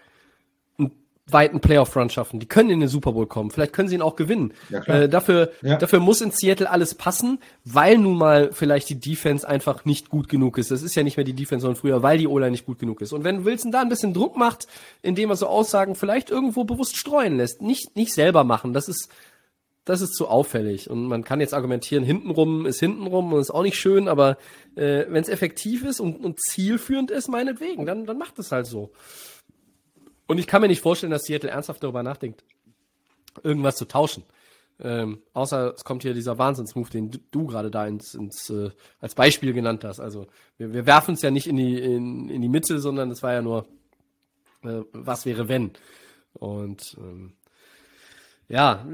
[1.27, 2.40] weiten Playoff-Run schaffen.
[2.40, 3.51] Die können in den Super Bowl kommen.
[3.51, 4.53] Vielleicht können sie ihn auch gewinnen.
[4.70, 5.77] Ja, äh, dafür, ja.
[5.77, 10.28] dafür muss in Seattle alles passen, weil nun mal vielleicht die Defense einfach nicht gut
[10.28, 10.70] genug ist.
[10.70, 13.01] Das ist ja nicht mehr die Defense von früher, weil die O-Line nicht gut genug
[13.01, 13.12] ist.
[13.12, 14.66] Und wenn Wilson da ein bisschen Druck macht,
[15.01, 19.09] indem er so Aussagen vielleicht irgendwo bewusst streuen lässt, nicht, nicht selber machen, das ist,
[19.85, 20.90] das ist zu auffällig.
[20.90, 24.39] Und man kann jetzt argumentieren, hintenrum ist hintenrum und ist auch nicht schön, aber
[24.74, 28.66] äh, wenn es effektiv ist und, und zielführend ist, meinetwegen, dann, dann macht es halt
[28.66, 28.90] so.
[30.33, 32.43] Und ich kann mir nicht vorstellen, dass Seattle ernsthaft darüber nachdenkt,
[33.43, 34.25] irgendwas zu tauschen.
[34.81, 38.71] Ähm, außer es kommt hier dieser Wahnsinnsmove, den du, du gerade da ins, ins äh,
[38.99, 40.01] als Beispiel genannt hast.
[40.01, 43.23] Also wir, wir werfen es ja nicht in die, in, in die Mitte, sondern es
[43.23, 43.67] war ja nur,
[44.65, 45.73] äh, was wäre wenn.
[46.33, 47.35] Und ähm,
[48.49, 48.87] ja,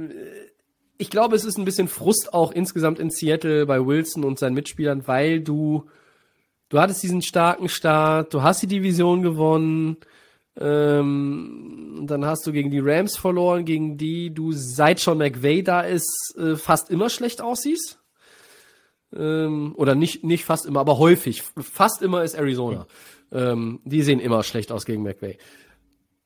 [0.98, 4.54] ich glaube, es ist ein bisschen Frust auch insgesamt in Seattle bei Wilson und seinen
[4.54, 5.88] Mitspielern, weil du,
[6.68, 9.98] du hattest diesen starken Start, du hast die Division gewonnen,
[10.60, 15.82] ähm, dann hast du gegen die Rams verloren, gegen die du seit schon McVay da
[15.82, 18.00] ist, äh, fast immer schlecht aussiehst.
[19.14, 21.42] Ähm, oder nicht, nicht fast immer, aber häufig.
[21.42, 22.86] Fast immer ist Arizona.
[23.32, 25.38] Ähm, die sehen immer schlecht aus gegen McVay.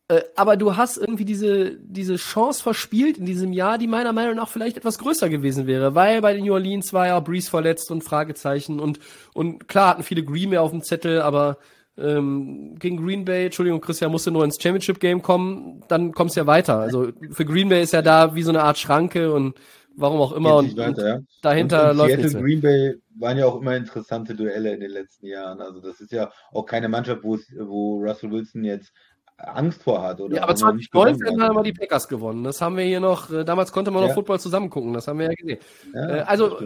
[0.09, 4.37] Äh, aber du hast irgendwie diese, diese Chance verspielt in diesem Jahr, die meiner Meinung
[4.37, 7.91] nach vielleicht etwas größer gewesen wäre, weil bei den New Orleans war ja Breeze verletzt
[7.91, 8.99] und Fragezeichen und,
[9.35, 11.59] und klar hatten viele Green mehr auf dem Zettel, aber
[11.99, 16.41] ähm, gegen Green Bay, Entschuldigung, Christian musste nur ins Championship Game kommen, dann kommst du
[16.41, 16.79] ja weiter.
[16.79, 19.55] Also für Green Bay ist ja da wie so eine Art Schranke und
[19.97, 21.19] warum auch immer und, weiter, ja.
[21.43, 24.91] dahinter und, und läuft Seattle Green Bay waren ja auch immer interessante Duelle in den
[24.91, 25.61] letzten Jahren.
[25.61, 28.93] Also das ist ja auch keine Mannschaft, wo, wo Russell Wilson jetzt
[29.37, 30.21] Angst vor hat.
[30.21, 32.45] Oder Ja, aber auch noch nicht 2019 gewonnen haben wir die Packers gewonnen.
[32.45, 34.15] Das haben wir hier noch, äh, damals konnte man noch Ja.
[34.15, 35.59] Football zusammen gucken, das haben wir ja gesehen.
[35.95, 36.59] Ja, Äh, also.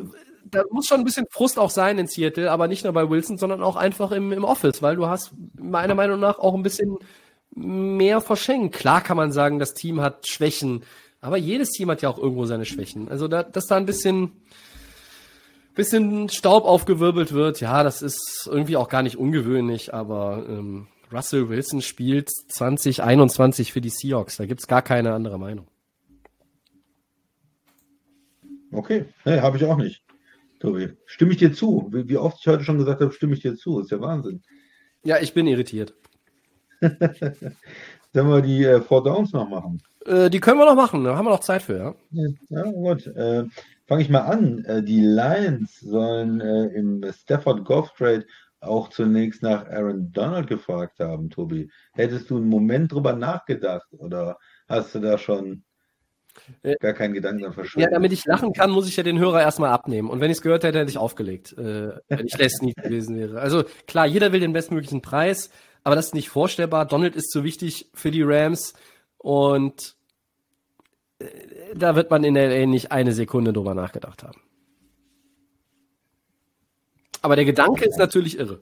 [0.51, 3.39] Da muss schon ein bisschen Frust auch sein in Seattle, aber nicht nur bei Wilson,
[3.39, 6.97] sondern auch einfach im, im Office, weil du hast meiner Meinung nach auch ein bisschen
[7.55, 8.75] mehr verschenkt.
[8.75, 10.85] Klar kann man sagen, das Team hat Schwächen,
[11.21, 13.09] aber jedes Team hat ja auch irgendwo seine Schwächen.
[13.09, 14.33] Also, da, dass da ein bisschen,
[15.75, 21.49] bisschen Staub aufgewirbelt wird, ja, das ist irgendwie auch gar nicht ungewöhnlich, aber ähm, Russell
[21.49, 24.37] Wilson spielt 2021 für die Seahawks.
[24.37, 25.67] Da gibt's gar keine andere Meinung.
[28.73, 30.06] Okay, nee, habe ich auch nicht.
[30.61, 31.89] Tobi, stimme ich dir zu.
[31.93, 33.81] Wie, oft ich heute schon gesagt habe, stimme ich dir zu.
[33.81, 34.43] Ist ja Wahnsinn.
[35.05, 35.95] Ja, ich bin irritiert.
[36.81, 39.83] Sollen wir die äh, Four Downs noch machen?
[40.05, 41.95] Äh, die können wir noch machen, da haben wir noch Zeit für, ja.
[42.49, 43.07] Ja, gut.
[43.07, 43.45] Äh,
[43.87, 44.65] Fange ich mal an.
[44.65, 48.27] Äh, die Lions sollen äh, im Stafford Golf Trade
[48.61, 51.71] auch zunächst nach Aaron Donald gefragt haben, Tobi.
[51.93, 54.39] Hättest du einen Moment drüber nachgedacht oder
[54.69, 55.63] hast du da schon
[56.81, 57.93] gar keinen Gedanken dran Ja, verschwendet?
[57.93, 60.11] damit ich lachen kann, muss ich ja den Hörer erstmal abnehmen.
[60.11, 63.17] Und wenn ich es gehört hätte, hätte ich aufgelegt, äh, wenn ich Les nicht gewesen
[63.17, 63.41] wäre.
[63.41, 65.51] Also klar, jeder will den bestmöglichen Preis,
[65.85, 66.87] aber das ist nicht vorstellbar.
[66.87, 68.75] Donald ist zu wichtig für die Rams
[69.19, 69.97] und
[71.19, 71.27] äh,
[71.75, 74.41] da wird man in LA nicht eine Sekunde drüber nachgedacht haben.
[77.23, 78.61] Aber der Gedanke ist natürlich irre.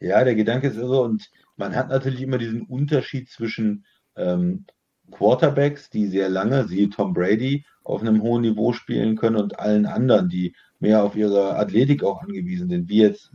[0.00, 3.84] Ja, der Gedanke ist irre und man hat natürlich immer diesen Unterschied zwischen
[4.16, 4.66] ähm,
[5.10, 9.86] Quarterbacks, die sehr lange, siehe Tom Brady, auf einem hohen Niveau spielen können und allen
[9.86, 13.32] anderen, die mehr auf ihre Athletik auch angewiesen sind, wie jetzt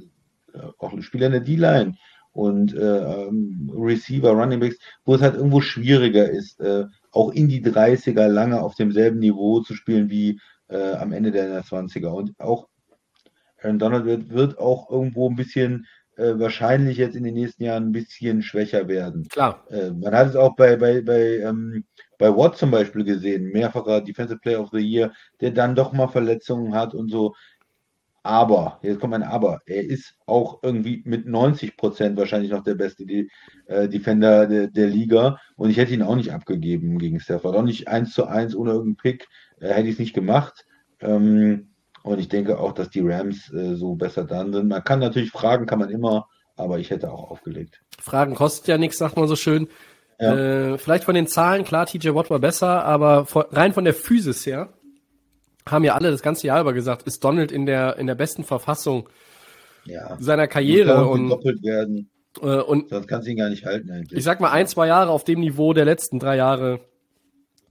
[0.54, 1.96] äh, auch Spieler in der D-Line
[2.32, 7.48] und äh, ähm, Receiver, Running Backs, wo es halt irgendwo schwieriger ist, äh, auch in
[7.48, 12.08] die 30er lange auf demselben Niveau zu spielen wie äh, am Ende der 20er.
[12.08, 12.68] Und auch
[13.62, 17.88] Aaron Donald wird, wird auch irgendwo ein bisschen äh, wahrscheinlich jetzt in den nächsten Jahren
[17.88, 19.28] ein bisschen schwächer werden.
[19.28, 19.66] Klar.
[19.70, 21.86] Äh, man hat es auch bei, bei, bei, ähm,
[22.18, 25.12] bei Watt zum Beispiel gesehen, mehrfacher Defensive Player of the Year,
[25.42, 27.34] der dann doch mal Verletzungen hat und so.
[28.24, 32.74] Aber, jetzt kommt ein Aber, er ist auch irgendwie mit 90 Prozent wahrscheinlich noch der
[32.74, 33.28] beste De
[33.68, 37.56] äh, Defender der, der Liga und ich hätte ihn auch nicht abgegeben gegen Stafford.
[37.56, 39.28] Auch nicht 1 zu 1 ohne irgendeinen Pick,
[39.60, 40.66] äh, hätte ich es nicht gemacht.
[41.02, 41.75] Ähm,
[42.06, 44.68] und ich denke auch, dass die Rams äh, so besser dran sind.
[44.68, 47.82] Man kann natürlich fragen, kann man immer, aber ich hätte auch aufgelegt.
[48.00, 49.68] Fragen kostet ja nichts, sagt man so schön.
[50.20, 50.36] Ja.
[50.74, 53.94] Äh, vielleicht von den Zahlen, klar, TJ Watt war besser, aber von, rein von der
[53.94, 54.74] Physis her
[55.68, 58.44] haben ja alle das ganze Jahr über gesagt, ist Donald in der, in der besten
[58.44, 59.10] Verfassung
[59.86, 60.16] Ja.
[60.20, 64.18] seiner Karriere und, doppelt werden, äh, und sonst kannst du ihn gar nicht halten eigentlich.
[64.18, 66.82] ich sag mal ein, zwei Jahre auf dem Niveau der letzten drei Jahre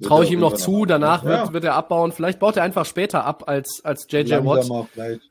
[0.05, 2.13] traue ich ihm noch zu, danach wird, ja, wird er abbauen.
[2.13, 4.69] Vielleicht baut er einfach später ab als, als JJ Watt.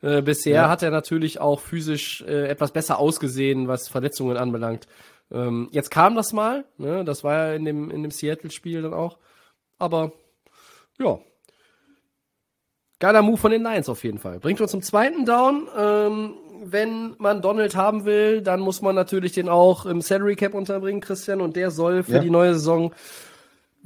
[0.02, 0.68] Äh, bisher Ja.
[0.68, 4.86] hat er natürlich auch physisch äh, etwas besser ausgesehen, was Verletzungen anbelangt.
[5.32, 7.04] Ähm, jetzt kam das mal, ne?
[7.04, 9.18] das war ja in dem, in dem Seattle-Spiel dann auch.
[9.78, 10.12] Aber
[10.98, 11.18] ja,
[13.00, 14.38] geiler Move von den Lions auf jeden Fall.
[14.40, 15.68] Bringt uns zum zweiten Down.
[15.76, 16.34] Ähm,
[16.66, 21.00] wenn man Donald haben will, dann muss man natürlich den auch im Salary Cap unterbringen,
[21.00, 22.18] Christian, und der soll für Ja.
[22.20, 22.94] die neue Saison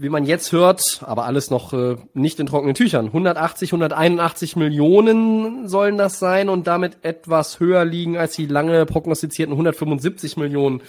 [0.00, 3.06] wie man jetzt hört, aber alles noch äh, nicht in trockenen Tüchern.
[3.06, 9.52] 180, 181 Millionen sollen das sein und damit etwas höher liegen als die lange prognostizierten
[9.52, 10.82] 175 Millionen.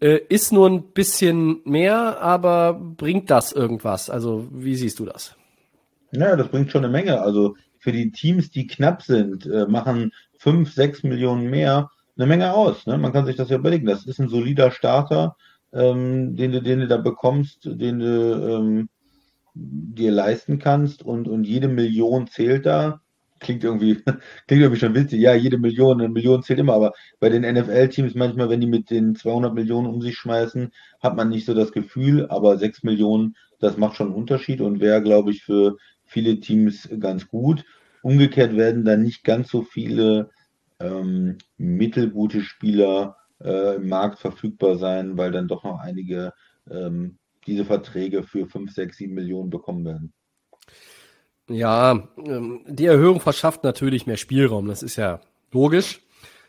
[0.00, 4.10] Äh, ist nur ein bisschen mehr, aber bringt das irgendwas?
[4.10, 5.34] Also, wie siehst du das?
[6.12, 7.20] Ja, das bringt schon eine Menge.
[7.20, 12.54] Also für die Teams, die knapp sind, äh, machen 5, 6 Millionen mehr eine Menge
[12.54, 12.86] aus.
[12.86, 12.96] Ne?
[12.96, 13.86] Man kann sich das ja überlegen.
[13.86, 15.36] Das ist ein solider Starter,
[15.72, 18.88] ähm, den, du, den du da bekommst, den du ähm,
[19.54, 23.00] dir leisten kannst und, und jede Million zählt da.
[23.38, 23.96] Klingt irgendwie,
[24.46, 25.20] klingt irgendwie schon witzig.
[25.20, 28.90] Ja, jede Million, eine Million zählt immer, aber bei den NFL-Teams manchmal, wenn die mit
[28.90, 33.36] den 200 Millionen um sich schmeißen, hat man nicht so das Gefühl, aber 6 Millionen,
[33.58, 37.64] das macht schon einen Unterschied und wäre, glaube ich, für viele Teams ganz gut.
[38.02, 40.30] Umgekehrt werden dann nicht ganz so viele
[40.78, 46.32] ähm, mittelgute Spieler äh, im Markt verfügbar sein, weil dann doch noch einige
[46.70, 50.12] ähm, diese Verträge für 5, 6, 7 Millionen bekommen werden.
[51.48, 55.20] Ja, ähm, die Erhöhung verschafft natürlich mehr Spielraum, das ist ja
[55.52, 56.00] logisch.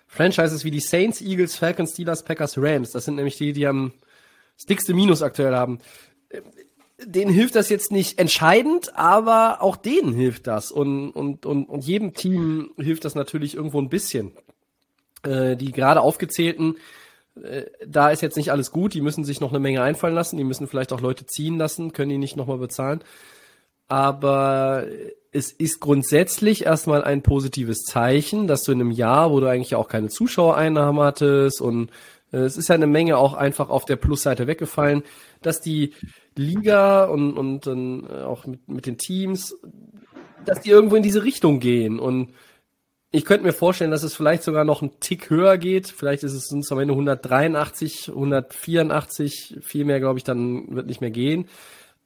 [0.07, 3.93] Franchises wie die Saints, Eagles, Falcons, Steelers, Packers, Rams, das sind nämlich die, die am
[4.67, 5.79] dickste Minus aktuell haben.
[6.31, 6.43] Ähm,
[6.99, 11.85] Denen hilft das jetzt nicht entscheidend, aber auch denen hilft das und, und, und, und
[11.85, 14.31] jedem Team hilft das natürlich irgendwo ein bisschen.
[15.23, 16.75] Äh, die gerade aufgezählten,
[17.41, 20.37] äh, da ist jetzt nicht alles gut, die müssen sich noch eine Menge einfallen lassen,
[20.37, 23.03] die müssen vielleicht auch Leute ziehen lassen, können die nicht nochmal bezahlen.
[23.87, 24.85] Aber
[25.31, 29.75] es ist grundsätzlich erstmal ein positives Zeichen, dass du in einem Jahr, wo du eigentlich
[29.75, 31.91] auch keine Zuschauereinnahmen hattest und
[32.31, 35.03] Äh, es ist ja eine Menge auch einfach auf der Plusseite weggefallen,
[35.41, 35.93] dass die
[36.35, 39.55] Liga und, und dann auch mit, mit den Teams,
[40.45, 41.99] dass die irgendwo in diese Richtung gehen.
[41.99, 42.33] Und
[43.11, 45.87] ich könnte mir vorstellen, dass es vielleicht sogar noch einen Tick höher geht.
[45.87, 50.99] Vielleicht ist es uns am Ende 183, 184, viel mehr, glaube ich, dann wird nicht
[50.99, 51.47] mehr gehen.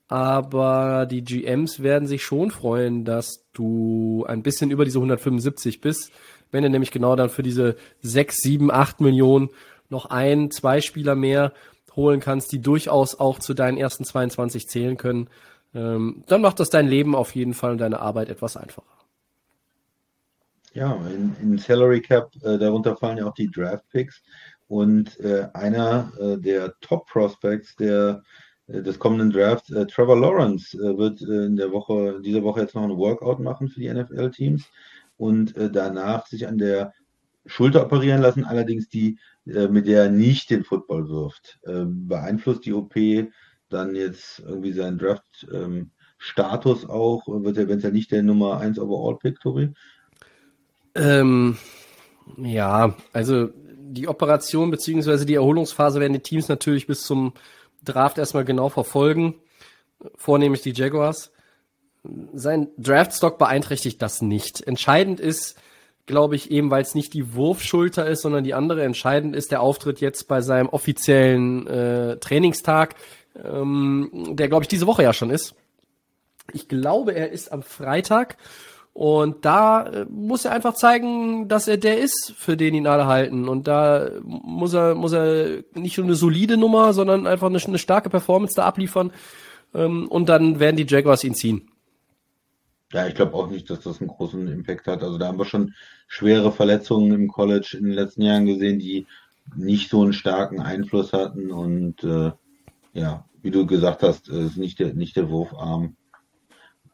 [0.08, 6.12] Aber die GMs werden sich schon freuen, dass du ein bisschen über diese 175 bist,
[6.52, 9.50] wenn du nämlich genau dann für diese 6, 7, 8 Millionen
[9.90, 11.54] noch ein, zwei Spieler mehr
[11.96, 15.30] holen kannst, die durchaus auch zu deinen ersten 22 zählen können.
[15.74, 19.01] Ähm, dann macht das dein Leben auf jeden Fall und deine Arbeit etwas einfacher.
[20.74, 24.22] Ja, in, in Salary Cap, äh, darunter fallen ja auch die Draft Picks.
[24.68, 28.24] Und äh, einer äh, der Top Prospects der,
[28.68, 32.76] äh, des kommenden Drafts, äh, Trevor Lawrence, äh, wird in der Woche, dieser Woche jetzt
[32.76, 34.64] noch ein Workout machen für die NFL-Teams
[35.18, 36.94] und danach sich an der
[37.46, 41.60] Schulter operieren lassen, allerdings die, mit der er nicht den Football wirft.
[41.68, 42.96] Ähm, beeinflusst die OP
[43.70, 47.28] dann jetzt irgendwie seinen Draft-Status ähm, auch?
[47.28, 49.74] Wird er, wenn es ja nicht der Nummer 1 Overall-Pick, Tobi?
[50.96, 51.58] Ähm,
[52.38, 53.50] ja, also
[53.92, 55.26] die Operation bzw.
[55.26, 57.34] die Erholungsphase werden die Teams natürlich bis zum
[57.84, 59.36] Draft erstmal genau verfolgen,
[60.16, 61.32] vornehmlich die Jaguars.
[62.34, 64.66] Sein Draftstock beeinträchtigt das nicht.
[64.66, 65.56] Entscheidend ist,
[66.06, 68.84] glaube ich, eben weil es nicht die Wurfschulter ist, sondern die andere.
[68.84, 72.96] Entscheidend ist der Auftritt jetzt bei seinem offiziellen äh, Trainingstag,
[73.44, 75.56] ähm, der, glaube ich, diese Woche ja schon ist.
[76.54, 78.38] Ich glaube, er ist am Freitag.
[78.94, 83.08] Und da äh, muss er einfach zeigen, dass er der ist, für den ihn alle
[83.08, 83.48] halten.
[83.48, 87.78] Und da muss er, muss er nicht nur eine solide Nummer, sondern einfach eine, eine
[87.78, 89.12] starke Performance da abliefern.
[89.74, 91.70] Ähm, und dann werden die Jaguars ihn ziehen.
[92.92, 95.02] Ja, ich glaube auch nicht, dass das einen großen Impact hat.
[95.02, 95.74] Also da haben wir schon
[96.08, 99.08] schwere Verletzungen im College in den letzten Jahren gesehen, die
[99.56, 101.52] nicht so einen starken Einfluss hatten.
[101.52, 102.32] Und äh,
[102.94, 105.96] ja, wie du gesagt hast, ist nicht der, nicht der Wurfarm.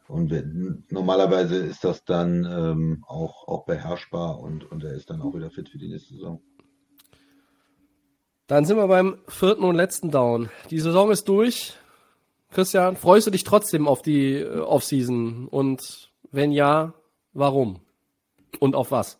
[0.08, 0.32] Und
[0.90, 5.50] normalerweise ist das dann ähm, auch, auch beherrschbar und, und er ist dann auch wieder
[5.50, 6.40] fit für die nächste Saison.
[8.46, 10.48] Dann sind wir beim vierten und letzten Down.
[10.70, 11.74] Die Saison ist durch.
[12.50, 15.46] Christian, freust du dich trotzdem auf die äh, Offseason?
[15.46, 16.94] Und wenn ja,
[17.34, 17.80] warum?
[18.58, 19.18] Und auf was?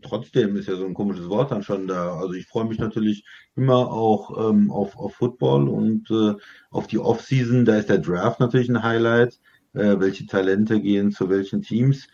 [0.00, 2.16] Trotzdem ist ja so ein komisches Wort dann schon da.
[2.16, 3.24] Also ich freue mich natürlich
[3.56, 6.34] immer auch ähm, auf, auf Football und äh,
[6.70, 7.64] auf die Offseason.
[7.64, 9.40] Da ist der Draft natürlich ein Highlight
[9.76, 12.08] welche Talente gehen zu welchen Teams.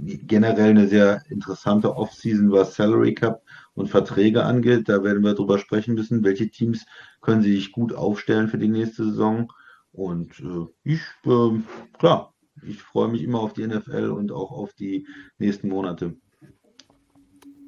[0.00, 3.42] Generell eine sehr interessante Offseason, was Salary Cup
[3.74, 4.88] und Verträge angeht.
[4.88, 6.86] Da werden wir drüber sprechen müssen, welche Teams
[7.20, 9.52] können sich gut aufstellen für die nächste Saison.
[9.92, 11.60] Und äh, ich, äh,
[11.98, 12.34] klar,
[12.66, 15.06] ich freue mich immer auf die NFL und auch auf die
[15.38, 16.16] nächsten Monate.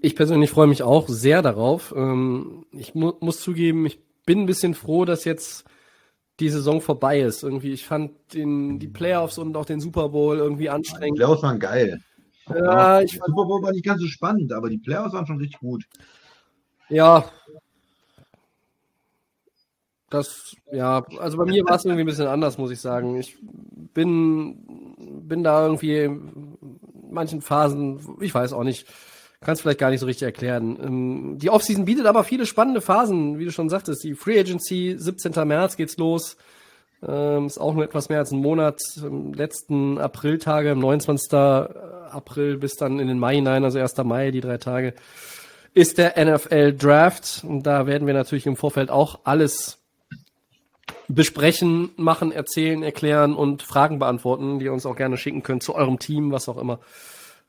[0.03, 1.93] Ich persönlich freue mich auch sehr darauf.
[1.97, 5.65] Ähm, ich mu muss zugeben, ich bin ein bisschen froh, dass jetzt
[6.41, 7.43] die Saison vorbei ist.
[7.43, 11.19] Irgendwie, ich fand den, die Playoffs und auch den Super Bowl irgendwie anstrengend.
[11.19, 12.01] Die Playoffs waren geil.
[12.49, 15.61] Ja, ich Super Bowl war nicht ganz so spannend, aber die Playoffs waren schon richtig
[15.61, 15.85] gut.
[16.89, 17.25] Ja.
[20.09, 23.17] Das, ja, also bei mir war es irgendwie ein bisschen anders, muss ich sagen.
[23.17, 23.37] Ich
[23.93, 26.59] bin, bin da irgendwie in
[27.11, 28.87] manchen Phasen, ich weiß auch nicht,
[29.47, 30.77] kann es vielleicht gar nicht so richtig erklären.
[30.83, 34.03] Ähm, die Offseason bietet aber viele spannende Phasen, wie du schon sagtest.
[34.03, 35.47] Die Free Agency, 17.
[35.47, 36.37] März geht's los.
[37.07, 38.81] Ähm, ist auch nur etwas mehr als ein Monat.
[38.97, 41.33] Im letzten Apriltage, 29.
[41.33, 43.97] April bis dann in den Mai hinein, also 1.
[43.99, 44.95] Mai, die drei Tage,
[45.75, 47.45] ist der NFL Draft.
[47.47, 49.79] Und da werden wir natürlich im Vorfeld auch alles
[51.07, 55.77] besprechen, machen, erzählen, erklären und Fragen beantworten, die ihr uns auch gerne schicken könnt zu
[55.77, 56.81] eurem Team, was auch immer.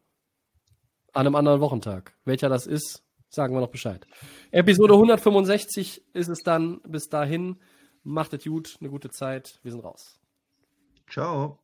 [1.13, 2.15] An einem anderen Wochentag.
[2.23, 4.07] Welcher das ist, sagen wir noch Bescheid.
[4.51, 6.79] Episode 165 ist es dann.
[6.87, 7.57] Bis dahin,
[8.03, 9.59] macht es gut, eine gute Zeit.
[9.63, 10.20] Wir sind raus.
[11.11, 11.59] Ciao.